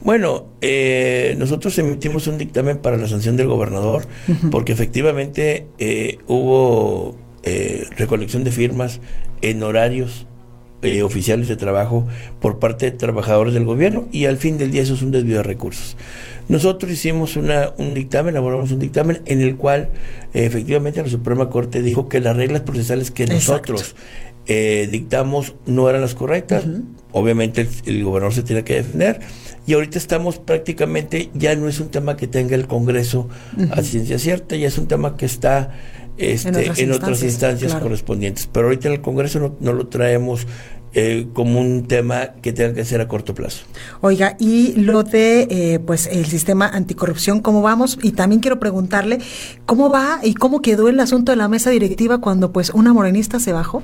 Bueno, 0.00 0.46
eh, 0.60 1.34
nosotros 1.38 1.76
emitimos 1.78 2.26
un 2.26 2.38
dictamen 2.38 2.78
para 2.78 2.96
la 2.96 3.08
sanción 3.08 3.36
del 3.36 3.48
gobernador 3.48 4.06
porque 4.50 4.72
efectivamente 4.72 5.66
eh, 5.78 6.18
hubo 6.26 7.16
recolección 7.96 8.44
de 8.44 8.52
firmas 8.52 9.00
en 9.40 9.64
horarios 9.64 10.26
oficiales 11.02 11.48
de 11.48 11.56
trabajo 11.56 12.06
por 12.40 12.60
parte 12.60 12.90
de 12.90 12.96
trabajadores 12.96 13.54
del 13.54 13.64
gobierno 13.64 14.06
y 14.12 14.26
al 14.26 14.36
fin 14.36 14.58
del 14.58 14.70
día 14.70 14.82
eso 14.82 14.94
es 14.94 15.02
un 15.02 15.10
desvío 15.10 15.38
de 15.38 15.42
recursos. 15.42 15.96
Nosotros 16.52 16.92
hicimos 16.92 17.36
una, 17.36 17.72
un 17.78 17.94
dictamen, 17.94 18.34
elaboramos 18.34 18.70
un 18.72 18.78
dictamen 18.78 19.22
en 19.24 19.40
el 19.40 19.56
cual 19.56 19.88
eh, 20.34 20.44
efectivamente 20.44 21.02
la 21.02 21.08
Suprema 21.08 21.48
Corte 21.48 21.80
dijo 21.80 22.10
que 22.10 22.20
las 22.20 22.36
reglas 22.36 22.60
procesales 22.60 23.10
que 23.10 23.26
nosotros 23.26 23.96
eh, 24.46 24.86
dictamos 24.92 25.54
no 25.64 25.88
eran 25.88 26.02
las 26.02 26.14
correctas. 26.14 26.64
Obviamente 27.10 27.66
el, 27.86 28.04
gobernador 28.04 28.34
se 28.34 28.42
tiene 28.42 28.64
que 28.64 28.74
defender. 28.74 29.20
Y 29.66 29.72
ahorita 29.72 29.96
estamos 29.96 30.36
prácticamente, 30.36 31.30
ya 31.32 31.56
no 31.56 31.68
es 31.68 31.80
un 31.80 31.88
tema 31.88 32.18
que 32.18 32.26
tenga 32.26 32.54
el 32.54 32.66
Congreso 32.66 33.30
a 33.70 33.80
ciencia 33.80 34.18
cierta, 34.18 34.54
ya 34.54 34.68
es 34.68 34.76
un 34.76 34.88
tema 34.88 35.16
que 35.16 35.24
está 35.24 35.70
este, 36.18 36.82
en 36.82 36.92
otras 36.92 37.22
instancias, 37.22 37.74
correspondientes. 37.76 38.46
Pero 38.52 38.66
ahorita 38.66 38.88
en 38.88 38.94
el 38.94 39.00
Congreso 39.00 39.40
no, 39.40 39.56
no 39.58 39.72
lo 39.72 39.86
traemos 39.86 40.46
eh, 40.94 41.28
como 41.32 41.58
un 41.58 41.86
tema 41.86 42.34
que 42.42 42.52
tenga 42.52 42.74
que 42.74 42.84
ser 42.84 43.00
a 43.00 43.08
corto 43.08 43.34
plazo. 43.34 43.64
Oiga, 44.02 44.36
y 44.38 44.74
lo 44.74 45.02
de 45.02 45.46
eh, 45.48 45.78
pues 45.78 46.06
el 46.06 46.26
sistema 46.26 46.68
anticorrupción, 46.68 47.40
¿cómo 47.40 47.62
vamos? 47.62 47.98
Y 48.02 48.12
también 48.12 48.42
quiero 48.42 48.60
preguntarle, 48.60 49.18
¿cómo 49.64 49.88
va 49.88 50.20
y 50.22 50.34
cómo 50.34 50.60
quedó 50.60 50.90
el 50.90 51.00
asunto 51.00 51.32
de 51.32 51.36
la 51.36 51.48
mesa 51.48 51.70
directiva 51.70 52.20
cuando 52.20 52.52
pues 52.52 52.68
una 52.70 52.92
morenista 52.92 53.40
se 53.40 53.54
bajó? 53.54 53.82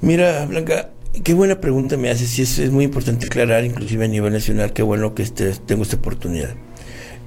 Mira, 0.00 0.44
Blanca, 0.46 0.90
qué 1.22 1.34
buena 1.34 1.60
pregunta 1.60 1.96
me 1.96 2.10
haces 2.10 2.36
y 2.36 2.42
es, 2.42 2.72
muy 2.72 2.84
importante 2.84 3.26
aclarar, 3.26 3.64
inclusive 3.64 4.06
a 4.06 4.08
nivel 4.08 4.32
nacional, 4.32 4.72
qué 4.72 4.82
bueno 4.82 5.14
que 5.14 5.22
este, 5.22 5.52
tengo 5.66 5.84
esta 5.84 5.98
oportunidad. 5.98 6.56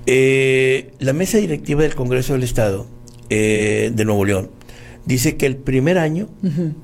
Eh, 0.06 0.91
la 1.00 1.13
mesa 1.13 1.38
directiva 1.38 1.84
del 1.84 1.95
Congreso 1.95 2.34
del 2.34 2.43
Estado 2.43 2.88
de 3.30 4.04
Nuevo 4.06 4.26
León 4.26 4.59
dice 5.10 5.38
que 5.38 5.48
el 5.48 5.58
primer 5.58 5.98
año 5.98 6.30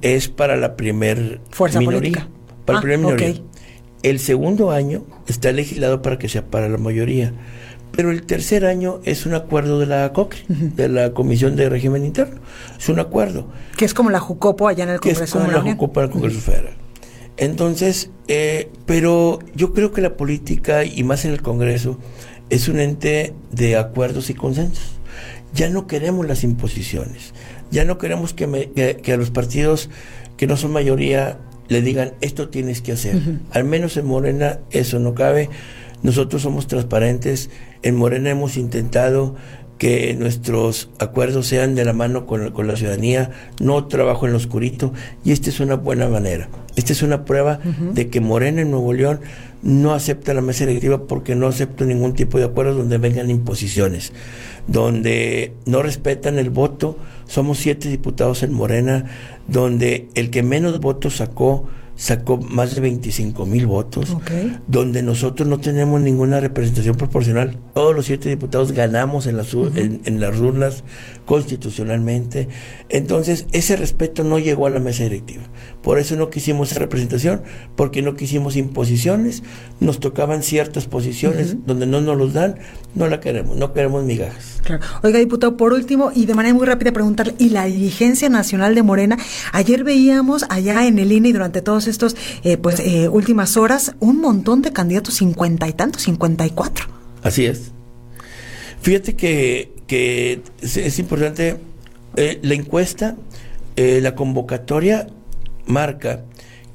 es 0.02 0.30
para 0.30 0.58
la 0.58 0.76
primer 0.76 1.40
Fuerza 1.52 1.80
minoría. 1.80 2.28
Para 2.66 2.80
el 2.80 3.06
ah, 3.06 3.16
primer 3.16 3.42
El 4.02 4.20
segundo 4.20 4.72
año 4.72 5.06
está 5.28 5.52
legislado 5.52 6.02
para 6.02 6.18
que 6.18 6.28
sea 6.28 6.44
para 6.44 6.68
la 6.68 6.80
mayoría. 6.80 7.34
Pero 7.92 8.12
el 8.12 8.24
tercer 8.24 8.66
año 8.66 9.00
es 9.06 9.28
un 9.28 9.36
acuerdo 9.36 9.80
de 9.80 9.86
la 9.86 10.12
COCRI, 10.12 10.44
de 10.50 10.90
la 10.90 11.14
Comisión 11.14 11.56
de 11.56 11.70
Régimen 11.70 12.04
Interno. 12.04 12.42
Es 12.78 12.90
un 12.90 13.00
acuerdo. 13.00 13.48
Que 13.78 13.86
es 13.86 13.94
como 13.94 14.10
la 14.10 14.20
JUCOPO 14.20 14.68
allá 14.68 14.84
en 14.84 14.90
el 14.90 15.00
Congreso. 15.00 15.20
Que 15.20 15.26
es 15.26 15.32
como 15.32 15.52
la, 15.52 15.62
JUCOPO 15.62 16.00
en 16.02 16.06
el 16.06 16.12
Congreso 16.12 16.42
Federal. 16.42 16.74
Entonces, 17.38 18.10
eh, 18.28 18.72
pero 18.88 19.40
yo 19.56 19.72
creo 19.72 19.92
que 19.92 20.02
la 20.02 20.18
política, 20.18 20.84
y 20.84 21.04
más 21.04 21.26
en 21.26 21.32
el 21.32 21.44
Congreso, 21.44 22.00
es 22.50 22.68
un 22.68 22.80
ente 22.80 23.34
de 23.52 23.78
acuerdos 23.78 24.32
y 24.32 24.34
consensos. 24.34 24.96
Ya 25.54 25.70
no 25.70 25.86
queremos 25.86 26.26
las 26.26 26.44
imposiciones. 26.44 27.35
Ya 27.72 27.86
no 27.86 27.98
queremos 27.98 28.34
que, 28.34 28.46
a 29.14 29.18
los 29.18 29.32
partidos 29.32 29.90
que 30.38 30.48
no 30.48 30.58
son 30.58 30.72
mayoría 30.72 31.40
le 31.68 31.82
digan 31.82 32.14
esto 32.22 32.50
tienes 32.50 32.82
que 32.82 32.92
hacer. 32.92 33.20
Al 33.52 33.64
menos 33.64 33.98
en 33.98 34.06
Morena 34.06 34.60
eso 34.72 35.00
no 35.00 35.16
cabe. 35.16 35.50
Nosotros 36.04 36.42
somos 36.42 36.68
transparentes. 36.68 37.50
En 37.82 37.96
Morena 37.96 38.30
hemos 38.30 38.58
intentado 38.58 39.36
que 39.78 40.14
nuestros 40.14 40.90
acuerdos 41.00 41.48
sean 41.48 41.76
de 41.76 41.84
la 41.84 41.94
mano 41.94 42.26
con, 42.26 42.68
la 42.68 42.76
ciudadanía, 42.76 43.32
no 43.60 43.86
trabajo 43.88 44.26
en 44.26 44.32
lo 44.32 44.38
oscurito, 44.38 44.94
y 45.24 45.32
esta 45.32 45.50
es 45.50 45.60
una 45.60 45.76
buena 45.76 46.08
manera. 46.08 46.50
Esta 46.76 46.94
es 46.94 47.02
una 47.02 47.26
prueba 47.26 47.60
de 47.94 48.10
que 48.10 48.22
Morena 48.22 48.62
en 48.62 48.72
Nuevo 48.72 48.94
León 48.94 49.20
no 49.66 49.94
acepta 49.96 50.36
la 50.36 50.42
mesa 50.42 50.64
electiva 50.64 51.08
porque 51.08 51.36
no 51.36 51.48
acepta 51.48 51.86
ningún 51.86 52.14
tipo 52.14 52.38
de 52.38 52.46
acuerdo 52.46 52.76
donde 52.76 53.00
vengan 53.00 53.32
imposiciones, 53.32 54.14
donde 54.68 55.54
no 55.66 55.82
respetan 55.82 56.38
el 56.38 56.52
voto. 56.52 56.98
Somos 57.26 57.58
siete 57.58 57.90
diputados 57.90 58.44
en 58.44 58.54
Morena, 58.54 59.06
donde 59.48 60.08
el 60.14 60.30
que 60.30 60.44
menos 60.44 60.80
votos 60.80 61.16
sacó 61.16 61.68
sacó 61.96 62.38
más 62.38 62.76
de 62.76 62.82
25 62.82 63.46
mil 63.46 63.68
votos, 63.68 64.16
donde 64.68 65.02
nosotros 65.02 65.48
no 65.48 65.60
tenemos 65.60 66.02
ninguna 66.02 66.40
representación 66.40 66.96
proporcional. 66.96 67.58
Todos 67.74 67.96
los 67.96 68.06
siete 68.06 68.30
diputados 68.30 68.74
ganamos 68.74 69.28
en 69.28 69.38
las, 69.38 69.54
en, 69.54 70.20
las 70.20 70.38
urnas 70.40 70.84
constitucionalmente. 71.26 72.50
Entonces, 72.90 73.48
ese 73.54 73.78
respeto 73.78 74.24
no 74.24 74.40
llegó 74.40 74.68
a 74.68 74.70
la 74.70 74.80
mesa 74.80 75.04
directiva. 75.04 75.44
Por 75.86 76.00
eso 76.00 76.16
no 76.16 76.32
quisimos 76.32 76.72
esa 76.72 76.80
representación, 76.80 77.44
porque 77.76 78.02
no 78.02 78.16
quisimos 78.16 78.56
imposiciones, 78.56 79.44
nos 79.80 80.00
tocaban 80.00 80.42
ciertas 80.42 80.88
posiciones 80.88 81.58
donde 81.68 81.86
no 81.86 82.02
nos 82.02 82.18
los 82.18 82.34
dan, 82.34 82.56
no 82.96 83.08
la 83.08 83.20
queremos, 83.20 83.56
no 83.56 83.72
queremos 83.72 84.04
migajas. 84.04 84.64
Oiga, 85.04 85.20
diputado, 85.20 85.58
por 85.58 85.74
último, 85.74 86.12
y 86.12 86.26
de 86.26 86.34
manera 86.34 86.56
muy 86.56 86.66
rápida 86.66 86.92
preguntarle, 86.92 87.36
¿y 87.38 87.50
la 87.50 87.66
dirigencia 87.66 88.30
nacional 88.30 88.74
de 88.74 88.82
Morena? 88.82 89.20
Ayer 89.52 89.84
veíamos 89.84 90.46
allá 90.50 90.88
en 90.88 90.98
el 90.98 91.12
INE 91.12 91.30
y 91.30 91.34
durante 91.34 91.62
todos 91.62 91.86
estos, 91.86 92.16
eh, 92.44 92.58
pues, 92.58 92.80
eh, 92.80 93.08
últimas 93.08 93.56
horas, 93.56 93.94
un 94.00 94.22
montón 94.22 94.64
de 94.64 94.74
candidatos, 94.74 95.14
cincuenta 95.14 95.68
y 95.68 95.74
tantos, 95.74 96.02
cincuenta 96.02 96.48
y 96.48 96.50
cuatro. 96.50 96.88
Así 97.22 97.46
es. 97.46 97.74
Fíjate 98.82 99.16
que, 99.16 99.72
que 99.86 100.42
es, 100.64 100.98
importante, 100.98 101.58
eh, 102.16 102.40
la 102.42 102.56
encuesta, 102.56 103.18
la 103.78 104.16
convocatoria 104.16 105.10
marca 105.68 106.22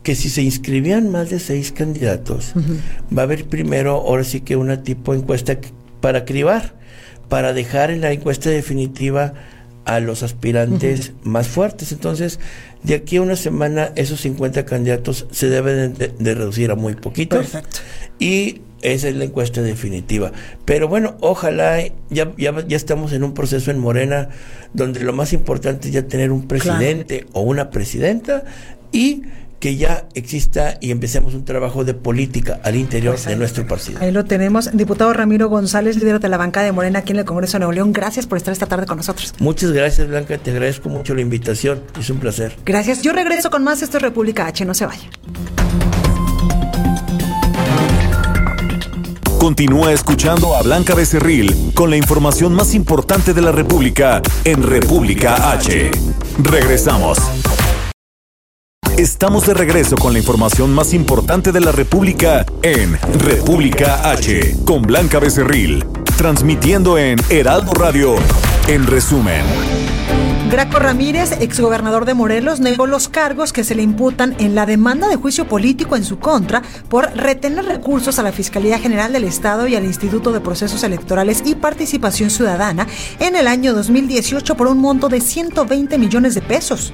que 0.02 0.14
si 0.14 0.30
se 0.30 0.42
inscribían 0.42 1.10
más 1.10 1.30
de 1.30 1.38
seis 1.38 1.72
candidatos, 1.72 2.52
va 3.16 3.22
a 3.22 3.24
haber 3.24 3.44
primero, 3.44 3.92
ahora 3.96 4.24
sí 4.24 4.40
que 4.40 4.56
una 4.56 4.82
tipo 4.82 5.12
de 5.12 5.18
encuesta 5.18 5.58
para 6.00 6.24
cribar, 6.24 6.74
para 7.28 7.52
dejar 7.52 7.90
en 7.90 8.00
la 8.00 8.12
encuesta 8.12 8.50
definitiva 8.50 9.34
a 9.84 10.00
los 10.00 10.22
aspirantes 10.22 11.12
más 11.22 11.48
fuertes. 11.48 11.92
Entonces, 11.92 12.38
de 12.82 12.94
aquí 12.94 13.16
a 13.16 13.22
una 13.22 13.36
semana, 13.36 13.92
esos 13.96 14.20
50 14.20 14.64
candidatos 14.64 15.26
se 15.30 15.48
deben 15.48 15.94
de, 15.94 16.34
reducir 16.34 16.70
a 16.70 16.76
muy 16.76 16.94
poquitos. 16.94 17.50
Perfecto. 17.50 17.78
Y 18.18 18.62
esa 18.82 19.08
es 19.08 19.16
la 19.16 19.24
encuesta 19.24 19.62
definitiva. 19.62 20.32
Pero 20.64 20.88
bueno, 20.88 21.16
ojalá 21.20 21.82
ya, 22.08 22.32
ya, 22.36 22.66
ya, 22.66 22.76
estamos 22.76 23.12
en 23.12 23.24
un 23.24 23.34
proceso 23.34 23.70
en 23.70 23.78
Morena 23.78 24.30
donde 24.72 25.00
lo 25.00 25.12
más 25.12 25.32
importante 25.32 25.88
es 25.88 25.94
ya 25.94 26.06
tener 26.06 26.32
un 26.32 26.46
presidente 26.46 27.26
o 27.32 27.42
una 27.42 27.70
presidenta 27.70 28.44
y 28.92 29.22
que 29.60 29.76
ya 29.76 30.08
exista 30.14 30.78
y 30.80 30.90
empecemos 30.90 31.34
un 31.34 31.44
trabajo 31.44 31.84
de 31.84 31.92
política 31.92 32.60
al 32.64 32.76
interior 32.76 33.14
pues 33.14 33.26
de 33.26 33.36
nuestro 33.36 33.66
partido. 33.66 34.00
Ahí 34.00 34.10
lo 34.10 34.24
tenemos. 34.24 34.70
Diputado 34.72 35.12
Ramiro 35.12 35.48
González, 35.48 35.96
líder 35.96 36.18
de 36.18 36.28
la 36.30 36.38
bancada 36.38 36.64
de 36.64 36.72
Morena 36.72 37.00
aquí 37.00 37.12
en 37.12 37.18
el 37.18 37.24
Congreso 37.26 37.58
de 37.58 37.60
Nuevo 37.60 37.72
León. 37.72 37.92
Gracias 37.92 38.26
por 38.26 38.38
estar 38.38 38.52
esta 38.52 38.66
tarde 38.66 38.86
con 38.86 38.96
nosotros. 38.96 39.34
Muchas 39.38 39.70
gracias, 39.72 40.08
Blanca. 40.08 40.38
Te 40.38 40.50
agradezco 40.50 40.88
mucho 40.88 41.14
la 41.14 41.20
invitación. 41.20 41.82
Es 41.98 42.08
un 42.08 42.18
placer. 42.18 42.56
Gracias. 42.64 43.02
Yo 43.02 43.12
regreso 43.12 43.50
con 43.50 43.62
más. 43.62 43.82
Esto 43.82 43.98
es 43.98 44.02
República 44.02 44.46
H. 44.46 44.64
No 44.64 44.72
se 44.72 44.86
vaya. 44.86 45.08
Continúa 49.38 49.92
escuchando 49.92 50.54
a 50.54 50.62
Blanca 50.62 50.94
Becerril 50.94 51.72
con 51.74 51.90
la 51.90 51.96
información 51.96 52.54
más 52.54 52.74
importante 52.74 53.34
de 53.34 53.42
la 53.42 53.52
República 53.52 54.22
en 54.44 54.62
República 54.62 55.52
H. 55.52 55.90
Regresamos. 56.42 57.18
Estamos 59.00 59.46
de 59.46 59.54
regreso 59.54 59.96
con 59.96 60.12
la 60.12 60.18
información 60.18 60.74
más 60.74 60.92
importante 60.92 61.52
de 61.52 61.60
la 61.62 61.72
República 61.72 62.44
en 62.60 62.98
República 63.18 64.10
H 64.10 64.56
con 64.66 64.82
Blanca 64.82 65.18
Becerril, 65.18 65.86
transmitiendo 66.18 66.98
en 66.98 67.18
Heraldo 67.30 67.72
Radio. 67.72 68.16
En 68.68 68.86
resumen. 68.86 69.40
Graco 70.50 70.78
Ramírez, 70.78 71.32
exgobernador 71.40 72.04
de 72.04 72.12
Morelos, 72.12 72.60
negó 72.60 72.86
los 72.86 73.08
cargos 73.08 73.54
que 73.54 73.64
se 73.64 73.74
le 73.74 73.82
imputan 73.82 74.36
en 74.38 74.54
la 74.54 74.66
demanda 74.66 75.08
de 75.08 75.16
juicio 75.16 75.48
político 75.48 75.96
en 75.96 76.04
su 76.04 76.18
contra 76.18 76.60
por 76.90 77.10
retener 77.16 77.64
recursos 77.64 78.18
a 78.18 78.22
la 78.22 78.32
Fiscalía 78.32 78.78
General 78.78 79.14
del 79.14 79.24
Estado 79.24 79.66
y 79.66 79.76
al 79.76 79.86
Instituto 79.86 80.30
de 80.30 80.40
Procesos 80.40 80.82
Electorales 80.82 81.42
y 81.46 81.54
Participación 81.54 82.28
Ciudadana 82.28 82.86
en 83.18 83.34
el 83.34 83.46
año 83.46 83.72
2018 83.72 84.56
por 84.58 84.66
un 84.66 84.76
monto 84.76 85.08
de 85.08 85.22
120 85.22 85.96
millones 85.96 86.34
de 86.34 86.42
pesos. 86.42 86.92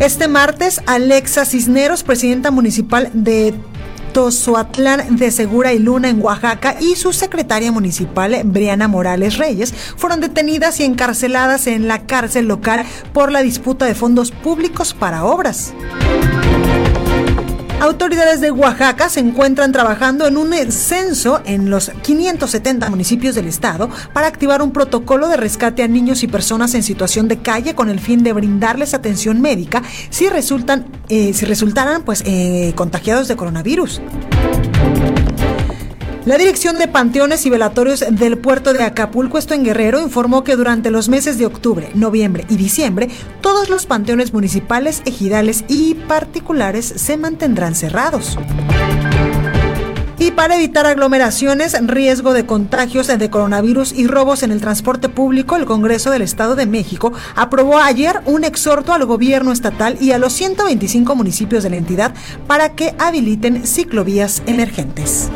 Este 0.00 0.26
martes, 0.26 0.80
Alexa 0.86 1.44
Cisneros, 1.44 2.02
presidenta 2.02 2.50
municipal 2.50 3.10
de 3.12 3.54
Tozoatlán 4.12 5.16
de 5.16 5.30
Segura 5.30 5.72
y 5.72 5.78
Luna 5.78 6.08
en 6.08 6.20
Oaxaca 6.20 6.76
y 6.80 6.96
su 6.96 7.12
secretaria 7.12 7.70
municipal 7.70 8.42
Briana 8.44 8.88
Morales 8.88 9.38
Reyes 9.38 9.72
fueron 9.96 10.20
detenidas 10.20 10.80
y 10.80 10.84
encarceladas 10.84 11.68
en 11.68 11.86
la 11.86 12.06
cárcel 12.06 12.46
local 12.46 12.84
por 13.12 13.30
la 13.30 13.42
disputa 13.42 13.86
de 13.86 13.94
fondos 13.94 14.32
públicos 14.32 14.94
para 14.94 15.24
obras. 15.24 15.72
Autoridades 17.84 18.40
de 18.40 18.50
Oaxaca 18.50 19.10
se 19.10 19.20
encuentran 19.20 19.70
trabajando 19.70 20.26
en 20.26 20.38
un 20.38 20.54
censo 20.72 21.42
en 21.44 21.68
los 21.68 21.90
570 21.90 22.88
municipios 22.88 23.34
del 23.34 23.46
estado 23.46 23.90
para 24.14 24.26
activar 24.26 24.62
un 24.62 24.72
protocolo 24.72 25.28
de 25.28 25.36
rescate 25.36 25.82
a 25.82 25.86
niños 25.86 26.22
y 26.22 26.26
personas 26.26 26.74
en 26.74 26.82
situación 26.82 27.28
de 27.28 27.40
calle 27.42 27.74
con 27.74 27.90
el 27.90 28.00
fin 28.00 28.22
de 28.22 28.32
brindarles 28.32 28.94
atención 28.94 29.42
médica 29.42 29.82
si 30.08 30.30
resultan, 30.30 30.86
eh, 31.10 31.34
si 31.34 31.44
resultaran 31.44 32.04
pues 32.04 32.22
eh, 32.24 32.72
contagiados 32.74 33.28
de 33.28 33.36
coronavirus. 33.36 34.00
La 36.26 36.38
Dirección 36.38 36.78
de 36.78 36.88
Panteones 36.88 37.44
y 37.44 37.50
Velatorios 37.50 38.02
del 38.10 38.38
puerto 38.38 38.72
de 38.72 38.82
Acapulco, 38.82 39.36
esto 39.36 39.52
en 39.52 39.62
Guerrero, 39.62 40.00
informó 40.00 40.42
que 40.42 40.56
durante 40.56 40.90
los 40.90 41.10
meses 41.10 41.36
de 41.36 41.44
octubre, 41.44 41.90
noviembre 41.94 42.46
y 42.48 42.56
diciembre, 42.56 43.10
todos 43.42 43.68
los 43.68 43.84
panteones 43.84 44.32
municipales, 44.32 45.02
ejidales 45.04 45.66
y 45.68 45.94
particulares 45.94 46.86
se 46.86 47.18
mantendrán 47.18 47.74
cerrados. 47.74 48.38
Y 50.18 50.30
para 50.30 50.56
evitar 50.56 50.86
aglomeraciones, 50.86 51.76
riesgo 51.86 52.32
de 52.32 52.46
contagios 52.46 53.08
de 53.08 53.28
coronavirus 53.28 53.92
y 53.92 54.06
robos 54.06 54.42
en 54.42 54.50
el 54.50 54.62
transporte 54.62 55.10
público, 55.10 55.56
el 55.56 55.66
Congreso 55.66 56.10
del 56.10 56.22
Estado 56.22 56.56
de 56.56 56.64
México 56.64 57.12
aprobó 57.36 57.78
ayer 57.78 58.22
un 58.24 58.44
exhorto 58.44 58.94
al 58.94 59.04
gobierno 59.04 59.52
estatal 59.52 59.98
y 60.00 60.12
a 60.12 60.18
los 60.18 60.32
125 60.32 61.14
municipios 61.14 61.62
de 61.62 61.68
la 61.68 61.76
entidad 61.76 62.14
para 62.46 62.70
que 62.70 62.94
habiliten 62.98 63.66
ciclovías 63.66 64.42
emergentes. 64.46 65.28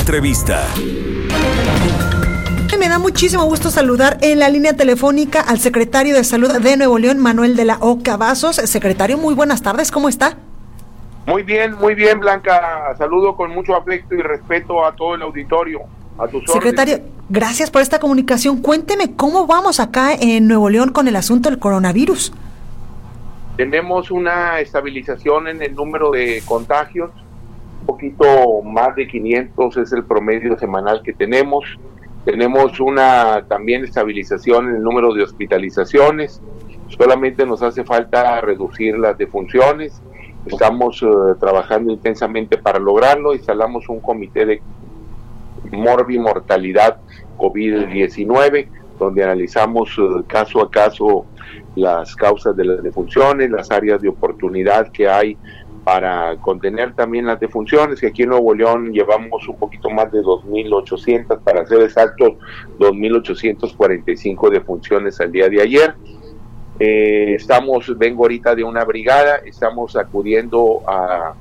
Entrevista. 0.00 0.66
Me 2.78 2.88
da 2.88 2.98
muchísimo 2.98 3.44
gusto 3.44 3.70
saludar 3.70 4.16
en 4.22 4.38
la 4.38 4.48
línea 4.48 4.74
telefónica 4.74 5.42
al 5.42 5.58
secretario 5.58 6.14
de 6.14 6.24
Salud 6.24 6.50
de 6.50 6.76
Nuevo 6.78 6.98
León, 6.98 7.18
Manuel 7.18 7.54
de 7.54 7.66
la 7.66 7.76
O. 7.80 8.02
Cavazos. 8.02 8.56
Secretario, 8.56 9.18
muy 9.18 9.34
buenas 9.34 9.62
tardes, 9.62 9.92
¿cómo 9.92 10.08
está? 10.08 10.38
Muy 11.26 11.42
bien, 11.42 11.74
muy 11.74 11.94
bien, 11.94 12.18
Blanca. 12.18 12.94
Saludo 12.96 13.36
con 13.36 13.50
mucho 13.50 13.76
afecto 13.76 14.14
y 14.14 14.22
respeto 14.22 14.84
a 14.84 14.96
todo 14.96 15.14
el 15.14 15.22
auditorio. 15.22 15.80
A 16.18 16.26
tus 16.26 16.50
Secretario, 16.50 17.00
gracias 17.28 17.70
por 17.70 17.82
esta 17.82 18.00
comunicación. 18.00 18.62
Cuénteme 18.62 19.14
cómo 19.14 19.46
vamos 19.46 19.78
acá 19.78 20.14
en 20.14 20.48
Nuevo 20.48 20.70
León 20.70 20.92
con 20.92 21.06
el 21.08 21.16
asunto 21.16 21.50
del 21.50 21.58
coronavirus. 21.58 22.32
Tenemos 23.58 24.10
una 24.10 24.60
estabilización 24.60 25.46
en 25.48 25.62
el 25.62 25.74
número 25.74 26.10
de 26.10 26.42
contagios 26.46 27.10
poquito 27.90 28.62
más 28.62 28.94
de 28.94 29.08
500 29.08 29.76
es 29.78 29.92
el 29.92 30.04
promedio 30.04 30.56
semanal 30.56 31.02
que 31.02 31.12
tenemos. 31.12 31.64
Tenemos 32.24 32.78
una 32.78 33.44
también 33.48 33.82
estabilización 33.84 34.68
en 34.68 34.76
el 34.76 34.82
número 34.82 35.12
de 35.12 35.24
hospitalizaciones. 35.24 36.40
Solamente 36.86 37.44
nos 37.44 37.62
hace 37.62 37.82
falta 37.82 38.40
reducir 38.42 38.96
las 38.96 39.18
defunciones. 39.18 40.00
Estamos 40.46 41.02
eh, 41.02 41.06
trabajando 41.40 41.92
intensamente 41.92 42.58
para 42.58 42.78
lograrlo. 42.78 43.34
Instalamos 43.34 43.88
un 43.88 44.00
comité 44.00 44.46
de 44.46 44.62
morbimortalidad 45.72 46.98
COVID-19 47.38 48.68
donde 49.00 49.24
analizamos 49.24 49.98
eh, 49.98 50.22
caso 50.28 50.62
a 50.62 50.70
caso 50.70 51.26
las 51.74 52.14
causas 52.14 52.56
de 52.56 52.64
las 52.64 52.82
defunciones, 52.82 53.50
las 53.50 53.70
áreas 53.70 54.00
de 54.00 54.08
oportunidad 54.08 54.92
que 54.92 55.08
hay 55.08 55.36
para 55.84 56.36
contener 56.36 56.94
también 56.94 57.26
las 57.26 57.40
defunciones, 57.40 58.00
que 58.00 58.08
aquí 58.08 58.22
en 58.22 58.30
Nuevo 58.30 58.54
León 58.54 58.92
llevamos 58.92 59.48
un 59.48 59.56
poquito 59.56 59.90
más 59.90 60.12
de 60.12 60.20
2.800, 60.20 61.40
para 61.40 61.66
ser 61.66 61.82
exactos, 61.82 62.34
2.845 62.78 64.50
defunciones 64.50 65.20
al 65.20 65.32
día 65.32 65.48
de 65.48 65.62
ayer. 65.62 65.94
Eh, 66.78 67.34
estamos, 67.34 67.96
vengo 67.98 68.24
ahorita 68.24 68.54
de 68.54 68.64
una 68.64 68.84
brigada, 68.84 69.36
estamos 69.44 69.96
acudiendo 69.96 70.82
a, 70.86 71.34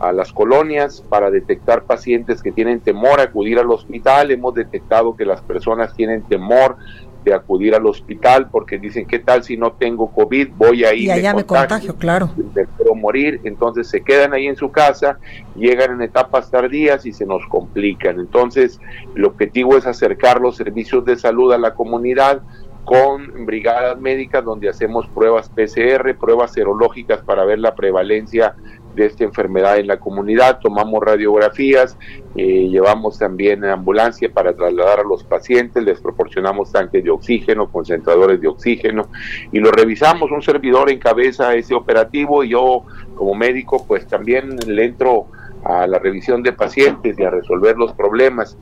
a 0.00 0.12
las 0.12 0.32
colonias 0.32 1.02
para 1.08 1.30
detectar 1.30 1.84
pacientes 1.84 2.42
que 2.42 2.52
tienen 2.52 2.80
temor 2.80 3.20
a 3.20 3.24
acudir 3.24 3.58
al 3.58 3.70
hospital. 3.70 4.30
Hemos 4.30 4.54
detectado 4.54 5.16
que 5.16 5.24
las 5.24 5.40
personas 5.40 5.94
tienen 5.94 6.22
temor 6.22 6.76
de 7.24 7.34
acudir 7.34 7.74
al 7.74 7.86
hospital 7.86 8.48
porque 8.50 8.78
dicen, 8.78 9.06
¿qué 9.06 9.18
tal 9.18 9.42
si 9.42 9.56
no 9.56 9.72
tengo 9.72 10.12
COVID? 10.12 10.50
Voy 10.56 10.84
a 10.84 10.92
ir. 10.92 11.04
Y 11.04 11.10
allá 11.10 11.34
me, 11.34 11.44
contagio, 11.44 11.96
claro. 11.96 12.30
Me 12.54 12.66
puedo 12.66 12.94
morir. 12.94 13.40
Entonces 13.44 13.88
se 13.88 14.02
quedan 14.02 14.34
ahí 14.34 14.46
en 14.46 14.56
su 14.56 14.70
casa, 14.70 15.18
llegan 15.56 15.92
en 15.92 16.02
etapas 16.02 16.50
tardías 16.50 17.06
y 17.06 17.12
se 17.12 17.26
nos 17.26 17.44
complican. 17.46 18.20
Entonces, 18.20 18.78
el 19.16 19.24
objetivo 19.24 19.76
es 19.76 19.86
acercar 19.86 20.40
los 20.40 20.56
servicios 20.56 21.04
de 21.04 21.16
salud 21.16 21.52
a 21.52 21.58
la 21.58 21.74
comunidad 21.74 22.42
con 22.84 23.46
brigadas 23.46 23.98
médicas 23.98 24.44
donde 24.44 24.68
hacemos 24.68 25.06
pruebas 25.08 25.48
PCR, 25.48 26.16
pruebas 26.18 26.52
serológicas 26.52 27.22
para 27.22 27.44
ver 27.44 27.58
la 27.58 27.74
prevalencia 27.74 28.56
de 28.94 29.06
esta 29.06 29.24
enfermedad 29.24 29.78
en 29.78 29.86
la 29.86 29.98
comunidad, 29.98 30.58
tomamos 30.60 31.02
radiografías, 31.02 31.96
eh, 32.36 32.68
llevamos 32.68 33.18
también 33.18 33.64
ambulancia 33.64 34.30
para 34.32 34.54
trasladar 34.54 35.00
a 35.00 35.04
los 35.04 35.24
pacientes, 35.24 35.82
les 35.82 36.00
proporcionamos 36.00 36.72
tanques 36.72 37.02
de 37.02 37.10
oxígeno, 37.10 37.70
concentradores 37.70 38.40
de 38.40 38.48
oxígeno 38.48 39.08
y 39.52 39.58
lo 39.58 39.70
revisamos, 39.70 40.30
un 40.30 40.42
servidor 40.42 40.90
encabeza 40.90 41.54
ese 41.54 41.74
operativo 41.74 42.44
y 42.44 42.50
yo 42.50 42.84
como 43.14 43.34
médico 43.34 43.84
pues 43.86 44.06
también 44.06 44.56
le 44.66 44.84
entro 44.84 45.26
a 45.64 45.86
la 45.86 45.98
revisión 45.98 46.42
de 46.42 46.52
pacientes 46.52 47.18
y 47.18 47.24
a 47.24 47.30
resolver 47.30 47.76
los 47.76 47.92
problemas. 47.94 48.56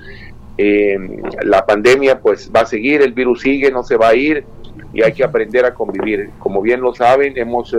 Eh, 0.58 0.96
la 1.42 1.64
pandemia 1.64 2.20
pues 2.20 2.50
va 2.54 2.60
a 2.60 2.66
seguir, 2.66 3.02
el 3.02 3.12
virus 3.12 3.40
sigue, 3.40 3.70
no 3.70 3.82
se 3.82 3.96
va 3.96 4.08
a 4.08 4.14
ir 4.14 4.44
y 4.92 5.02
hay 5.02 5.12
que 5.12 5.24
aprender 5.24 5.64
a 5.64 5.74
convivir. 5.74 6.30
Como 6.38 6.62
bien 6.62 6.80
lo 6.80 6.94
saben, 6.94 7.36
hemos... 7.36 7.74
Eh, 7.74 7.78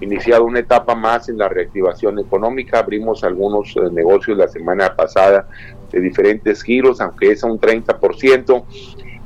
iniciado 0.00 0.44
una 0.44 0.60
etapa 0.60 0.94
más 0.94 1.28
en 1.28 1.38
la 1.38 1.48
reactivación 1.48 2.18
económica. 2.18 2.80
Abrimos 2.80 3.24
algunos 3.24 3.76
eh, 3.76 3.80
negocios 3.92 4.36
la 4.36 4.48
semana 4.48 4.94
pasada 4.94 5.48
de 5.90 6.00
diferentes 6.00 6.62
giros, 6.62 7.00
aunque 7.00 7.32
es 7.32 7.44
a 7.44 7.46
un 7.46 7.58
30%. 7.58 8.64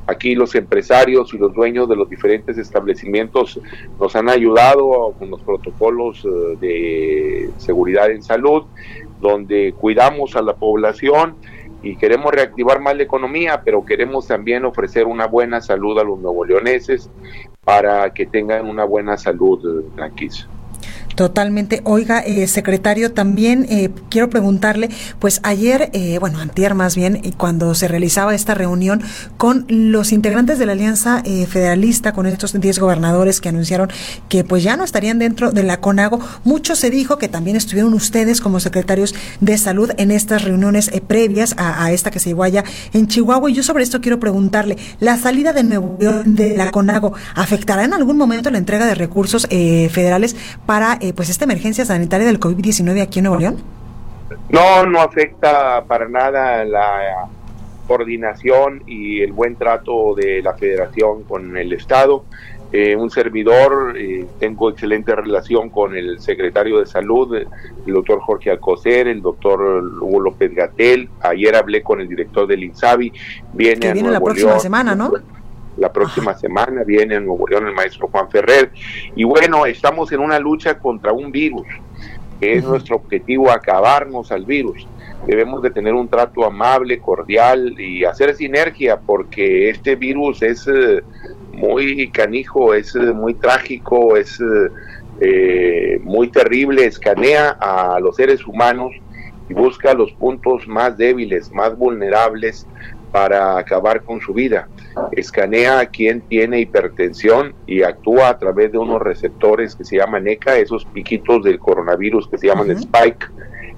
Aquí 0.07 0.33
los 0.33 0.55
empresarios 0.55 1.33
y 1.33 1.37
los 1.37 1.53
dueños 1.53 1.87
de 1.87 1.95
los 1.95 2.09
diferentes 2.09 2.57
establecimientos 2.57 3.59
nos 3.99 4.15
han 4.15 4.27
ayudado 4.29 5.13
con 5.19 5.29
los 5.29 5.41
protocolos 5.41 6.25
eh, 6.25 6.57
de 6.59 7.49
seguridad 7.57 8.09
en 8.09 8.23
salud, 8.23 8.63
donde 9.21 9.73
cuidamos 9.77 10.35
a 10.35 10.41
la 10.41 10.55
población 10.55 11.35
y 11.81 11.95
queremos 11.95 12.33
reactivar 12.33 12.81
más 12.81 12.95
la 12.97 13.03
economía, 13.03 13.61
pero 13.63 13.85
queremos 13.85 14.27
también 14.27 14.65
ofrecer 14.65 15.05
una 15.05 15.27
buena 15.27 15.61
salud 15.61 15.97
a 15.99 16.03
los 16.03 16.19
nuevo 16.19 16.43
leoneses 16.43 17.09
para 17.63 18.11
que 18.13 18.25
tengan 18.25 18.67
una 18.67 18.83
buena 18.83 19.17
salud, 19.17 19.85
tranquila. 19.95 20.47
Totalmente. 21.15 21.81
Oiga, 21.83 22.19
eh, 22.19 22.47
secretario, 22.47 23.11
también 23.11 23.65
eh, 23.69 23.89
quiero 24.09 24.29
preguntarle, 24.29 24.89
pues 25.19 25.41
ayer, 25.43 25.89
eh, 25.93 26.17
bueno, 26.19 26.39
antier 26.39 26.75
más 26.75 26.95
bien, 26.95 27.21
cuando 27.37 27.75
se 27.75 27.87
realizaba 27.87 28.35
esta 28.35 28.53
reunión 28.53 29.01
con 29.37 29.65
los 29.67 30.11
integrantes 30.11 30.59
de 30.59 30.65
la 30.65 30.73
Alianza 30.73 31.23
Federalista, 31.49 32.13
con 32.13 32.25
estos 32.25 32.59
10 32.59 32.79
gobernadores 32.79 33.41
que 33.41 33.49
anunciaron 33.49 33.89
que 34.29 34.43
pues 34.43 34.63
ya 34.63 34.77
no 34.77 34.83
estarían 34.83 35.19
dentro 35.19 35.51
de 35.51 35.63
la 35.63 35.81
CONAGO, 35.81 36.19
mucho 36.43 36.75
se 36.75 36.89
dijo 36.89 37.17
que 37.17 37.27
también 37.27 37.55
estuvieron 37.55 37.93
ustedes 37.93 38.41
como 38.41 38.59
secretarios 38.59 39.13
de 39.41 39.57
salud 39.57 39.91
en 39.97 40.11
estas 40.11 40.43
reuniones 40.43 40.91
previas 41.07 41.55
a, 41.57 41.91
esta 41.91 42.11
que 42.11 42.19
se 42.19 42.29
llevó 42.29 42.43
allá 42.43 42.63
en 42.93 43.07
Chihuahua. 43.07 43.49
Y 43.49 43.53
yo 43.53 43.63
sobre 43.63 43.83
esto 43.83 44.01
quiero 44.01 44.19
preguntarle, 44.19 44.77
¿la 44.99 45.17
salida 45.17 45.53
de 45.53 45.63
Nuevo 45.63 45.97
de 46.25 46.55
la 46.55 46.71
CONAGO 46.71 47.13
afectará 47.35 47.83
en 47.83 47.93
algún 47.93 48.17
momento 48.17 48.49
la 48.51 48.57
entrega 48.57 48.85
de 48.85 48.95
recursos 48.95 49.47
federales 49.47 50.35
para 50.65 50.98
eh, 51.01 51.13
pues 51.13 51.29
esta 51.29 51.45
emergencia 51.45 51.85
sanitaria 51.85 52.27
del 52.27 52.39
COVID-19 52.39 53.01
aquí 53.01 53.19
en 53.19 53.25
Nuevo 53.25 53.39
León? 53.39 53.57
No, 54.49 54.85
no 54.85 55.01
afecta 55.01 55.83
para 55.85 56.07
nada 56.07 56.63
la 56.65 57.27
coordinación 57.87 58.83
y 58.85 59.21
el 59.21 59.31
buen 59.33 59.55
trato 59.55 60.13
de 60.15 60.41
la 60.41 60.53
federación 60.53 61.23
con 61.23 61.57
el 61.57 61.73
Estado. 61.73 62.23
Eh, 62.71 62.95
un 62.95 63.09
servidor, 63.09 63.95
eh, 63.97 64.27
tengo 64.39 64.69
excelente 64.69 65.15
relación 65.15 65.71
con 65.71 65.95
el 65.95 66.19
secretario 66.19 66.79
de 66.79 66.85
salud, 66.85 67.35
el 67.35 67.47
doctor 67.93 68.19
Jorge 68.19 68.51
Alcocer, 68.51 69.07
el 69.07 69.23
doctor 69.23 69.59
Hugo 69.59 70.19
López 70.19 70.53
Gatel. 70.53 71.09
Ayer 71.21 71.55
hablé 71.55 71.81
con 71.81 71.99
el 71.99 72.07
director 72.07 72.45
del 72.45 72.63
INSABI. 72.63 73.11
Viene, 73.53 73.79
que 73.79 73.93
viene 73.93 74.11
la 74.11 74.19
próxima 74.21 74.59
semana, 74.59 74.93
¿no? 74.93 75.11
La 75.79 75.91
próxima 75.91 76.33
semana 76.33 76.83
viene 76.83 77.15
en 77.15 77.25
Nuevo 77.25 77.47
León 77.47 77.67
el 77.67 77.73
maestro 77.73 78.07
Juan 78.11 78.29
Ferrer. 78.29 78.71
Y 79.15 79.23
bueno, 79.23 79.65
estamos 79.65 80.11
en 80.11 80.19
una 80.19 80.39
lucha 80.39 80.77
contra 80.77 81.13
un 81.13 81.31
virus, 81.31 81.67
que 82.39 82.53
es 82.53 82.63
nuestro 82.63 82.97
objetivo, 82.97 83.49
acabarnos 83.49 84.31
al 84.31 84.45
virus. 84.45 84.87
Debemos 85.25 85.61
de 85.61 85.71
tener 85.71 85.93
un 85.93 86.07
trato 86.07 86.45
amable, 86.45 86.99
cordial 86.99 87.79
y 87.79 88.03
hacer 88.03 88.35
sinergia, 88.35 88.99
porque 88.99 89.69
este 89.69 89.95
virus 89.95 90.41
es 90.41 90.67
eh, 90.67 91.01
muy 91.53 92.09
canijo, 92.09 92.73
es 92.73 92.95
eh, 92.95 93.13
muy 93.13 93.33
trágico, 93.33 94.15
es 94.15 94.39
eh, 95.21 95.99
muy 96.03 96.29
terrible, 96.29 96.85
escanea 96.85 97.57
a 97.59 97.99
los 97.99 98.15
seres 98.15 98.45
humanos 98.45 98.93
y 99.49 99.53
busca 99.53 99.93
los 99.93 100.11
puntos 100.13 100.67
más 100.67 100.97
débiles, 100.97 101.51
más 101.51 101.77
vulnerables 101.77 102.65
para 103.11 103.57
acabar 103.57 104.03
con 104.03 104.21
su 104.21 104.33
vida. 104.33 104.67
Escanea 105.11 105.79
a 105.79 105.85
quien 105.87 106.21
tiene 106.21 106.59
hipertensión 106.59 107.53
y 107.65 107.83
actúa 107.83 108.29
a 108.29 108.37
través 108.37 108.71
de 108.71 108.77
unos 108.77 109.01
receptores 109.01 109.75
que 109.75 109.85
se 109.85 109.97
llaman 109.97 110.27
ECA, 110.27 110.57
esos 110.57 110.85
piquitos 110.85 111.43
del 111.43 111.59
coronavirus 111.59 112.27
que 112.27 112.37
se 112.37 112.47
llaman 112.47 112.71
Spike, 112.71 113.27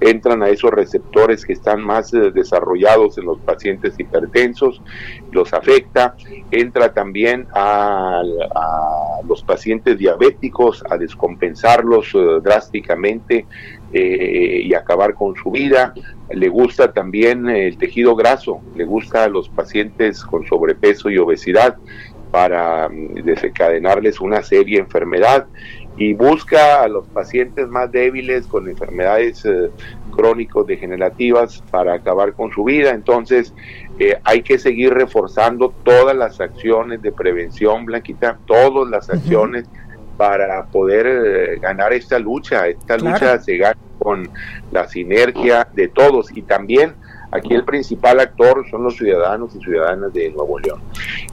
entran 0.02 0.42
a 0.42 0.48
esos 0.48 0.70
receptores 0.70 1.44
que 1.44 1.52
están 1.52 1.80
más 1.80 2.12
eh, 2.12 2.30
desarrollados 2.32 3.18
en 3.18 3.24
los 3.24 3.38
pacientes 3.40 3.98
hipertensos, 3.98 4.82
los 5.30 5.52
afecta, 5.52 6.16
entra 6.50 6.92
también 6.92 7.46
a, 7.54 8.22
los 9.26 9.42
pacientes 9.42 9.98
diabéticos 9.98 10.82
a 10.90 10.96
descompensarlos 10.96 12.12
eh, 12.14 12.40
drásticamente 12.42 13.46
eh, 13.92 14.62
y 14.64 14.74
acabar 14.74 15.14
con 15.14 15.34
su 15.36 15.50
vida. 15.50 15.94
Le 16.30 16.48
gusta 16.48 16.92
también 16.92 17.48
el 17.48 17.76
tejido 17.76 18.16
graso, 18.16 18.60
le 18.74 18.84
gusta 18.84 19.24
a 19.24 19.28
los 19.28 19.48
pacientes 19.48 20.24
con 20.24 20.46
sobrepeso 20.46 21.10
y 21.10 21.18
obesidad 21.18 21.76
para 22.30 22.88
mm, 22.88 23.22
desencadenarles 23.22 24.20
una 24.20 24.42
seria 24.42 24.80
enfermedad 24.80 25.46
y 25.96 26.14
busca 26.14 26.82
a 26.82 26.88
los 26.88 27.06
pacientes 27.08 27.68
más 27.68 27.92
débiles 27.92 28.46
con 28.46 28.68
enfermedades 28.68 29.44
eh, 29.44 29.70
crónicos 30.10 30.66
degenerativas 30.66 31.62
para 31.70 31.94
acabar 31.94 32.32
con 32.32 32.50
su 32.50 32.64
vida. 32.64 32.90
Entonces 32.90 33.54
eh, 33.98 34.16
hay 34.24 34.42
que 34.42 34.58
seguir 34.58 34.94
reforzando 34.94 35.74
todas 35.84 36.16
las 36.16 36.40
acciones 36.40 37.02
de 37.02 37.12
prevención, 37.12 37.84
Blanquita, 37.84 38.38
todas 38.46 38.90
las 38.90 39.10
acciones 39.10 39.68
para 40.16 40.66
poder 40.66 41.06
eh, 41.06 41.58
ganar 41.60 41.92
esta 41.92 42.18
lucha. 42.18 42.66
Esta 42.68 42.96
lucha 42.96 43.38
se 43.38 43.56
gana 43.56 43.76
con 43.98 44.28
la 44.70 44.88
sinergia 44.88 45.66
de 45.72 45.88
todos 45.88 46.36
y 46.36 46.42
también 46.42 46.94
aquí 47.30 47.54
el 47.54 47.64
principal 47.64 48.20
actor 48.20 48.64
son 48.70 48.84
los 48.84 48.96
ciudadanos 48.96 49.54
y 49.54 49.60
ciudadanas 49.60 50.12
de 50.12 50.30
Nuevo 50.30 50.58
León. 50.58 50.80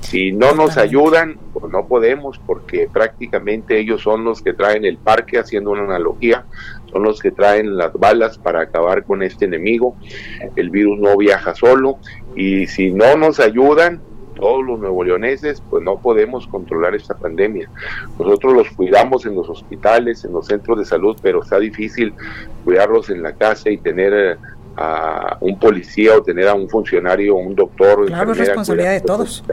Si 0.01 0.31
no 0.31 0.53
nos 0.53 0.77
ayudan, 0.77 1.37
pues 1.53 1.71
no 1.71 1.87
podemos 1.87 2.39
porque 2.45 2.89
prácticamente 2.91 3.79
ellos 3.79 4.01
son 4.01 4.23
los 4.23 4.41
que 4.41 4.53
traen 4.53 4.85
el 4.85 4.97
parque, 4.97 5.39
haciendo 5.39 5.71
una 5.71 5.83
analogía, 5.83 6.45
son 6.91 7.03
los 7.03 7.19
que 7.19 7.31
traen 7.31 7.77
las 7.77 7.93
balas 7.93 8.37
para 8.37 8.61
acabar 8.61 9.03
con 9.03 9.23
este 9.23 9.45
enemigo. 9.45 9.95
El 10.55 10.69
virus 10.69 10.99
no 10.99 11.17
viaja 11.17 11.53
solo 11.53 11.97
y 12.35 12.67
si 12.67 12.91
no 12.91 13.17
nos 13.17 13.39
ayudan, 13.39 14.01
todos 14.39 14.65
los 14.65 14.79
nuevo 14.79 15.03
leoneses, 15.03 15.61
pues 15.69 15.83
no 15.83 15.97
podemos 15.97 16.47
controlar 16.47 16.95
esta 16.95 17.15
pandemia. 17.15 17.69
Nosotros 18.17 18.53
los 18.53 18.69
cuidamos 18.71 19.25
en 19.25 19.35
los 19.35 19.49
hospitales, 19.49 20.23
en 20.25 20.33
los 20.33 20.47
centros 20.47 20.79
de 20.79 20.85
salud, 20.85 21.17
pero 21.21 21.43
está 21.43 21.59
difícil 21.59 22.13
cuidarlos 22.63 23.09
en 23.09 23.21
la 23.21 23.33
casa 23.33 23.69
y 23.69 23.77
tener 23.77 24.13
eh, 24.13 24.37
a 24.77 25.37
un 25.41 25.59
policía 25.59 26.15
o 26.17 26.23
tener 26.23 26.47
a 26.47 26.53
un 26.53 26.69
funcionario, 26.69 27.35
un 27.35 27.55
doctor. 27.55 28.05
Claro, 28.05 28.31
es 28.31 28.37
responsabilidad 28.37 28.93
de 28.93 29.01
todos. 29.01 29.43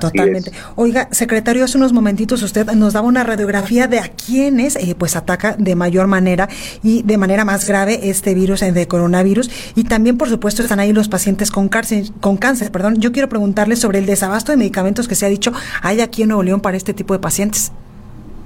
Totalmente. 0.00 0.52
Oiga, 0.74 1.08
secretario, 1.10 1.64
hace 1.64 1.78
unos 1.78 1.92
momentitos 1.92 2.42
usted 2.42 2.66
nos 2.72 2.92
daba 2.92 3.06
una 3.06 3.24
radiografía 3.24 3.86
de 3.86 3.98
a 3.98 4.08
quienes 4.08 4.76
eh, 4.76 4.94
pues 4.96 5.16
ataca 5.16 5.56
de 5.58 5.74
mayor 5.74 6.06
manera 6.06 6.48
y 6.82 7.02
de 7.02 7.16
manera 7.16 7.44
más 7.44 7.66
grave 7.66 8.10
este 8.10 8.34
virus 8.34 8.62
eh, 8.62 8.72
de 8.72 8.86
coronavirus 8.86 9.50
y 9.74 9.84
también 9.84 10.18
por 10.18 10.28
supuesto 10.28 10.62
están 10.62 10.80
ahí 10.80 10.92
los 10.92 11.08
pacientes 11.08 11.50
con 11.50 11.68
cáncer, 11.68 12.06
con 12.20 12.36
cáncer, 12.36 12.70
perdón. 12.70 12.96
Yo 12.96 13.12
quiero 13.12 13.28
preguntarle 13.28 13.76
sobre 13.76 13.98
el 13.98 14.06
desabasto 14.06 14.52
de 14.52 14.58
medicamentos 14.58 15.08
que 15.08 15.14
se 15.14 15.26
ha 15.26 15.28
dicho 15.28 15.52
hay 15.82 16.00
aquí 16.00 16.22
en 16.22 16.28
Nuevo 16.28 16.42
León 16.42 16.60
para 16.60 16.76
este 16.76 16.94
tipo 16.94 17.14
de 17.14 17.20
pacientes. 17.20 17.72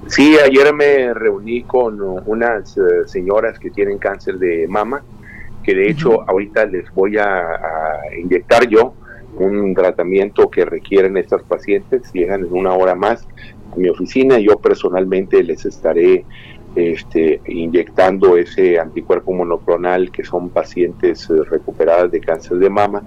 Sí, 0.07 0.37
ayer 0.37 0.73
me 0.73 1.13
reuní 1.13 1.63
con 1.63 1.99
unas 2.25 2.77
eh, 2.77 2.81
señoras 3.05 3.57
que 3.59 3.69
tienen 3.69 3.97
cáncer 3.97 4.37
de 4.39 4.67
mama, 4.67 5.03
que 5.63 5.73
de 5.73 5.89
hecho 5.89 6.27
ahorita 6.27 6.65
les 6.65 6.91
voy 6.93 7.17
a 7.17 7.43
inyectar 8.19 8.67
yo 8.67 8.95
un 9.37 9.73
tratamiento 9.73 10.49
que 10.49 10.65
requieren 10.65 11.17
estas 11.17 11.43
pacientes, 11.43 12.11
llegan 12.13 12.41
en 12.41 12.53
una 12.53 12.73
hora 12.73 12.95
más 12.95 13.27
a 13.71 13.75
mi 13.77 13.89
oficina 13.89 14.37
yo 14.39 14.57
personalmente 14.57 15.43
les 15.43 15.65
estaré 15.65 16.25
este, 16.75 17.41
inyectando 17.47 18.37
ese 18.37 18.79
anticuerpo 18.79 19.33
monoclonal 19.33 20.11
que 20.11 20.23
son 20.23 20.49
pacientes 20.49 21.29
eh, 21.29 21.43
recuperadas 21.49 22.11
de 22.11 22.21
cáncer 22.21 22.57
de 22.57 22.69
mama. 22.69 23.03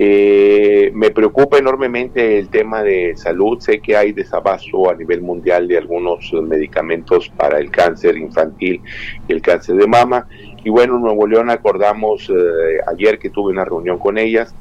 Eh, 0.00 0.90
me 0.94 1.10
preocupa 1.10 1.58
enormemente 1.58 2.38
el 2.38 2.48
tema 2.48 2.82
de 2.82 3.16
salud. 3.16 3.58
Sé 3.60 3.80
que 3.80 3.96
hay 3.96 4.12
desabasto 4.12 4.90
a 4.90 4.94
nivel 4.94 5.22
mundial 5.22 5.68
de 5.68 5.78
algunos 5.78 6.32
medicamentos 6.32 7.28
para 7.36 7.58
el 7.58 7.70
cáncer 7.70 8.16
infantil 8.16 8.80
y 9.28 9.32
el 9.32 9.42
cáncer 9.42 9.76
de 9.76 9.86
mama. 9.86 10.26
Y 10.64 10.70
bueno, 10.70 10.96
en 10.96 11.02
Nuevo 11.02 11.26
León 11.26 11.50
acordamos 11.50 12.28
eh, 12.30 12.80
ayer 12.88 13.18
que 13.18 13.30
tuve 13.30 13.52
una 13.52 13.64
reunión 13.64 13.98
con 13.98 14.18
ellas 14.18 14.54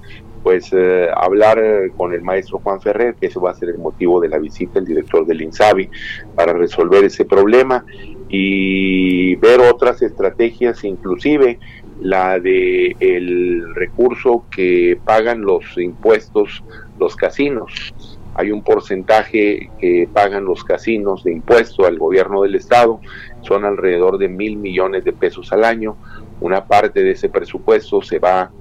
pues 0.47 0.71
eh, 0.71 1.09
hablar 1.13 1.59
eh, 1.59 1.91
con 1.97 2.13
el 2.13 2.21
maestro 2.21 2.61
Juan 2.63 2.79
Ferrer, 2.79 3.15
que 3.15 3.25
ese 3.25 3.37
va 3.37 3.51
a 3.51 3.53
ser 3.53 3.67
el 3.67 3.79
motivo 3.79 4.21
de 4.21 4.29
la 4.29 4.37
visita, 4.37 4.79
el 4.79 4.85
director 4.85 5.25
del 5.25 5.41
INSABI, 5.41 5.89
para 6.35 6.53
resolver 6.53 7.03
ese 7.03 7.25
problema 7.25 7.83
y 8.29 9.35
ver 9.35 9.59
otras 9.59 10.01
estrategias, 10.01 10.85
inclusive 10.85 11.59
la 11.99 12.39
de 12.39 12.95
el 13.01 13.75
recurso 13.75 14.45
que 14.49 14.97
pagan 15.03 15.41
los 15.41 15.77
impuestos 15.77 16.63
los 16.97 17.17
casinos. 17.17 17.93
Hay 18.33 18.51
un 18.51 18.63
porcentaje 18.63 19.69
que 19.81 20.07
pagan 20.13 20.45
los 20.45 20.63
casinos 20.63 21.25
de 21.25 21.33
impuesto 21.33 21.85
al 21.85 21.99
gobierno 21.99 22.43
del 22.43 22.55
estado, 22.55 23.01
son 23.41 23.65
alrededor 23.65 24.17
de 24.17 24.29
mil 24.29 24.55
millones 24.55 25.03
de 25.03 25.11
pesos 25.11 25.51
al 25.51 25.65
año. 25.65 25.97
Una 26.39 26.63
parte 26.67 27.03
de 27.03 27.11
ese 27.11 27.27
presupuesto 27.27 28.01
se 28.01 28.19
va 28.19 28.43
a 28.43 28.51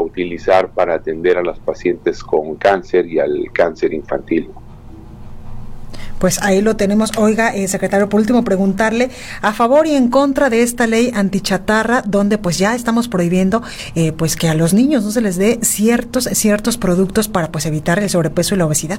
utilizar 0.00 0.70
para 0.70 0.94
atender 0.94 1.38
a 1.38 1.42
las 1.42 1.58
pacientes 1.58 2.22
con 2.22 2.56
cáncer 2.56 3.06
y 3.06 3.18
al 3.18 3.44
cáncer 3.52 3.94
infantil. 3.94 4.48
Pues 6.18 6.42
ahí 6.42 6.60
lo 6.60 6.76
tenemos. 6.76 7.12
Oiga, 7.16 7.54
eh, 7.54 7.68
secretario, 7.68 8.08
por 8.08 8.20
último 8.20 8.42
preguntarle 8.42 9.10
a 9.40 9.52
favor 9.52 9.86
y 9.86 9.94
en 9.94 10.08
contra 10.08 10.50
de 10.50 10.62
esta 10.62 10.86
ley 10.86 11.12
antichatarra, 11.14 12.02
donde 12.04 12.38
pues 12.38 12.58
ya 12.58 12.74
estamos 12.74 13.08
prohibiendo 13.08 13.62
eh, 13.94 14.12
pues 14.12 14.36
que 14.36 14.48
a 14.48 14.54
los 14.54 14.74
niños 14.74 15.04
no 15.04 15.10
se 15.10 15.20
les 15.20 15.36
dé 15.36 15.58
ciertos 15.62 16.24
ciertos 16.24 16.76
productos 16.76 17.28
para 17.28 17.52
pues 17.52 17.66
evitar 17.66 17.98
el 18.00 18.10
sobrepeso 18.10 18.54
y 18.54 18.58
la 18.58 18.66
obesidad. 18.66 18.98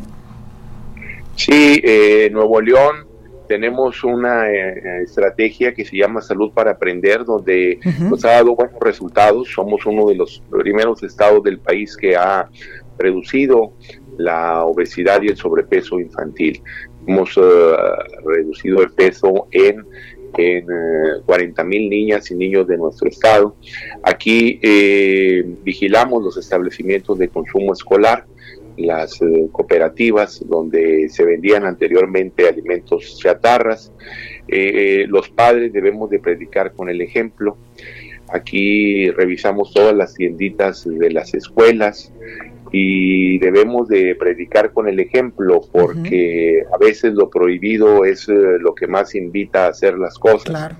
Sí, 1.36 1.82
eh, 1.84 2.30
Nuevo 2.32 2.62
León 2.62 3.09
tenemos 3.50 4.04
una 4.04 4.48
eh, 4.48 5.02
estrategia 5.04 5.74
que 5.74 5.84
se 5.84 5.98
llama 5.98 6.22
Salud 6.22 6.52
para 6.54 6.72
Aprender, 6.72 7.26
donde 7.26 7.80
nos 8.00 8.24
ha 8.24 8.34
dado 8.34 8.56
buenos 8.56 8.80
resultados. 8.80 9.50
Somos 9.52 9.88
uno 9.88 10.06
de 10.08 10.16
los 10.16 10.44
primeros 10.52 11.02
estados 11.02 11.44
del 11.44 11.58
país 11.58 11.98
que 11.98 12.16
ha 12.16 12.48
reducido 13.00 13.74
la 14.20 14.66
obesidad 14.66 15.24
y 15.24 15.30
el 15.30 15.36
sobrepeso 15.36 16.00
infantil. 16.00 16.62
Hemos 17.08 17.36
eh, 17.38 17.42
reducido 18.24 18.84
el 18.84 18.92
peso 18.92 19.48
en 19.52 19.84
en 20.38 20.68
40 21.26 21.64
mil 21.64 21.90
niñas 21.90 22.30
y 22.30 22.36
niños 22.36 22.68
de 22.68 22.78
nuestro 22.78 23.10
estado. 23.10 23.56
Aquí 24.04 24.60
vigilamos 25.64 26.24
los 26.24 26.38
establecimientos 26.38 27.18
de 27.18 27.30
consumo 27.30 27.74
escolar 27.74 28.28
las 28.80 29.22
eh, 29.22 29.48
cooperativas 29.52 30.44
donde 30.48 31.10
se 31.10 31.26
vendían 31.26 31.66
anteriormente 31.66 32.48
alimentos 32.48 33.18
chatarras. 33.20 33.92
Eh, 34.48 35.06
los 35.08 35.30
padres 35.30 35.74
debemos 35.74 36.10
de 36.10 36.20
predicar 36.20 36.74
con 36.74 36.90
el 36.90 37.02
ejemplo. 37.02 37.58
Aquí 38.32 39.10
revisamos 39.12 39.74
todas 39.74 39.96
las 39.96 40.14
tienditas 40.14 40.86
de 40.86 41.12
las 41.12 41.34
escuelas 41.34 42.14
y 42.72 43.40
debemos 43.40 43.88
de 43.88 44.16
predicar 44.16 44.72
con 44.72 44.88
el 44.88 45.00
ejemplo 45.00 45.62
porque 45.72 46.64
a 46.72 46.78
veces 46.78 47.14
lo 47.14 47.30
prohibido 47.30 48.06
es 48.06 48.30
eh, 48.30 48.34
lo 48.60 48.76
que 48.76 48.86
más 48.88 49.16
invita 49.16 49.66
a 49.66 49.70
hacer 49.70 49.98
las 49.98 50.18
cosas. 50.20 50.76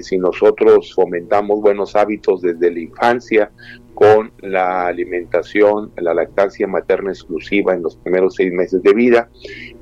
si 0.00 0.18
nosotros 0.18 0.94
fomentamos 0.94 1.60
buenos 1.60 1.96
hábitos 1.96 2.42
desde 2.42 2.70
la 2.70 2.80
infancia, 2.80 3.50
con 3.98 4.30
la 4.42 4.86
alimentación, 4.86 5.90
la 5.96 6.14
lactancia 6.14 6.68
materna 6.68 7.10
exclusiva 7.10 7.74
en 7.74 7.82
los 7.82 7.96
primeros 7.96 8.36
seis 8.36 8.52
meses 8.52 8.80
de 8.80 8.94
vida. 8.94 9.28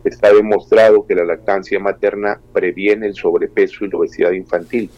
Está 0.05 0.33
demostrado 0.33 1.07
que 1.07 1.15
la 1.15 1.27
lactancia 1.27 1.79
materna 1.79 2.41
previene 2.55 3.09
el 3.09 3.15
sobrepeso 3.15 3.85
y 3.85 3.91
la 3.91 3.99
obesidad 3.99 4.31
infantil. 4.31 4.89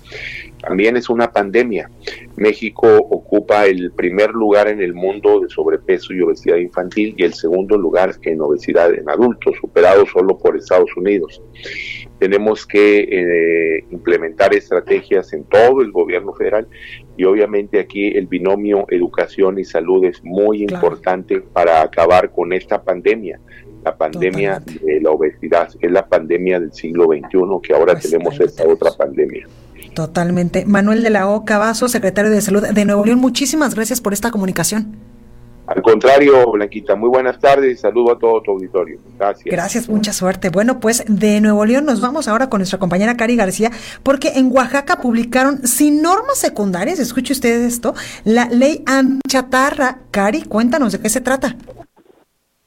También 0.62 0.96
es 0.96 1.10
una 1.10 1.32
pandemia. 1.32 1.90
México 2.36 2.86
ocupa 3.10 3.66
el 3.66 3.90
primer 3.90 4.30
lugar 4.30 4.68
en 4.68 4.80
el 4.80 4.94
mundo 4.94 5.40
de 5.40 5.48
sobrepeso 5.48 6.14
y 6.14 6.20
obesidad 6.20 6.58
infantil 6.58 7.16
y 7.16 7.24
el 7.24 7.34
segundo 7.34 7.76
lugar 7.76 8.14
en 8.22 8.40
obesidad 8.40 8.94
en 8.94 9.10
adultos, 9.10 9.56
superado 9.60 10.06
solo 10.06 10.38
por 10.38 10.56
Estados 10.56 10.96
Unidos 10.96 11.42
tenemos 12.18 12.66
que 12.66 12.98
eh, 13.00 13.84
implementar 13.90 14.54
estrategias 14.54 15.32
en 15.32 15.44
todo 15.44 15.82
el 15.82 15.92
gobierno 15.92 16.32
federal 16.32 16.66
y 17.18 17.24
obviamente 17.24 17.80
aquí 17.80 18.06
el 18.16 18.28
binomio 18.28 18.86
educación 18.88 19.58
y 19.58 19.64
salud 19.64 20.04
es 20.04 20.22
muy 20.22 20.62
importante 20.62 21.40
para 21.40 21.82
acabar 21.82 22.30
con 22.30 22.52
esta 22.52 22.80
pandemia. 22.80 23.40
La 23.84 23.96
pandemia 23.96 24.62
de 24.64 25.00
la 25.00 25.10
obesidad 25.10 25.68
es 25.80 25.90
la 25.90 26.06
pandemia 26.06 26.60
del 26.60 26.72
siglo 26.72 27.06
XXI 27.06 27.40
que 27.62 27.74
ahora 27.74 27.94
pues 27.94 28.08
tenemos 28.08 28.38
esta 28.38 28.66
otra 28.66 28.92
pandemia. 28.96 29.48
Totalmente. 29.94 30.64
Manuel 30.64 31.02
de 31.02 31.10
la 31.10 31.28
O. 31.28 31.44
Cavazo, 31.44 31.88
secretario 31.88 32.30
de 32.30 32.40
Salud 32.40 32.64
de 32.64 32.84
Nuevo 32.84 33.04
León, 33.04 33.18
muchísimas 33.18 33.74
gracias 33.74 34.00
por 34.00 34.12
esta 34.12 34.30
comunicación. 34.30 34.94
Al 35.68 35.82
contrario, 35.82 36.50
Blanquita, 36.50 36.96
muy 36.96 37.10
buenas 37.10 37.38
tardes 37.38 37.74
y 37.74 37.76
saludo 37.76 38.12
a 38.12 38.18
todo 38.18 38.40
tu 38.40 38.52
auditorio. 38.52 38.98
Gracias. 39.18 39.54
Gracias, 39.54 39.88
mucha 39.90 40.14
suerte. 40.14 40.48
Bueno, 40.48 40.80
pues 40.80 41.04
de 41.06 41.42
Nuevo 41.42 41.66
León 41.66 41.84
nos 41.84 42.00
vamos 42.00 42.26
ahora 42.26 42.48
con 42.48 42.60
nuestra 42.60 42.78
compañera 42.78 43.18
Cari 43.18 43.36
García, 43.36 43.70
porque 44.02 44.28
en 44.36 44.50
Oaxaca 44.50 44.96
publicaron 45.02 45.66
sin 45.66 46.00
normas 46.00 46.38
secundarias, 46.38 46.98
escuche 46.98 47.34
usted 47.34 47.66
esto, 47.66 47.92
la 48.24 48.46
ley 48.46 48.82
anchatarra. 48.86 49.98
Cari, 50.10 50.42
cuéntanos 50.44 50.92
de 50.92 51.00
qué 51.00 51.10
se 51.10 51.20
trata. 51.20 51.54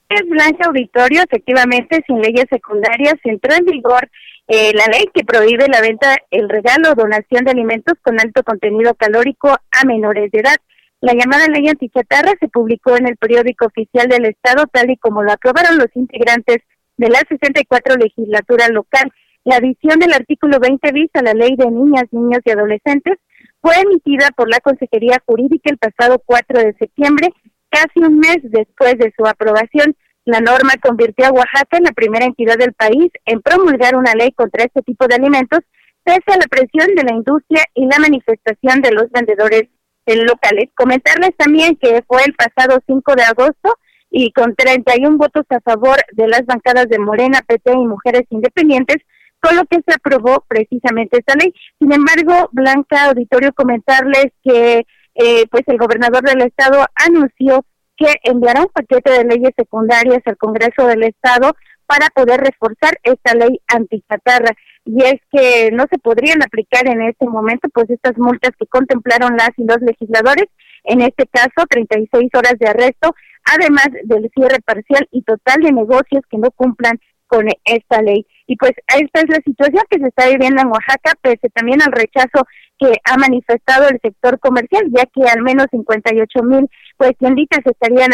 Es 0.07 0.29
Blanca 0.29 0.67
Auditorio, 0.67 1.23
efectivamente, 1.23 2.03
sin 2.05 2.21
leyes 2.21 2.45
secundarias, 2.51 3.15
entró 3.23 3.55
en 3.55 3.65
vigor 3.65 4.07
eh, 4.47 4.73
la 4.75 4.85
ley 4.87 5.05
que 5.11 5.23
prohíbe 5.23 5.67
la 5.69 5.81
venta, 5.81 6.17
el 6.29 6.49
regalo 6.49 6.91
o 6.91 6.95
donación 6.95 7.45
de 7.45 7.51
alimentos 7.51 7.95
con 8.03 8.19
alto 8.19 8.43
contenido 8.43 8.93
calórico 8.93 9.49
a 9.49 9.85
menores 9.85 10.29
de 10.31 10.39
edad. 10.39 10.57
La 11.01 11.13
llamada 11.13 11.47
ley 11.47 11.67
antichatarra 11.67 12.33
se 12.39 12.47
publicó 12.47 12.95
en 12.95 13.07
el 13.07 13.17
periódico 13.17 13.65
oficial 13.65 14.07
del 14.07 14.25
Estado, 14.25 14.65
tal 14.71 14.91
y 14.91 14.97
como 14.97 15.23
lo 15.23 15.31
aprobaron 15.31 15.79
los 15.79 15.87
integrantes 15.95 16.57
de 16.97 17.09
la 17.09 17.19
64 17.27 17.95
legislatura 17.95 18.67
local. 18.67 19.11
La 19.43 19.55
adición 19.55 19.97
del 19.97 20.13
artículo 20.13 20.59
20 20.59 20.91
bis 20.91 21.09
a 21.15 21.23
la 21.23 21.33
ley 21.33 21.55
de 21.55 21.71
niñas, 21.71 22.05
niños 22.11 22.41
y 22.45 22.51
adolescentes 22.51 23.17
fue 23.61 23.73
emitida 23.81 24.29
por 24.35 24.47
la 24.47 24.59
Consejería 24.59 25.17
Jurídica 25.25 25.71
el 25.71 25.79
pasado 25.79 26.21
4 26.23 26.59
de 26.59 26.73
septiembre, 26.77 27.29
casi 27.71 27.97
un 27.97 28.19
mes 28.19 28.37
después 28.43 28.99
de 28.99 29.11
su 29.17 29.25
aprobación. 29.25 29.95
La 30.25 30.39
norma 30.39 30.73
convirtió 30.83 31.25
a 31.25 31.31
Oaxaca 31.31 31.77
en 31.77 31.85
la 31.85 31.93
primera 31.93 32.25
entidad 32.25 32.59
del 32.59 32.73
país 32.73 33.11
en 33.25 33.41
promulgar 33.41 33.95
una 33.95 34.13
ley 34.13 34.33
contra 34.33 34.65
este 34.65 34.83
tipo 34.83 35.07
de 35.07 35.15
alimentos, 35.15 35.61
pese 36.03 36.31
a 36.31 36.37
la 36.37 36.45
presión 36.47 36.93
de 36.93 37.03
la 37.03 37.15
industria 37.15 37.63
y 37.73 37.87
la 37.87 37.97
manifestación 37.97 38.81
de 38.83 38.91
los 38.91 39.09
vendedores 39.09 39.63
locales. 40.05 40.69
Comentarles 40.75 41.35
también 41.37 41.75
que 41.75 42.03
fue 42.07 42.23
el 42.25 42.33
pasado 42.33 42.79
5 42.85 43.15
de 43.15 43.23
agosto 43.23 43.77
y 44.09 44.31
con 44.33 44.55
31 44.55 45.17
votos 45.17 45.45
a 45.49 45.59
favor 45.61 45.97
de 46.11 46.27
las 46.27 46.45
bancadas 46.45 46.87
de 46.89 46.99
Morena, 46.99 47.41
PT 47.47 47.71
y 47.71 47.87
Mujeres 47.87 48.23
Independientes, 48.29 48.97
con 49.41 49.55
lo 49.55 49.65
que 49.65 49.77
se 49.85 49.93
aprobó 49.93 50.43
precisamente 50.47 51.19
esta 51.19 51.35
ley. 51.35 51.53
Sin 51.79 51.91
embargo, 51.93 52.49
Blanca 52.51 53.05
Auditorio, 53.05 53.53
comentarles 53.53 54.27
que 54.43 54.85
eh, 55.15 55.47
pues 55.49 55.63
el 55.67 55.77
gobernador 55.77 56.23
del 56.23 56.41
estado 56.41 56.85
anunció 56.95 57.65
que 57.97 58.15
enviará 58.23 58.61
un 58.61 58.69
paquete 58.73 59.11
de 59.11 59.25
leyes 59.25 59.51
secundarias 59.55 60.21
al 60.25 60.37
Congreso 60.37 60.87
del 60.87 61.03
Estado 61.03 61.53
para 61.85 62.07
poder 62.09 62.39
reforzar 62.39 62.97
esta 63.03 63.33
ley 63.33 63.61
anticatarra 63.67 64.55
y 64.85 65.03
es 65.03 65.21
que 65.31 65.71
no 65.71 65.85
se 65.91 65.99
podrían 65.99 66.41
aplicar 66.41 66.87
en 66.87 67.01
este 67.01 67.25
momento 67.27 67.69
pues 67.73 67.89
estas 67.89 68.17
multas 68.17 68.51
que 68.57 68.65
contemplaron 68.67 69.37
las 69.37 69.51
y 69.57 69.63
los 69.63 69.81
legisladores, 69.81 70.45
en 70.83 71.01
este 71.01 71.27
caso 71.27 71.65
36 71.69 72.29
horas 72.33 72.55
de 72.59 72.69
arresto, 72.69 73.13
además 73.45 73.89
del 74.03 74.29
cierre 74.33 74.59
parcial 74.65 75.07
y 75.11 75.21
total 75.23 75.61
de 75.61 75.71
negocios 75.71 76.23
que 76.29 76.37
no 76.37 76.51
cumplan 76.51 76.99
con 77.27 77.47
esta 77.63 78.01
ley. 78.01 78.25
Y 78.47 78.57
pues 78.57 78.73
esta 78.87 79.21
es 79.21 79.29
la 79.29 79.41
situación 79.45 79.83
que 79.89 79.99
se 79.99 80.07
está 80.07 80.27
viviendo 80.27 80.61
en 80.61 80.67
Oaxaca, 80.67 81.13
pese 81.21 81.49
también 81.53 81.81
al 81.81 81.91
rechazo 81.91 82.45
que 82.77 82.93
ha 83.05 83.17
manifestado 83.17 83.87
el 83.87 83.99
sector 84.01 84.39
comercial, 84.39 84.83
ya 84.89 85.05
que 85.05 85.29
al 85.29 85.41
menos 85.41 85.67
58 85.71 86.43
mil 86.43 86.67
pues 86.97 87.15
tienditas 87.17 87.61
estarían 87.65 88.09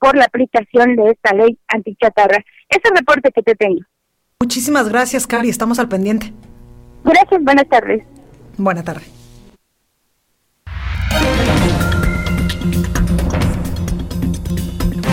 por 0.00 0.16
la 0.16 0.24
aplicación 0.24 0.96
de 0.96 1.10
esta 1.10 1.34
ley 1.34 1.58
antichatarra. 1.68 2.38
Ese 2.68 2.92
reporte 2.94 3.30
que 3.30 3.42
te 3.42 3.54
tengo. 3.54 3.82
Muchísimas 4.44 4.90
gracias, 4.90 5.26
Cari. 5.26 5.48
Estamos 5.48 5.78
al 5.78 5.88
pendiente. 5.88 6.30
Gracias, 7.02 7.42
buenas 7.42 7.66
tardes. 7.66 8.04
Buenas 8.58 8.84
tardes. 8.84 9.08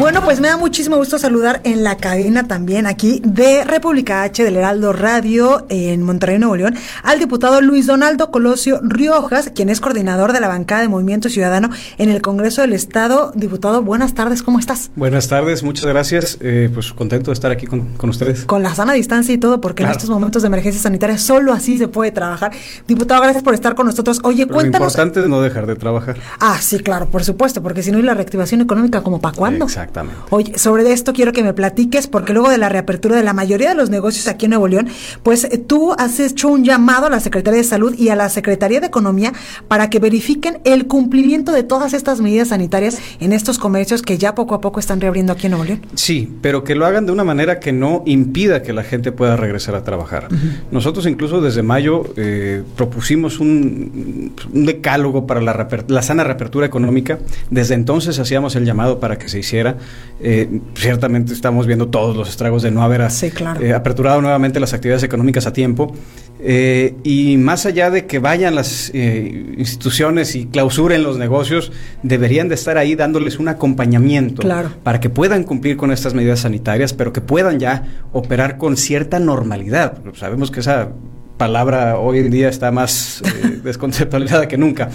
Bueno, 0.01 0.23
pues 0.23 0.39
me 0.39 0.47
da 0.47 0.57
muchísimo 0.57 0.97
gusto 0.97 1.19
saludar 1.19 1.61
en 1.63 1.83
la 1.83 1.95
cabina 1.95 2.47
también 2.47 2.87
aquí 2.87 3.21
de 3.23 3.63
República 3.63 4.23
H 4.23 4.43
del 4.43 4.57
Heraldo 4.57 4.93
Radio 4.93 5.67
en 5.69 6.01
Monterrey, 6.01 6.39
Nuevo 6.39 6.55
León, 6.55 6.75
al 7.03 7.19
diputado 7.19 7.61
Luis 7.61 7.85
Donaldo 7.85 8.31
Colosio 8.31 8.79
Riojas, 8.81 9.51
quien 9.53 9.69
es 9.69 9.79
coordinador 9.79 10.33
de 10.33 10.39
la 10.39 10.47
bancada 10.47 10.81
de 10.81 10.87
Movimiento 10.87 11.29
Ciudadano 11.29 11.69
en 11.99 12.09
el 12.09 12.19
Congreso 12.23 12.61
del 12.61 12.73
Estado. 12.73 13.31
Diputado, 13.35 13.83
buenas 13.83 14.15
tardes, 14.15 14.41
¿cómo 14.41 14.57
estás? 14.57 14.89
Buenas 14.95 15.27
tardes, 15.27 15.61
muchas 15.61 15.85
gracias. 15.85 16.39
Eh, 16.41 16.71
pues 16.73 16.93
contento 16.93 17.29
de 17.29 17.33
estar 17.33 17.51
aquí 17.51 17.67
con, 17.67 17.93
ustedes. 18.01 18.45
Con 18.45 18.63
la 18.63 18.73
sana 18.73 18.93
distancia 18.93 19.35
y 19.35 19.37
todo, 19.37 19.61
porque 19.61 19.83
en 19.83 19.89
estos 19.89 20.09
momentos 20.09 20.41
de 20.41 20.47
emergencia 20.47 20.81
sanitaria 20.81 21.19
solo 21.19 21.53
así 21.53 21.77
se 21.77 21.87
puede 21.87 22.11
trabajar. 22.11 22.51
Diputado, 22.87 23.21
gracias 23.21 23.43
por 23.43 23.53
estar 23.53 23.75
con 23.75 23.85
nosotros. 23.85 24.19
Oye, 24.23 24.47
cuéntanos. 24.47 24.79
Lo 24.79 24.85
importante 24.87 25.19
es 25.19 25.27
no 25.27 25.41
dejar 25.41 25.67
de 25.67 25.75
trabajar. 25.75 26.17
Ah, 26.39 26.57
sí, 26.59 26.79
claro, 26.79 27.05
por 27.05 27.23
supuesto, 27.23 27.61
porque 27.61 27.83
si 27.83 27.91
no, 27.91 27.99
¿y 27.99 28.01
la 28.01 28.15
reactivación 28.15 28.61
económica 28.61 29.03
como 29.03 29.21
para 29.21 29.37
cuándo? 29.37 29.65
Exacto. 29.65 29.90
Oye, 30.29 30.57
sobre 30.57 30.91
esto 30.91 31.13
quiero 31.13 31.31
que 31.33 31.43
me 31.43 31.53
platiques, 31.53 32.07
porque 32.07 32.33
luego 32.33 32.49
de 32.49 32.57
la 32.57 32.69
reapertura 32.69 33.15
de 33.15 33.23
la 33.23 33.33
mayoría 33.33 33.69
de 33.69 33.75
los 33.75 33.89
negocios 33.89 34.27
aquí 34.27 34.45
en 34.45 34.51
Nuevo 34.51 34.67
León, 34.67 34.87
pues 35.23 35.43
eh, 35.43 35.57
tú 35.57 35.93
has 35.97 36.19
hecho 36.19 36.49
un 36.49 36.63
llamado 36.63 37.07
a 37.07 37.09
la 37.09 37.19
Secretaría 37.19 37.59
de 37.59 37.63
Salud 37.63 37.93
y 37.97 38.09
a 38.09 38.15
la 38.15 38.29
Secretaría 38.29 38.79
de 38.79 38.87
Economía 38.87 39.33
para 39.67 39.89
que 39.89 39.99
verifiquen 39.99 40.59
el 40.63 40.87
cumplimiento 40.87 41.51
de 41.51 41.63
todas 41.63 41.93
estas 41.93 42.21
medidas 42.21 42.49
sanitarias 42.49 42.99
en 43.19 43.33
estos 43.33 43.57
comercios 43.57 44.01
que 44.01 44.17
ya 44.17 44.35
poco 44.35 44.55
a 44.55 44.61
poco 44.61 44.79
están 44.79 45.01
reabriendo 45.01 45.33
aquí 45.33 45.47
en 45.47 45.51
Nuevo 45.51 45.65
León. 45.65 45.81
Sí, 45.95 46.31
pero 46.41 46.63
que 46.63 46.75
lo 46.75 46.85
hagan 46.85 47.05
de 47.05 47.11
una 47.11 47.23
manera 47.23 47.59
que 47.59 47.71
no 47.71 48.03
impida 48.05 48.61
que 48.61 48.73
la 48.73 48.83
gente 48.83 49.11
pueda 49.11 49.35
regresar 49.35 49.75
a 49.75 49.83
trabajar. 49.83 50.27
Nosotros 50.71 51.05
incluso 51.05 51.41
desde 51.41 51.63
mayo 51.63 52.03
eh, 52.17 52.63
propusimos 52.75 53.39
un, 53.39 54.33
decálogo 54.53 55.27
para 55.27 55.41
la, 55.41 55.67
la 55.87 56.01
sana 56.01 56.23
reapertura 56.23 56.65
económica. 56.65 57.19
Desde 57.49 57.75
entonces 57.75 58.19
hacíamos 58.19 58.55
el 58.55 58.65
llamado 58.65 58.99
para 58.99 59.17
que 59.17 59.29
se 59.29 59.39
hiciera 59.39 59.70
Eh, 60.23 60.61
ciertamente 60.75 61.33
estamos 61.33 61.65
viendo 61.65 61.87
todos 61.87 62.15
los 62.15 62.29
estragos 62.29 62.61
de 62.61 62.69
no 62.69 62.83
haber 62.83 63.01
eh, 63.01 63.73
aperturado 63.73 64.21
nuevamente 64.21 64.59
las 64.59 64.73
actividades 64.73 65.03
económicas 65.03 65.47
a 65.47 65.53
tiempo. 65.53 65.95
Eh, 66.43 66.95
y 67.03 67.37
más 67.37 67.65
allá 67.65 67.89
de 67.89 68.05
que 68.05 68.19
vayan 68.19 68.55
las 68.55 68.91
instituciones 68.93 70.35
y 70.35 70.45
clausuren 70.45 71.03
los 71.03 71.17
negocios, 71.17 71.71
deberían 72.03 72.49
de 72.49 72.55
estar 72.55 72.77
ahí 72.77 72.95
dándoles 72.95 73.39
un 73.39 73.47
acompañamiento 73.47 74.47
para 74.83 74.99
que 74.99 75.09
puedan 75.09 75.43
cumplir 75.43 75.77
con 75.77 75.91
estas 75.91 76.13
medidas 76.13 76.41
sanitarias, 76.41 76.93
pero 76.93 77.13
que 77.13 77.21
puedan 77.21 77.59
ya 77.59 78.05
operar 78.11 78.57
con 78.57 78.77
cierta 78.77 79.19
normalidad. 79.19 79.99
Sabemos 80.13 80.51
que 80.51 80.59
esa 80.59 80.89
palabra 81.37 81.97
hoy 81.97 82.19
en 82.19 82.29
día 82.29 82.49
está 82.49 82.69
más 82.71 83.23
desconceptualizada 83.63 84.47
que 84.47 84.57
nunca. 84.57 84.89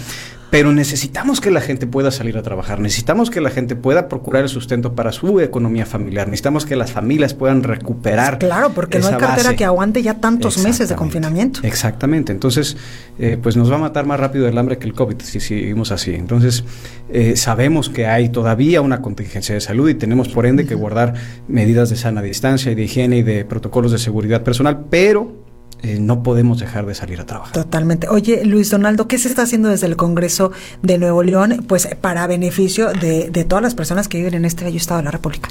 Pero 0.49 0.71
necesitamos 0.71 1.41
que 1.41 1.51
la 1.51 1.61
gente 1.61 1.87
pueda 1.87 2.09
salir 2.09 2.37
a 2.37 2.41
trabajar, 2.41 2.79
necesitamos 2.79 3.29
que 3.29 3.41
la 3.41 3.49
gente 3.49 3.75
pueda 3.75 4.07
procurar 4.07 4.43
el 4.43 4.49
sustento 4.49 4.93
para 4.93 5.11
su 5.11 5.39
economía 5.39 5.85
familiar, 5.85 6.27
necesitamos 6.27 6.65
que 6.65 6.75
las 6.75 6.91
familias 6.91 7.33
puedan 7.33 7.63
recuperar. 7.63 8.39
Claro, 8.39 8.71
porque 8.73 8.99
no 8.99 9.07
hay 9.07 9.17
cartera 9.17 9.55
que 9.55 9.65
aguante 9.65 10.01
ya 10.01 10.15
tantos 10.15 10.57
meses 10.59 10.89
de 10.89 10.95
confinamiento. 10.95 11.59
Exactamente, 11.63 12.31
entonces, 12.31 12.77
eh, 13.19 13.37
pues 13.41 13.57
nos 13.57 13.71
va 13.71 13.75
a 13.75 13.79
matar 13.79 14.05
más 14.05 14.19
rápido 14.19 14.47
el 14.47 14.57
hambre 14.57 14.77
que 14.77 14.87
el 14.87 14.93
COVID 14.93 15.17
si 15.21 15.39
seguimos 15.39 15.91
así. 15.91 16.13
Entonces, 16.15 16.63
eh, 17.09 17.35
sabemos 17.35 17.89
que 17.89 18.07
hay 18.07 18.29
todavía 18.29 18.81
una 18.81 19.01
contingencia 19.01 19.53
de 19.53 19.61
salud 19.61 19.89
y 19.89 19.95
tenemos 19.95 20.29
por 20.29 20.45
ende 20.45 20.65
que 20.65 20.75
guardar 20.75 21.13
medidas 21.47 21.89
de 21.89 21.97
sana 21.97 22.21
distancia 22.21 22.71
y 22.71 22.75
de 22.75 22.83
higiene 22.83 23.17
y 23.17 23.23
de 23.23 23.45
protocolos 23.45 23.91
de 23.91 23.97
seguridad 23.97 24.43
personal, 24.43 24.85
pero 24.89 25.46
eh, 25.83 25.99
no 25.99 26.23
podemos 26.23 26.59
dejar 26.59 26.87
de 26.87 26.95
salir 26.95 27.19
a 27.21 27.25
trabajar. 27.25 27.53
Totalmente. 27.53 28.07
Oye, 28.09 28.43
Luis 28.45 28.71
Donaldo, 28.71 29.07
¿qué 29.07 29.19
se 29.19 29.27
está 29.27 29.43
haciendo 29.43 29.69
desde 29.69 29.85
el 29.85 29.95
Congreso 29.95 30.51
de 30.81 30.97
Nuevo 30.97 31.21
León, 31.21 31.65
pues 31.67 31.87
para 32.01 32.25
beneficio 32.25 32.91
de, 32.93 33.29
todas 33.47 33.61
las 33.61 33.75
personas 33.75 34.07
que 34.07 34.17
viven 34.17 34.33
en 34.33 34.45
este 34.45 34.65
bello 34.65 34.77
estado 34.77 34.99
de 34.99 35.05
la 35.05 35.11
República? 35.11 35.49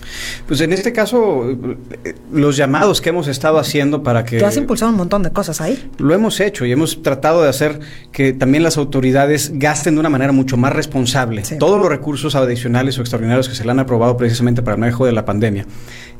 Pues 0.48 0.60
en 0.60 0.72
este 0.72 0.92
caso, 0.92 1.48
eh, 1.48 2.14
los 2.32 2.56
llamados 2.56 3.00
que 3.00 3.10
hemos 3.10 3.28
estado 3.28 3.58
haciendo 3.58 4.02
para 4.02 4.24
que... 4.24 4.38
Tú 4.38 4.46
has 4.46 4.56
impulsado 4.56 4.90
un 4.90 4.96
montón 4.96 5.22
de 5.22 5.30
cosas 5.30 5.60
ahí. 5.60 5.90
Lo 5.98 6.12
hemos 6.12 6.40
hecho 6.40 6.66
y 6.66 6.72
hemos 6.72 7.02
tratado 7.02 7.42
de 7.42 7.48
hacer 7.48 7.78
que 8.10 8.32
también 8.32 8.64
las 8.64 8.76
autoridades 8.78 9.52
gasten 9.54 9.94
de 9.94 10.00
una 10.00 10.10
manera 10.10 10.32
mucho 10.32 10.56
más 10.56 10.72
responsable 10.72 11.42
todos 11.58 11.80
los 11.80 11.88
recursos 11.88 12.34
adicionales 12.34 12.98
o 12.98 13.00
extraordinarios 13.00 13.48
que 13.48 13.54
se 13.54 13.64
le 13.64 13.70
han 13.70 13.78
aprobado 13.78 14.16
precisamente 14.16 14.62
para 14.62 14.74
el 14.74 14.80
manejo 14.80 15.06
de 15.06 15.12
la 15.12 15.24
pandemia. 15.24 15.66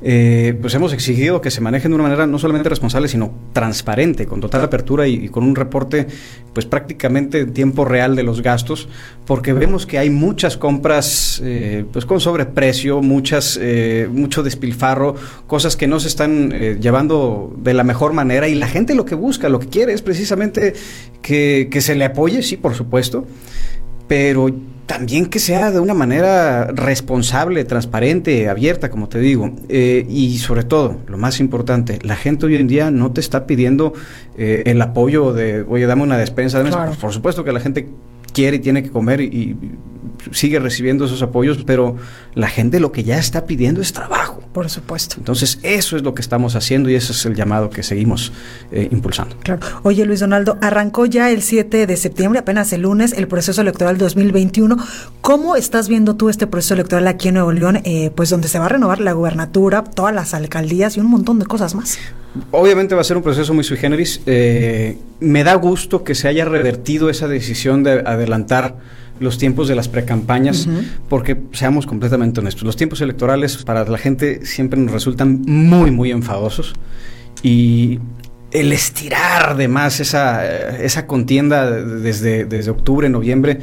Eh, 0.03 0.57
pues 0.61 0.75
hemos 0.75 0.93
exigido 0.93 1.41
que 1.41 1.51
se 1.51 1.61
manejen 1.61 1.91
de 1.91 1.95
una 1.95 2.05
manera 2.05 2.27
no 2.27 2.39
solamente 2.39 2.69
responsable, 2.69 3.09
sino 3.09 3.33
transparente, 3.53 3.86
con 4.27 4.41
total 4.41 4.63
apertura 4.63 5.07
y, 5.07 5.29
con 5.29 5.45
un 5.45 5.55
reporte 5.55 6.07
pues 6.53 6.67
prácticamente 6.67 7.41
en 7.41 7.53
tiempo 7.53 7.85
real 7.85 8.17
de 8.17 8.23
los 8.23 8.43
gastos, 8.43 8.89
porque 9.27 9.53
vemos 9.53 9.87
que 9.87 9.99
hay 9.99 10.11
muchas 10.11 10.57
compras 10.57 11.41
eh, 11.45 11.85
pues 11.93 12.07
con 12.07 12.19
sobreprecio, 12.19 13.03
muchas, 13.03 13.59
eh, 13.61 14.09
mucho 14.11 14.43
despilfarro, 14.43 15.15
cosas 15.47 15.77
que 15.77 15.87
no 15.87 16.01
se 16.01 16.09
están 16.09 16.51
llevando 16.81 17.55
de 17.59 17.75
la 17.75 17.85
mejor 17.85 18.13
manera 18.13 18.49
y 18.49 18.55
la 18.55 18.69
gente 18.69 18.95
lo 18.95 19.05
que 19.05 19.15
busca, 19.15 19.49
lo 19.49 19.59
que 19.59 19.69
quiere 19.69 19.93
es 19.93 20.03
precisamente 20.03 20.73
que 21.21 21.79
se 21.81 21.95
le 21.95 22.07
apoye, 22.07 22.43
sí, 22.43 22.57
por 22.57 22.75
supuesto, 22.75 23.27
pero 24.09 24.49
también 24.87 25.27
que 25.27 25.41
sea 25.41 25.71
de 25.73 25.81
una 25.81 25.95
manera 25.95 26.67
responsable, 26.67 27.65
transparente, 27.65 28.49
abierta, 28.49 28.89
como 28.89 29.09
te 29.09 29.19
digo. 29.19 29.53
Eh, 29.69 30.07
y 30.09 30.39
sobre 30.39 30.63
todo, 30.63 31.01
lo 31.09 31.19
más 31.19 31.41
importante, 31.41 31.99
la 32.03 32.17
gente 32.17 32.47
hoy 32.47 32.57
en 32.57 32.69
día 32.69 32.91
no 32.91 33.13
te 33.13 33.21
está 33.21 33.47
pidiendo 33.47 33.93
eh, 34.39 34.63
el 34.67 34.81
apoyo 34.81 35.33
de, 35.33 35.63
oye, 35.63 35.87
dame 35.87 36.03
una 36.03 36.17
despensa. 36.17 36.63
Por 37.01 37.13
supuesto 37.13 37.45
que 37.45 37.53
la 37.53 37.61
gente 37.61 37.89
quiere 38.33 38.59
y 38.59 38.61
tiene 38.61 38.83
que 38.83 38.91
comer 38.91 39.21
y 39.21 39.57
sigue 40.33 40.59
recibiendo 40.59 41.05
esos 41.05 41.23
apoyos, 41.23 41.65
pero 41.65 41.97
la 42.35 42.49
gente 42.49 42.81
lo 42.81 42.93
que 42.93 43.05
ya 43.05 43.19
está 43.19 43.47
pidiendo 43.47 43.81
es 43.81 43.93
trabajo. 43.93 44.43
Por 44.53 44.71
supuesto. 44.71 45.17
Entonces, 45.19 45.59
eso 45.63 45.97
es 45.97 46.03
lo 46.03 46.15
que 46.15 46.23
estamos 46.23 46.57
haciendo 46.57 46.89
y 46.89 46.95
ese 46.95 47.13
es 47.13 47.27
el 47.27 47.35
llamado 47.35 47.69
que 47.71 47.83
seguimos 47.83 48.33
eh, 48.73 48.89
impulsando. 48.91 49.37
Claro. 49.43 49.61
Oye, 49.83 50.05
Luis 50.07 50.21
Donaldo, 50.21 50.59
arrancó 50.63 51.07
ya 51.07 51.31
el 51.31 51.43
7 51.43 51.87
de 51.87 51.97
septiembre, 51.97 52.41
apenas 52.41 52.73
el 52.73 52.83
lunes, 52.83 53.13
el 53.13 53.29
proceso 53.29 53.61
electoral 53.61 53.99
2021. 53.99 54.77
¿Cómo 55.21 55.57
estás 55.57 55.89
viendo 55.89 56.17
tú 56.17 56.29
este 56.29 56.47
proceso 56.47 56.75
electoral 56.75 57.07
aquí 57.07 57.29
en 57.29 57.35
Nuevo 57.35 57.53
León, 57.53 57.81
eh, 57.85 58.11
pues 58.15 58.31
donde 58.31 58.49
se 58.49 58.59
va 58.59 58.67
a 58.67 58.69
renovar 58.69 59.01
la 59.01 59.13
gubernatura, 59.13 59.85
todas 59.85 60.15
las 60.15 60.33
alcaldías 60.33 60.97
y 60.97 61.01
un 61.01 61.11
montón 61.11 61.39
de 61.39 61.47
cosas 61.47 61.75
más? 61.75 61.99
Obviamente 62.51 62.95
va 62.95 63.01
a 63.01 63.05
ser 63.05 63.17
un 63.17 63.23
proceso 63.23 63.53
muy 63.55 63.65
sui 63.65 63.77
generis. 63.77 64.21
Eh, 64.27 64.99
me 65.21 65.45
da 65.45 65.55
gusto 65.55 66.05
que 66.05 66.15
se 66.15 66.29
haya 66.29 66.45
revertido 66.45 67.09
esa 67.11 67.29
decisión 67.29 67.83
de 67.83 68.03
adelantar 68.07 68.77
los 69.21 69.39
tiempos 69.39 69.69
de 69.69 69.75
las 69.75 69.89
precampañas, 69.89 70.69
porque 71.09 71.37
seamos 71.53 71.87
completamente 71.87 72.41
honestos, 72.41 72.65
los 72.65 72.77
tiempos 72.77 73.01
electorales 73.01 73.65
para 73.65 73.85
la 73.85 73.99
gente 73.99 74.45
siempre 74.45 74.79
nos 74.81 74.93
resultan 74.93 75.43
muy, 75.47 75.91
muy 75.91 76.11
enfadosos 76.11 76.75
y 77.43 77.99
el 78.61 78.73
estirar 78.73 79.57
de 79.57 79.69
más 79.69 80.01
esa, 80.01 80.77
esa 80.79 81.07
contienda 81.07 81.71
desde, 81.71 82.47
desde 82.47 82.71
octubre, 82.71 83.07
noviembre, 83.11 83.59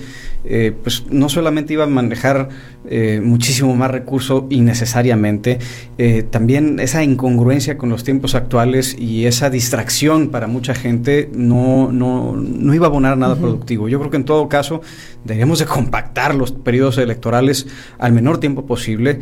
eh, 0.45 0.71
pues 0.83 1.05
no 1.09 1.29
solamente 1.29 1.73
iba 1.73 1.85
a 1.85 1.87
manejar 1.87 2.49
eh, 2.85 3.21
muchísimo 3.23 3.75
más 3.75 3.89
recurso 3.89 4.45
innecesariamente, 4.49 5.57
eh, 5.97 6.23
también 6.29 6.79
esa 6.79 7.01
incongruencia 7.01 7.77
con 7.77 7.89
los 7.89 8.03
tiempos 8.03 8.35
actuales 8.35 8.95
y 8.99 9.25
esa 9.25 9.49
distracción 9.49 10.29
para 10.29 10.47
mucha 10.47 10.75
gente 10.75 11.29
no, 11.33 11.91
no, 11.91 12.35
no 12.35 12.73
iba 12.75 12.85
a 12.85 12.89
abonar 12.89 13.17
nada 13.17 13.35
productivo. 13.35 13.89
Yo 13.89 13.97
creo 13.99 14.11
que 14.11 14.17
en 14.17 14.25
todo 14.25 14.47
caso 14.47 14.81
debemos 15.23 15.57
de 15.57 15.65
compactar 15.65 16.35
los 16.35 16.51
periodos 16.51 16.99
electorales 16.99 17.65
al 17.97 18.11
menor 18.11 18.37
tiempo 18.39 18.67
posible. 18.67 19.21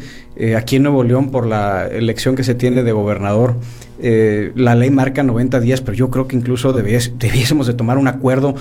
aquí 0.58 0.78
en 0.78 0.84
Nuevo 0.84 1.04
León, 1.04 1.30
por 1.30 1.46
la 1.46 1.88
elección 1.88 2.36
que 2.36 2.44
se 2.44 2.56
tiene 2.56 2.84
de 2.84 2.92
gobernador, 2.92 3.56
la 4.02 4.76
ley 4.76 4.90
marca 4.90 5.24
90 5.24 5.60
días, 5.60 5.82
pero 5.82 5.96
yo 5.96 6.10
creo 6.10 6.28
que 6.28 6.36
incluso 6.36 6.74
debiésemos 6.74 7.68
de 7.68 7.74
tomar 7.74 7.98
un 7.98 8.08
acuerdo 8.08 8.56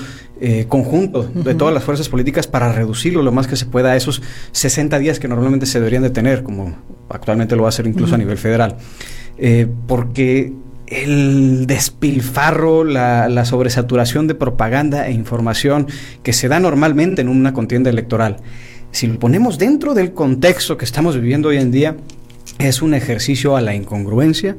conjunto 0.68 1.22
de 1.22 1.54
todas 1.54 1.72
las 1.72 1.82
fuerzas 1.84 2.08
políticas 2.08 2.46
para 2.46 2.72
reducirlo 2.72 3.22
lo 3.22 3.32
más 3.32 3.46
que 3.46 3.56
se 3.56 3.66
pueda 3.66 3.92
a 3.92 3.96
esos 3.96 4.22
60 4.52 4.98
días 4.98 5.18
que 5.18 5.28
normalmente 5.28 5.66
se 5.66 5.78
deberían 5.78 6.02
de 6.02 6.10
tener, 6.10 6.42
como 6.42 6.76
actualmente 7.08 7.56
lo 7.56 7.62
va 7.62 7.68
a 7.68 7.70
hacer 7.70 7.86
incluso 7.86 8.14
a 8.14 8.18
nivel 8.18 8.38
federal. 8.38 8.76
Eh, 9.38 9.66
porque 9.86 10.52
el 10.86 11.66
despilfarro, 11.66 12.84
la, 12.84 13.44
sobresaturación 13.44 14.26
de 14.26 14.34
propaganda 14.34 15.06
e 15.06 15.12
información 15.12 15.86
que 16.22 16.32
se 16.32 16.48
da 16.48 16.60
normalmente 16.60 17.22
en 17.22 17.28
una 17.28 17.52
contienda 17.52 17.90
electoral, 17.90 18.38
si 18.90 19.06
lo 19.06 19.18
ponemos 19.18 19.56
dentro 19.56 19.94
del 19.94 20.12
contexto 20.12 20.76
que 20.76 20.84
estamos 20.84 21.14
viviendo 21.14 21.48
hoy 21.48 21.58
en 21.58 21.70
día, 21.70 21.96
es 22.60 22.82
un 22.82 22.94
ejercicio 22.94 23.56
a 23.56 23.60
la 23.60 23.74
incongruencia 23.74 24.56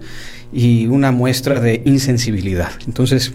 y 0.52 0.88
una 0.88 1.12
muestra 1.12 1.60
de 1.60 1.82
insensibilidad. 1.86 2.72
Entonces, 2.88 3.34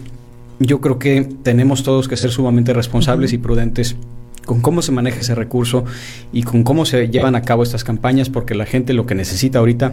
yo 0.59 0.81
creo 0.81 0.99
que 0.99 1.27
tenemos 1.43 1.83
todos 1.83 2.07
que 2.07 2.17
ser 2.17 2.31
sumamente 2.31 2.73
responsables 2.73 3.33
y 3.33 3.37
prudentes 3.37 3.95
con 4.45 4.61
cómo 4.61 4.81
se 4.81 4.91
maneja 4.91 5.19
ese 5.19 5.35
recurso 5.35 5.83
y 6.31 6.43
con 6.43 6.63
cómo 6.63 6.85
se 6.85 7.09
llevan 7.09 7.35
a 7.35 7.41
cabo 7.41 7.63
estas 7.63 7.83
campañas, 7.83 8.29
porque 8.29 8.55
la 8.55 8.65
gente 8.65 8.93
lo 8.93 9.05
que 9.05 9.13
necesita 9.13 9.59
ahorita 9.59 9.91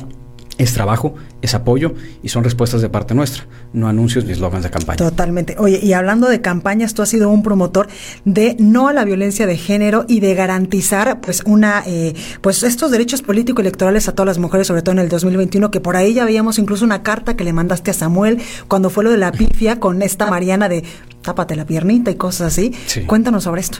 es 0.58 0.72
trabajo, 0.72 1.14
es 1.42 1.54
apoyo 1.54 1.94
y 2.22 2.28
son 2.28 2.44
respuestas 2.44 2.80
de 2.80 2.88
parte 2.88 3.14
nuestra, 3.14 3.46
no 3.72 3.88
anuncios 3.88 4.24
ni 4.24 4.32
eslogans 4.32 4.62
de 4.62 4.70
campaña. 4.70 4.96
Totalmente. 4.96 5.56
Oye, 5.58 5.80
y 5.82 5.92
hablando 5.92 6.28
de 6.28 6.40
campañas, 6.40 6.94
tú 6.94 7.02
has 7.02 7.08
sido 7.08 7.28
un 7.30 7.42
promotor 7.42 7.88
de 8.24 8.56
no 8.58 8.88
a 8.88 8.92
la 8.92 9.04
violencia 9.04 9.46
de 9.46 9.56
género 9.56 10.04
y 10.08 10.20
de 10.20 10.34
garantizar, 10.34 11.20
pues, 11.20 11.42
una, 11.44 11.82
eh, 11.86 12.14
pues, 12.40 12.62
estos 12.62 12.90
derechos 12.90 13.22
político-electorales 13.22 14.08
a 14.08 14.12
todas 14.12 14.26
las 14.26 14.38
mujeres, 14.38 14.66
sobre 14.66 14.82
todo 14.82 14.92
en 14.92 15.00
el 15.00 15.08
2021, 15.08 15.70
que 15.70 15.80
por 15.80 15.96
ahí 15.96 16.14
ya 16.14 16.24
veíamos 16.24 16.58
incluso 16.58 16.84
una 16.84 17.02
carta 17.02 17.36
que 17.36 17.44
le 17.44 17.52
mandaste 17.52 17.90
a 17.90 17.94
Samuel 17.94 18.38
cuando 18.68 18.90
fue 18.90 19.04
lo 19.04 19.10
de 19.10 19.18
la 19.18 19.32
pifia 19.32 19.80
con 19.80 20.02
esta 20.02 20.26
Mariana 20.26 20.68
de 20.68 20.84
tápate 21.22 21.56
la 21.56 21.64
piernita 21.64 22.10
y 22.10 22.14
cosas 22.14 22.52
así. 22.52 22.72
Cuéntanos 23.06 23.44
sobre 23.44 23.62
esto. 23.62 23.78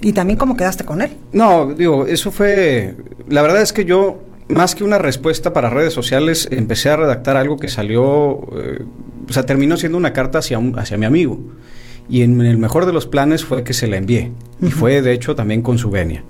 y 0.00 0.12
también 0.12 0.38
cómo 0.38 0.56
quedaste 0.56 0.84
con 0.84 1.02
él. 1.02 1.10
No, 1.32 1.72
digo, 1.74 2.06
eso 2.06 2.30
fue, 2.30 2.94
la 3.28 3.42
verdad 3.42 3.62
es 3.62 3.72
que 3.72 3.84
yo, 3.84 4.20
más 4.52 4.74
que 4.74 4.84
una 4.84 4.98
respuesta 4.98 5.52
para 5.52 5.70
redes 5.70 5.92
sociales, 5.92 6.48
empecé 6.50 6.90
a 6.90 6.96
redactar 6.96 7.36
algo 7.36 7.56
que 7.58 7.68
salió, 7.68 8.40
eh, 8.56 8.84
o 9.28 9.32
sea, 9.32 9.44
terminó 9.44 9.76
siendo 9.76 9.98
una 9.98 10.12
carta 10.12 10.38
hacia, 10.38 10.58
un, 10.58 10.78
hacia 10.78 10.96
mi 10.96 11.06
amigo. 11.06 11.40
Y 12.08 12.22
en 12.22 12.40
el 12.40 12.58
mejor 12.58 12.86
de 12.86 12.92
los 12.92 13.06
planes 13.06 13.44
fue 13.44 13.64
que 13.64 13.72
se 13.72 13.86
la 13.86 13.96
envié. 13.96 14.32
Y 14.60 14.70
fue, 14.70 15.02
de 15.02 15.12
hecho, 15.12 15.34
también 15.34 15.62
con 15.62 15.78
su 15.78 15.90
venia. 15.90 16.24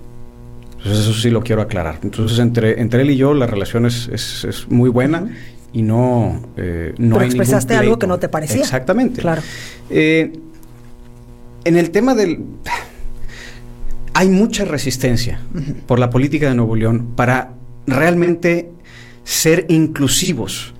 Entonces, 0.77 1.05
eso 1.05 1.13
sí 1.13 1.29
lo 1.29 1.41
quiero 1.41 1.61
aclarar. 1.61 1.99
Entonces, 2.03 2.39
entre, 2.39 2.81
entre 2.81 3.01
él 3.01 3.11
y 3.11 3.17
yo, 3.17 3.33
la 3.33 3.47
relación 3.47 3.85
es, 3.85 4.07
es, 4.09 4.67
muy 4.69 4.89
buena 4.89 5.29
y 5.71 5.81
no, 5.81 6.41
eh, 6.57 6.93
no 6.97 7.15
Pero 7.15 7.25
expresaste 7.25 7.75
algo 7.75 7.97
que 7.97 8.05
no 8.05 8.19
te 8.19 8.29
parecía. 8.29 8.61
Exactamente. 8.61 9.21
Claro. 9.21 9.41
Eh, 9.89 10.33
en 11.63 11.77
el 11.77 11.91
tema 11.91 12.15
del... 12.15 12.39
Hay 14.15 14.29
mucha 14.29 14.63
resistencia 14.63 15.41
por 15.87 15.97
la 15.97 16.11
política 16.11 16.47
de 16.47 16.53
Nuevo 16.53 16.75
León 16.75 17.13
para 17.15 17.53
realmente 17.87 18.71
ser 19.23 19.65
inclusivos 19.69 20.73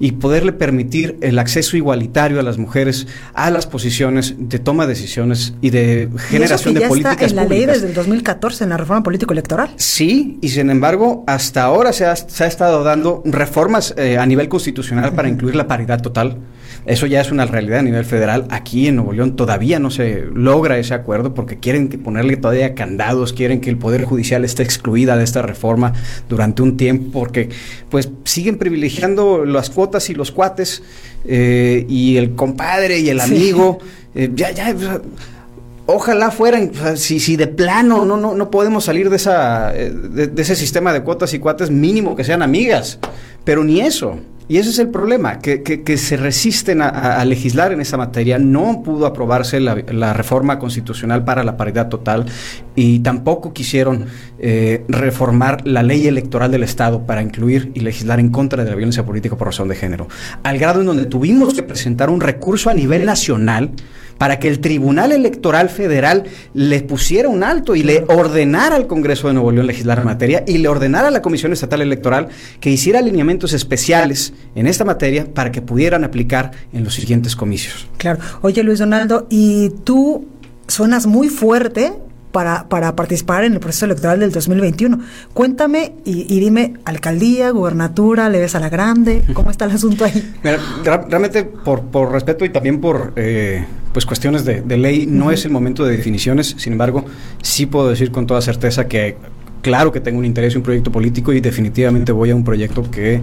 y 0.00 0.12
poderle 0.12 0.52
permitir 0.52 1.16
el 1.22 1.38
acceso 1.38 1.76
igualitario 1.76 2.38
a 2.38 2.42
las 2.42 2.58
mujeres 2.58 3.06
a 3.34 3.50
las 3.50 3.66
posiciones 3.66 4.34
de 4.38 4.58
toma 4.58 4.86
de 4.86 4.94
decisiones 4.94 5.54
y 5.60 5.70
de 5.70 6.08
generación 6.28 6.40
y 6.40 6.44
eso 6.44 6.64
que 6.64 6.74
de 6.74 6.80
ya 6.80 6.88
políticas 6.88 7.22
está 7.22 7.26
en 7.26 7.36
la 7.36 7.44
ley 7.44 7.66
desde 7.66 7.88
el 7.88 7.94
2014 7.94 8.64
en 8.64 8.70
la 8.70 8.76
reforma 8.76 9.02
político-electoral. 9.02 9.70
Sí, 9.76 10.38
y 10.40 10.48
sin 10.50 10.70
embargo, 10.70 11.24
hasta 11.26 11.64
ahora 11.64 11.92
se 11.92 12.06
ha, 12.06 12.14
se 12.14 12.44
ha 12.44 12.46
estado 12.46 12.84
dando 12.84 13.22
reformas 13.24 13.94
eh, 13.96 14.18
a 14.18 14.26
nivel 14.26 14.48
constitucional 14.48 15.12
para 15.14 15.28
incluir 15.28 15.56
la 15.56 15.66
paridad 15.66 16.00
total. 16.00 16.38
Eso 16.86 17.06
ya 17.06 17.20
es 17.20 17.30
una 17.30 17.46
realidad 17.46 17.80
a 17.80 17.82
nivel 17.82 18.04
federal. 18.04 18.46
Aquí 18.50 18.86
en 18.88 18.96
Nuevo 18.96 19.12
León 19.12 19.36
todavía 19.36 19.78
no 19.78 19.90
se 19.90 20.24
logra 20.32 20.78
ese 20.78 20.94
acuerdo 20.94 21.34
porque 21.34 21.58
quieren 21.58 21.88
ponerle 21.88 22.36
todavía 22.36 22.74
candados, 22.74 23.32
quieren 23.32 23.60
que 23.60 23.70
el 23.70 23.76
Poder 23.76 24.04
Judicial 24.04 24.44
esté 24.44 24.62
excluida 24.62 25.16
de 25.16 25.24
esta 25.24 25.42
reforma 25.42 25.92
durante 26.28 26.62
un 26.62 26.76
tiempo 26.76 27.10
porque 27.20 27.48
pues 27.90 28.10
siguen 28.24 28.58
privilegiando 28.58 29.44
las 29.44 29.70
cuotas 29.70 30.08
y 30.10 30.14
los 30.14 30.30
cuates 30.32 30.82
eh, 31.26 31.84
y 31.88 32.16
el 32.16 32.34
compadre 32.34 32.98
y 33.00 33.10
el 33.10 33.20
Sí. 33.20 33.34
amigo. 33.34 33.78
Eh, 34.14 34.30
ya, 34.34 34.50
ya, 34.52 34.74
o 34.74 34.78
sea, 34.78 35.00
Ojalá 35.90 36.30
fueran, 36.30 36.70
o 36.74 36.74
sea, 36.78 36.96
si, 36.98 37.18
si 37.18 37.36
de 37.36 37.46
plano 37.46 38.04
no, 38.04 38.18
no, 38.18 38.34
no 38.34 38.50
podemos 38.50 38.84
salir 38.84 39.08
de, 39.08 39.16
esa, 39.16 39.74
eh, 39.74 39.90
de, 39.90 40.26
de 40.26 40.42
ese 40.42 40.54
sistema 40.54 40.92
de 40.92 41.00
cuotas 41.02 41.32
y 41.32 41.38
cuates, 41.38 41.70
mínimo 41.70 42.14
que 42.14 42.24
sean 42.24 42.42
amigas, 42.42 42.98
pero 43.42 43.64
ni 43.64 43.80
eso. 43.80 44.18
Y 44.48 44.56
ese 44.56 44.70
es 44.70 44.78
el 44.78 44.88
problema, 44.88 45.40
que, 45.40 45.62
que- 45.62 45.82
que 45.82 45.98
se 45.98 46.16
resisten 46.16 46.80
a, 46.80 47.22
legislar 47.26 47.72
en 47.72 47.80
esa 47.82 47.98
materia. 47.98 48.38
No 48.38 48.82
pudo 48.82 49.04
aprobarse 49.04 49.60
la, 49.60 49.76
la 49.92 50.14
reforma 50.14 50.58
constitucional 50.58 51.22
para 51.24 51.44
la 51.44 51.56
paridad 51.58 51.88
total 51.88 52.24
y 52.74 53.00
tampoco 53.00 53.52
quisieron 53.52 54.06
eh, 54.40 54.84
reformar 54.88 55.66
la 55.66 55.82
ley 55.82 56.06
electoral 56.06 56.50
del 56.50 56.62
Estado 56.62 57.06
para 57.06 57.22
incluir 57.22 57.72
y 57.74 57.80
legislar 57.80 58.20
en 58.20 58.30
contra 58.30 58.64
de 58.64 58.70
la 58.70 58.76
violencia 58.76 59.04
política 59.04 59.36
por 59.36 59.48
razón 59.48 59.68
de 59.68 59.74
género. 59.74 60.08
Al 60.42 60.58
grado 60.58 60.80
en 60.80 60.86
donde 60.86 61.06
tuvimos 61.06 61.54
que 61.54 61.62
presentar 61.62 62.10
un 62.10 62.20
recurso 62.20 62.70
a 62.70 62.74
nivel 62.74 63.04
nacional 63.04 63.72
para 64.18 64.38
que 64.38 64.48
el 64.48 64.60
Tribunal 64.60 65.12
Electoral 65.12 65.70
Federal 65.70 66.24
le 66.52 66.80
pusiera 66.82 67.28
un 67.28 67.42
alto 67.42 67.74
y 67.74 67.82
le 67.82 68.04
ordenara 68.08 68.76
al 68.76 68.86
Congreso 68.86 69.28
de 69.28 69.34
Nuevo 69.34 69.52
León 69.52 69.66
legislar 69.66 70.00
en 70.00 70.04
materia 70.04 70.44
y 70.46 70.58
le 70.58 70.68
ordenara 70.68 71.08
a 71.08 71.10
la 71.10 71.22
Comisión 71.22 71.52
Estatal 71.52 71.80
Electoral 71.80 72.28
que 72.60 72.70
hiciera 72.70 72.98
alineamientos 72.98 73.52
especiales 73.52 74.34
en 74.54 74.66
esta 74.66 74.84
materia 74.84 75.26
para 75.32 75.52
que 75.52 75.62
pudieran 75.62 76.04
aplicar 76.04 76.50
en 76.72 76.84
los 76.84 76.94
siguientes 76.94 77.36
comicios. 77.36 77.88
Claro. 77.96 78.18
Oye, 78.42 78.62
Luis 78.62 78.80
Donaldo, 78.80 79.26
y 79.30 79.70
tú 79.84 80.26
suenas 80.66 81.06
muy 81.06 81.28
fuerte 81.28 81.92
para, 82.32 82.68
para 82.68 82.94
participar 82.94 83.44
en 83.44 83.54
el 83.54 83.60
proceso 83.60 83.86
electoral 83.86 84.20
del 84.20 84.32
2021. 84.32 85.00
Cuéntame 85.34 85.94
y, 86.04 86.32
y 86.32 86.40
dime, 86.40 86.74
alcaldía, 86.84 87.50
gubernatura, 87.50 88.28
le 88.28 88.40
ves 88.40 88.54
a 88.54 88.60
la 88.60 88.68
grande, 88.68 89.22
¿cómo 89.32 89.50
está 89.50 89.64
el 89.64 89.72
asunto 89.72 90.04
ahí? 90.04 90.34
Mira, 90.42 90.58
realmente 91.08 91.44
por, 91.44 91.82
por 91.82 92.12
respeto 92.12 92.44
y 92.44 92.50
también 92.50 92.80
por 92.80 93.12
eh, 93.16 93.64
pues 93.92 94.06
cuestiones 94.06 94.44
de, 94.44 94.62
de 94.62 94.76
ley 94.76 95.06
no 95.06 95.30
es 95.30 95.44
el 95.44 95.50
momento 95.50 95.84
de 95.84 95.96
definiciones, 95.96 96.54
sin 96.58 96.72
embargo 96.72 97.04
sí 97.42 97.66
puedo 97.66 97.88
decir 97.88 98.10
con 98.10 98.26
toda 98.26 98.40
certeza 98.40 98.86
que 98.86 99.16
claro 99.62 99.92
que 99.92 100.00
tengo 100.00 100.18
un 100.18 100.24
interés 100.24 100.54
y 100.54 100.56
un 100.56 100.62
proyecto 100.62 100.92
político 100.92 101.32
y 101.32 101.40
definitivamente 101.40 102.12
voy 102.12 102.30
a 102.30 102.36
un 102.36 102.44
proyecto 102.44 102.90
que 102.90 103.20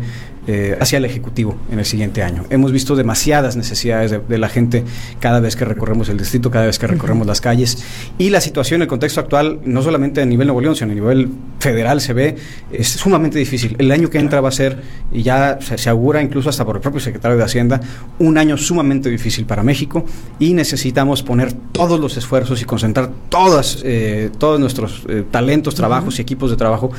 eh, 0.48 0.78
hacia 0.80 0.98
el 0.98 1.06
Ejecutivo 1.06 1.58
en 1.72 1.80
el 1.80 1.86
siguiente 1.86 2.24
año. 2.24 2.46
Hemos 2.50 2.72
visto 2.72 2.96
demasiadas 2.96 3.56
necesidades 3.56 4.12
de, 4.12 4.20
de 4.20 4.38
la 4.38 4.50
gente 4.50 4.84
cada 5.20 5.40
vez 5.40 5.56
que 5.56 5.66
recorremos 5.66 6.10
el 6.10 6.18
distrito, 6.18 6.52
cada 6.52 6.66
vez 6.66 6.80
que 6.80 6.88
recorremos 6.88 7.28
las 7.28 7.42
calles 7.42 7.84
y 8.18 8.30
la 8.30 8.42
situación, 8.42 8.82
el 8.82 8.88
contexto 8.88 9.20
actual, 9.20 9.60
no 9.66 9.82
solamente 9.82 10.22
a 10.22 10.26
nivel 10.26 10.48
Nuevo 10.48 10.62
León, 10.62 10.76
sino 10.76 10.92
a 10.92 10.96
nivel 10.96 11.30
federal 11.60 12.02
se 12.02 12.14
ve 12.14 12.36
es 12.72 12.88
sumamente 12.88 13.40
difícil. 13.40 13.76
El 13.80 13.92
año 13.92 14.10
que 14.10 14.20
entra 14.20 14.42
va 14.42 14.50
a 14.50 14.52
ser, 14.52 14.82
y 15.12 15.24
ya 15.24 15.60
se, 15.62 15.78
se 15.78 15.90
augura 15.90 16.22
incluso 16.22 16.50
hasta 16.50 16.66
por 16.66 16.76
el 16.76 16.82
propio 16.82 17.00
secretario 17.00 17.38
de 17.38 17.44
Hacienda, 17.44 17.82
un 18.20 18.38
año 18.38 18.58
sumamente 18.58 19.10
difícil 19.10 19.46
para 19.46 19.64
México 19.64 20.06
y 20.40 20.54
necesitamos 20.54 21.24
poner 21.24 21.54
todos 21.54 22.00
los 22.00 22.18
esfuerzos 22.18 22.62
y 22.62 22.66
concentrar 22.66 23.10
todas, 23.30 23.82
eh, 23.84 24.30
todos 24.38 24.60
nuestros 24.60 25.04
eh, 25.08 25.24
talentos, 25.30 25.76
trabajos 25.76 26.20
y 26.20 26.22
equipos 26.22 26.50
de 26.50 26.58
trabajo 26.58 26.92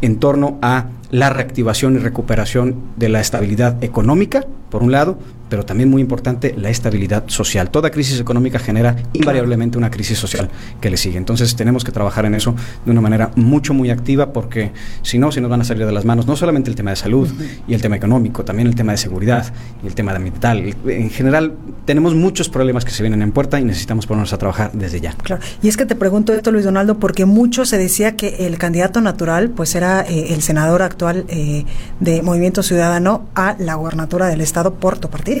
en 0.00 0.18
torno 0.18 0.58
a 0.62 0.86
la 1.14 1.30
reactivación 1.30 1.94
y 1.94 1.98
recuperación 1.98 2.74
de 2.96 3.08
la 3.08 3.20
estabilidad 3.20 3.84
económica, 3.84 4.44
por 4.68 4.82
un 4.82 4.90
lado, 4.90 5.16
pero 5.48 5.64
también 5.64 5.90
muy 5.90 6.00
importante, 6.00 6.54
la 6.56 6.70
estabilidad 6.70 7.24
social. 7.26 7.70
Toda 7.70 7.90
crisis 7.90 8.20
económica 8.20 8.58
genera 8.58 8.96
invariablemente 9.12 9.78
una 9.78 9.90
crisis 9.90 10.18
social 10.18 10.50
que 10.80 10.90
le 10.90 10.96
sigue. 10.96 11.18
Entonces 11.18 11.54
tenemos 11.56 11.84
que 11.84 11.92
trabajar 11.92 12.26
en 12.26 12.34
eso 12.34 12.54
de 12.84 12.90
una 12.90 13.00
manera 13.00 13.30
mucho, 13.36 13.74
muy 13.74 13.90
activa, 13.90 14.32
porque 14.32 14.72
si 15.02 15.18
no, 15.18 15.32
se 15.32 15.40
nos 15.40 15.50
van 15.50 15.60
a 15.60 15.64
salir 15.64 15.86
de 15.86 15.92
las 15.92 16.04
manos 16.04 16.26
no 16.26 16.36
solamente 16.36 16.70
el 16.70 16.76
tema 16.76 16.90
de 16.90 16.96
salud 16.96 17.28
y 17.66 17.74
el 17.74 17.82
tema 17.82 17.96
económico, 17.96 18.44
también 18.44 18.68
el 18.68 18.74
tema 18.74 18.92
de 18.92 18.98
seguridad 18.98 19.52
y 19.82 19.86
el 19.86 19.94
tema 19.94 20.12
ambiental. 20.12 20.74
En 20.86 21.10
general, 21.10 21.54
tenemos 21.84 22.14
muchos 22.14 22.48
problemas 22.48 22.84
que 22.84 22.90
se 22.90 23.02
vienen 23.02 23.22
en 23.22 23.32
puerta 23.32 23.60
y 23.60 23.64
necesitamos 23.64 24.06
ponernos 24.06 24.32
a 24.32 24.38
trabajar 24.38 24.72
desde 24.72 25.00
ya. 25.00 25.12
Claro. 25.12 25.42
Y 25.62 25.68
es 25.68 25.76
que 25.76 25.86
te 25.86 25.96
pregunto 25.96 26.32
esto, 26.32 26.50
Luis 26.50 26.64
Donaldo, 26.64 26.98
porque 26.98 27.24
mucho 27.24 27.64
se 27.64 27.78
decía 27.78 28.16
que 28.16 28.46
el 28.46 28.58
candidato 28.58 29.00
natural, 29.00 29.50
pues 29.50 29.74
era 29.74 30.02
eh, 30.02 30.34
el 30.34 30.42
senador 30.42 30.82
actual 30.82 31.24
eh, 31.28 31.64
de 32.00 32.22
Movimiento 32.22 32.62
Ciudadano 32.62 33.26
a 33.34 33.56
la 33.58 33.74
gubernatura 33.74 34.28
del 34.28 34.40
estado 34.40 34.74
por 34.74 34.98
tu 34.98 35.10
partido. 35.10 35.33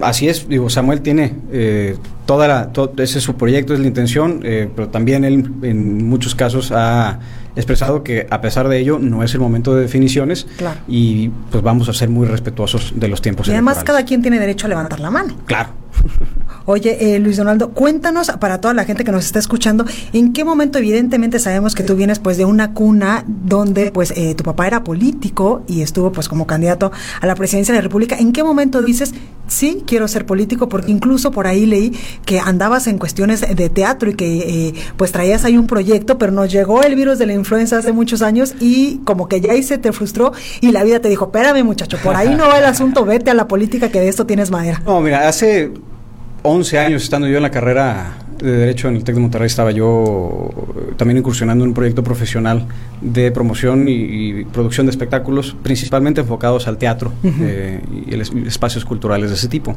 Así 0.00 0.28
es, 0.28 0.48
digo, 0.48 0.68
Samuel 0.70 1.00
tiene 1.02 1.34
eh, 1.52 1.96
toda 2.26 2.48
la, 2.48 2.72
to- 2.72 2.92
ese 2.98 3.18
es 3.18 3.24
su 3.24 3.34
proyecto, 3.36 3.74
es 3.74 3.80
la 3.80 3.86
intención, 3.86 4.40
eh, 4.42 4.68
pero 4.74 4.88
también 4.88 5.24
él 5.24 5.48
en 5.62 6.08
muchos 6.08 6.34
casos 6.34 6.72
ha 6.72 7.20
expresado 7.54 8.02
que 8.02 8.26
a 8.30 8.40
pesar 8.40 8.66
de 8.68 8.78
ello 8.78 8.98
no 8.98 9.22
es 9.22 9.34
el 9.34 9.40
momento 9.40 9.74
de 9.74 9.82
definiciones 9.82 10.46
Claro. 10.56 10.80
y 10.88 11.28
pues 11.50 11.62
vamos 11.62 11.88
a 11.88 11.92
ser 11.92 12.08
muy 12.08 12.26
respetuosos 12.26 12.94
de 12.96 13.08
los 13.08 13.20
tiempos 13.20 13.46
Y 13.48 13.50
además 13.52 13.84
cada 13.84 14.04
quien 14.04 14.22
tiene 14.22 14.38
derecho 14.40 14.66
a 14.66 14.70
levantar 14.70 14.98
la 15.00 15.10
mano. 15.10 15.34
Claro. 15.46 15.68
Oye, 16.64 17.14
eh, 17.14 17.18
Luis 17.18 17.36
Donaldo, 17.36 17.70
cuéntanos 17.70 18.30
para 18.38 18.60
toda 18.60 18.72
la 18.72 18.84
gente 18.84 19.04
que 19.04 19.10
nos 19.10 19.24
está 19.24 19.38
escuchando, 19.38 19.84
¿en 20.12 20.32
qué 20.32 20.44
momento 20.44 20.78
evidentemente 20.78 21.38
sabemos 21.40 21.74
que 21.74 21.82
tú 21.82 21.96
vienes 21.96 22.20
pues 22.20 22.36
de 22.36 22.44
una 22.44 22.72
cuna 22.72 23.24
donde 23.26 23.90
pues 23.90 24.12
eh, 24.16 24.34
tu 24.36 24.44
papá 24.44 24.68
era 24.68 24.84
político 24.84 25.64
y 25.66 25.82
estuvo 25.82 26.12
pues 26.12 26.28
como 26.28 26.46
candidato 26.46 26.92
a 27.20 27.26
la 27.26 27.34
presidencia 27.34 27.72
de 27.72 27.78
la 27.78 27.82
República? 27.82 28.16
¿En 28.16 28.32
qué 28.32 28.44
momento 28.44 28.80
dices, 28.80 29.12
sí, 29.48 29.82
quiero 29.86 30.06
ser 30.06 30.24
político? 30.24 30.68
Porque 30.68 30.92
incluso 30.92 31.32
por 31.32 31.48
ahí 31.48 31.66
leí 31.66 31.98
que 32.24 32.38
andabas 32.38 32.86
en 32.86 32.98
cuestiones 32.98 33.40
de 33.40 33.68
teatro 33.68 34.10
y 34.10 34.14
que 34.14 34.68
eh, 34.68 34.74
pues 34.96 35.10
traías 35.10 35.44
ahí 35.44 35.56
un 35.56 35.66
proyecto, 35.66 36.16
pero 36.16 36.30
nos 36.30 36.52
llegó 36.52 36.82
el 36.82 36.94
virus 36.94 37.18
de 37.18 37.26
la 37.26 37.32
influenza 37.32 37.78
hace 37.78 37.92
muchos 37.92 38.22
años 38.22 38.54
y 38.60 38.98
como 38.98 39.28
que 39.28 39.40
ya 39.40 39.52
ahí 39.52 39.64
se 39.64 39.78
te 39.78 39.90
frustró 39.92 40.32
y 40.60 40.70
la 40.70 40.84
vida 40.84 41.00
te 41.00 41.08
dijo, 41.08 41.24
espérame 41.24 41.64
muchacho, 41.64 41.98
por 42.04 42.14
ahí 42.14 42.36
no 42.36 42.46
va 42.46 42.58
el 42.58 42.66
asunto, 42.66 43.04
vete 43.04 43.30
a 43.30 43.34
la 43.34 43.48
política 43.48 43.90
que 43.90 43.98
de 43.98 44.08
esto 44.08 44.26
tienes 44.26 44.52
madera. 44.52 44.80
No, 44.86 45.00
mira, 45.00 45.26
hace 45.28 45.72
11 46.42 46.78
años 46.78 47.02
estando 47.04 47.28
yo 47.28 47.36
en 47.36 47.42
la 47.42 47.50
carrera 47.50 48.16
de 48.38 48.50
Derecho 48.50 48.88
en 48.88 48.96
el 48.96 49.04
TEC 49.04 49.14
de 49.14 49.20
Monterrey 49.20 49.46
estaba 49.46 49.70
yo 49.70 50.50
eh, 50.52 50.94
también 50.96 51.18
incursionando 51.18 51.62
en 51.62 51.68
un 51.70 51.74
proyecto 51.74 52.02
profesional 52.02 52.66
de 53.00 53.30
promoción 53.30 53.86
y, 53.88 53.92
y 54.40 54.44
producción 54.46 54.86
de 54.86 54.90
espectáculos, 54.90 55.54
principalmente 55.62 56.22
enfocados 56.22 56.66
al 56.66 56.76
teatro 56.78 57.12
eh, 57.22 57.80
y 58.08 58.12
el 58.14 58.20
es- 58.22 58.32
espacios 58.46 58.84
culturales 58.84 59.30
de 59.30 59.36
ese 59.36 59.46
tipo. 59.46 59.76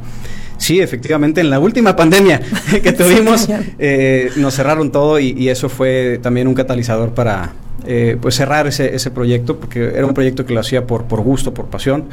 Sí, 0.57 0.79
efectivamente, 0.79 1.41
en 1.41 1.51
la 1.51 1.59
última 1.59 1.95
pandemia 1.95 2.41
que 2.83 2.91
tuvimos 2.93 3.47
eh, 3.77 4.31
nos 4.37 4.55
cerraron 4.55 4.91
todo 4.91 5.19
y, 5.19 5.35
y 5.37 5.49
eso 5.49 5.69
fue 5.69 6.19
también 6.23 6.47
un 6.47 6.55
catalizador 6.55 7.13
para 7.13 7.51
eh, 7.85 8.17
pues 8.19 8.35
cerrar 8.35 8.67
ese, 8.67 8.95
ese 8.95 9.11
proyecto, 9.11 9.57
porque 9.57 9.91
era 9.95 10.05
un 10.05 10.13
proyecto 10.13 10.45
que 10.45 10.53
lo 10.53 10.59
hacía 10.59 10.87
por, 10.87 11.05
por 11.05 11.21
gusto, 11.21 11.53
por 11.53 11.67
pasión, 11.67 12.05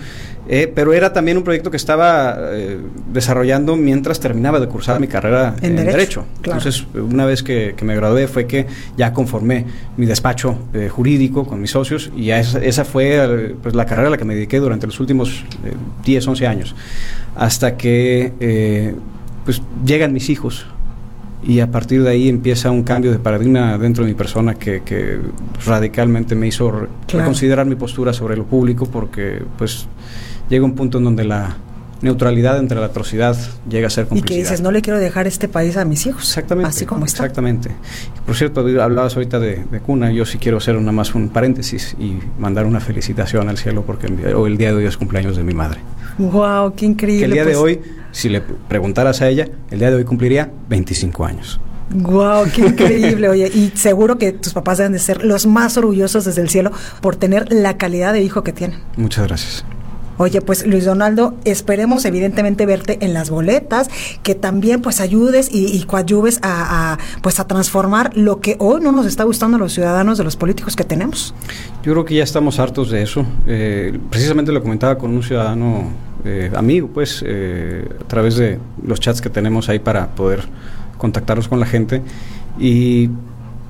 eh, 0.49 0.71
pero 0.75 0.93
era 0.93 1.13
también 1.13 1.37
un 1.37 1.45
proyecto 1.45 1.71
que 1.71 1.77
estaba 1.77 2.37
eh, 2.53 2.79
desarrollando 3.13 3.77
mientras 3.77 4.19
terminaba 4.19 4.59
de 4.59 4.67
cursar 4.67 4.99
mi 4.99 5.07
carrera 5.07 5.55
En 5.63 5.71
en, 5.71 5.77
Derecho, 5.77 5.93
Derecho. 5.97 6.25
claro. 6.43 6.59
Entonces, 6.59 6.87
una 6.95 7.25
vez 7.25 7.43
que, 7.43 7.75
que 7.77 7.85
me 7.85 7.95
gradué 7.95 8.27
fue 8.27 8.47
que 8.47 8.67
ya 8.97 9.13
conformé 9.13 9.67
mi 9.97 10.05
despacho 10.05 10.59
eh, 10.75 10.89
jurídico 10.89 11.47
con 11.47 11.61
mis 11.61 11.71
socios 11.71 12.11
y 12.17 12.27
ya 12.27 12.41
esa, 12.41 12.59
esa 12.59 12.85
fue 12.85 13.55
pues, 13.63 13.75
la 13.75 13.87
carrera 13.87 14.09
a 14.09 14.11
la 14.11 14.19
que 14.19 14.25
me 14.25 14.35
dediqué 14.35 14.59
durante 14.59 14.87
los 14.87 14.99
últimos 14.99 15.45
eh, 15.65 15.73
10, 16.05 16.27
11 16.27 16.47
años, 16.47 16.75
hasta 17.37 17.77
que 17.77 18.95
pues 19.45 19.63
llegan 19.85 20.13
mis 20.13 20.29
hijos 20.29 20.67
y 21.45 21.61
a 21.61 21.71
partir 21.71 22.03
de 22.03 22.11
ahí 22.11 22.29
empieza 22.29 22.71
un 22.71 22.83
cambio 22.85 23.11
de 23.11 23.19
paradigma 23.19 23.77
dentro 23.79 24.05
de 24.05 24.11
mi 24.11 24.15
persona 24.17 24.55
que, 24.55 24.83
que 24.83 25.19
radicalmente 25.67 26.35
me 26.35 26.47
hizo 26.47 26.71
Claro. 26.71 26.89
reconsiderar 27.13 27.67
mi 27.67 27.75
postura 27.75 28.13
sobre 28.13 28.37
lo 28.37 28.45
público 28.45 28.87
porque 28.87 29.43
pues 29.59 29.87
llega 30.49 30.65
un 30.65 30.75
punto 30.75 30.99
en 30.99 31.05
donde 31.05 31.25
la 31.25 31.57
neutralidad 32.01 32.59
entre 32.59 32.81
la 32.81 32.87
atrocidad 32.87 33.37
llega 33.69 33.87
a 33.87 33.91
ser 33.91 34.07
Y 34.07 34.09
complicidad. 34.09 34.37
que 34.37 34.43
dices, 34.43 34.61
no 34.61 34.73
le 34.73 34.83
quiero 34.83 34.99
dejar 34.99 35.27
este 35.29 35.47
país 35.47 35.77
a 35.77 35.85
mis 35.85 36.05
hijos. 36.07 36.23
Exactamente. 36.25 36.69
Así 36.69 36.85
como 36.85 37.05
está. 37.05 37.23
Exactamente. 37.25 37.71
Por 38.27 38.35
cierto, 38.35 38.61
hablabas 38.83 39.15
ahorita 39.15 39.39
de, 39.39 39.65
de 39.71 39.81
cuna. 39.81 40.11
Yo 40.11 40.27
sí 40.27 40.39
quiero 40.39 40.59
hacer 40.59 40.75
nada 40.81 40.91
más 40.91 41.15
un 41.15 41.29
paréntesis 41.29 41.95
y 42.01 42.19
mandar 42.41 42.67
una 42.67 42.81
felicitación 42.81 43.49
al 43.49 43.57
cielo 43.57 43.83
porque 43.87 44.09
el, 44.09 44.17
día- 44.17 44.37
hoy 44.37 44.51
el 44.51 44.59
día 44.59 44.69
de 44.71 44.79
hoy 44.79 44.87
es 44.87 44.97
cumpleaños 44.97 45.37
de 45.37 45.45
mi 45.45 45.55
madre. 45.55 45.79
Wow, 46.19 46.75
qué 46.75 46.87
increíble. 46.87 47.21
Que 47.21 47.25
el 47.27 47.33
día 47.33 47.45
de 47.45 47.53
pues. 47.53 47.63
hoy, 47.63 47.81
si 48.13 48.29
le 48.29 48.41
preguntaras 48.41 49.21
a 49.21 49.29
ella, 49.29 49.49
el 49.71 49.79
día 49.81 49.91
de 49.91 49.97
hoy 49.97 50.05
cumpliría 50.05 50.51
25 50.69 51.25
años. 51.25 51.61
Wow, 51.95 52.47
qué 52.55 52.63
increíble, 52.63 53.29
oye. 53.29 53.51
Y 53.53 53.73
seguro 53.75 54.17
que 54.17 54.33
tus 54.33 54.53
papás 54.53 54.79
deben 54.79 54.93
de 54.93 54.99
ser 54.99 55.25
los 55.25 55.47
más 55.47 55.77
orgullosos 55.77 56.25
desde 56.25 56.41
el 56.41 56.49
cielo 56.49 56.71
por 57.01 57.17
tener 57.17 57.53
la 57.53 57.77
calidad 57.77 58.13
de 58.13 58.23
hijo 58.23 58.43
que 58.43 58.53
tienen. 58.53 58.79
Muchas 58.97 59.27
gracias. 59.27 59.65
Oye, 60.19 60.41
pues 60.41 60.67
Luis 60.67 60.85
Donaldo, 60.85 61.35
esperemos 61.45 62.05
evidentemente 62.05 62.67
verte 62.67 62.99
en 63.01 63.15
las 63.15 63.31
boletas, 63.31 63.89
que 64.23 64.35
también 64.35 64.83
pues 64.83 65.01
ayudes 65.01 65.49
y, 65.51 65.67
y 65.67 65.83
coadyuves 65.85 66.39
a, 66.43 66.99
pues 67.23 67.41
a 67.41 67.47
transformar 67.47 68.17
lo 68.17 68.41
que 68.41 68.57
hoy 68.59 68.81
no 68.81 68.93
nos 68.93 69.07
está 69.07 69.25
gustando 69.25 69.57
a 69.57 69.61
los 69.61 69.73
ciudadanos 69.73 70.19
de 70.19 70.25
los 70.25 70.37
políticos 70.37 70.77
que 70.77 70.85
tenemos. 70.85 71.35
Yo 71.83 71.93
creo 71.93 72.05
que 72.05 72.15
ya 72.15 72.25
estamos 72.25 72.59
hartos 72.61 72.91
de 72.91 73.03
eso. 73.03 73.25
Eh, 73.47 73.99
precisamente 74.11 74.53
lo 74.53 74.63
comentaba 74.63 74.99
con 74.99 75.11
un 75.11 75.23
ciudadano 75.23 75.91
eh, 76.25 76.51
amigo, 76.55 76.89
pues, 76.89 77.23
eh, 77.27 77.87
a 78.01 78.05
través 78.05 78.37
de 78.37 78.59
los 78.85 79.01
chats 79.01 79.21
que 79.21 79.31
tenemos 79.31 79.69
ahí 79.69 79.79
para 79.79 80.09
poder 80.09 80.45
contactarnos 80.99 81.49
con 81.49 81.61
la 81.61 81.67
gente. 81.67 82.03
Y 82.59 83.11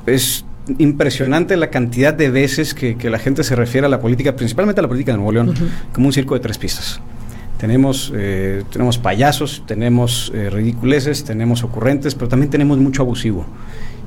es 0.07 0.45
impresionante 0.79 1.57
la 1.57 1.71
cantidad 1.71 2.15
de 2.15 2.31
veces 2.31 2.75
que, 2.75 2.97
la 3.11 3.19
gente 3.19 3.45
se 3.45 3.57
refiere 3.57 3.87
a 3.87 3.91
la 3.91 4.01
política, 4.01 4.37
principalmente 4.37 4.81
a 4.81 4.83
la 4.83 4.89
política 4.89 5.13
de 5.13 5.19
Nuevo 5.19 5.33
León, 5.33 5.55
como 5.93 6.07
un 6.07 6.13
circo 6.13 6.35
de 6.35 6.41
tres 6.41 6.59
pistas. 6.59 7.01
Tenemos, 7.59 8.13
eh, 8.15 8.65
tenemos 8.73 8.99
payasos, 8.99 9.63
tenemos 9.67 10.33
eh, 10.35 10.51
ridiculeces, 10.51 11.23
tenemos 11.23 11.63
ocurrentes, 11.63 12.15
pero 12.17 12.29
también 12.29 12.51
tenemos 12.51 12.79
mucho 12.79 13.03
abusivo. 13.03 13.47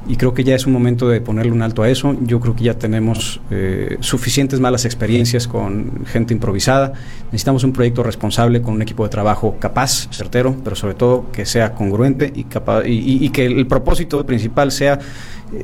Y 0.08 0.18
creo 0.18 0.34
que 0.34 0.44
ya 0.44 0.56
es 0.56 0.68
un 0.68 0.74
momento 0.74 1.10
de 1.10 1.20
ponerle 1.20 1.52
un 1.52 1.62
alto 1.62 1.82
a 1.84 1.90
eso. 1.90 2.16
Yo 2.22 2.40
creo 2.40 2.56
que 2.56 2.64
ya 2.64 2.76
tenemos 2.76 3.42
eh, 3.50 3.98
suficientes 4.02 4.60
malas 4.60 4.86
experiencias 4.86 5.48
con 5.48 6.06
gente 6.06 6.34
improvisada. 6.34 6.94
Necesitamos 7.26 7.64
un 7.64 7.74
proyecto 7.74 8.04
responsable 8.04 8.62
con 8.62 8.76
un 8.76 8.82
equipo 8.82 9.04
de 9.04 9.10
trabajo 9.10 9.58
capaz, 9.60 10.08
certero, 10.12 10.56
pero 10.64 10.76
sobre 10.76 10.94
todo 10.94 11.32
que 11.32 11.46
sea 11.46 11.74
congruente 11.74 12.32
y, 12.36 12.44
capaz, 12.44 12.84
y 12.86 13.30
que 13.30 13.46
el 13.46 13.66
propósito 13.68 14.26
principal 14.26 14.72
sea 14.72 15.00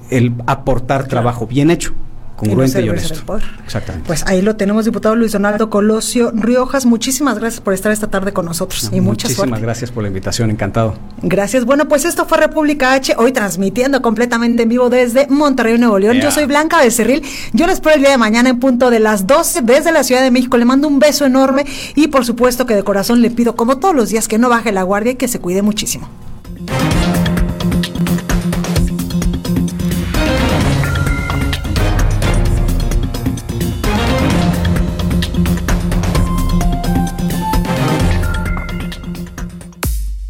el 0.10 0.34
aportar 0.48 1.08
trabajo 1.08 1.48
bien 1.48 1.72
hecho 1.72 1.94
congruente 2.42 2.82
y, 2.82 2.90
honesto. 2.90 3.40
Exactamente. 3.64 4.08
Pues 4.08 4.24
ahí 4.26 4.42
lo 4.42 4.56
tenemos, 4.56 4.86
diputado 4.86 5.16
Luis 5.16 5.32
Donaldo 5.32 5.70
Colosio 5.70 6.32
Riojas. 6.34 6.86
Muchísimas 6.86 7.40
gracias 7.40 7.62
por 7.62 7.74
estar 7.74 7.92
esta 7.92 8.08
tarde 8.08 8.34
con 8.34 8.46
nosotros 8.46 8.90
y 8.92 9.00
muchas 9.00 9.32
Muchísimas 9.32 9.62
gracias 9.62 9.92
por 9.92 10.04
la 10.04 10.10
invitación, 10.10 10.50
encantado. 10.50 10.96
Gracias. 11.22 11.66
Bueno, 11.66 11.88
pues 11.88 12.06
esto 12.06 12.26
fue 12.26 12.38
República 12.40 12.94
H, 12.94 13.16
hoy 13.18 13.32
transmitiendo 13.32 14.02
completamente 14.02 14.64
en 14.64 14.70
vivo 14.70 14.90
desde 14.90 15.28
Monterrey, 15.28 15.78
Nuevo 15.78 16.00
León. 16.00 16.18
Yo 16.18 16.32
soy 16.32 16.46
Blanca 16.46 16.82
Becerril. 16.82 17.22
Yo 17.54 17.68
les 17.68 17.76
espero 17.76 17.96
el 17.96 18.02
día 18.02 18.12
de 18.12 18.18
mañana 18.18 18.50
en 18.50 18.60
punto 18.60 18.90
de 18.90 19.00
las 19.00 19.28
12 19.28 19.62
desde 19.62 19.92
la 19.92 20.04
Ciudad 20.04 20.22
de 20.22 20.32
México. 20.32 20.58
Le 20.58 20.66
mando 20.66 20.88
un 20.88 21.00
beso 21.00 21.26
enorme 21.26 21.66
y 21.96 22.08
por 22.08 22.26
supuesto 22.26 22.66
que 22.66 22.76
de 22.76 22.84
corazón 22.84 23.22
le 23.22 23.30
pido, 23.30 23.56
como 23.56 23.78
todos 23.78 23.96
los 23.96 24.10
días, 24.10 24.28
que 24.28 24.38
no 24.38 24.50
baje 24.50 24.72
la 24.72 24.84
guardia 24.84 25.14
y 25.14 25.16
que 25.16 25.28
se 25.28 25.40
cuide 25.40 25.62
muchísimo. 25.62 26.10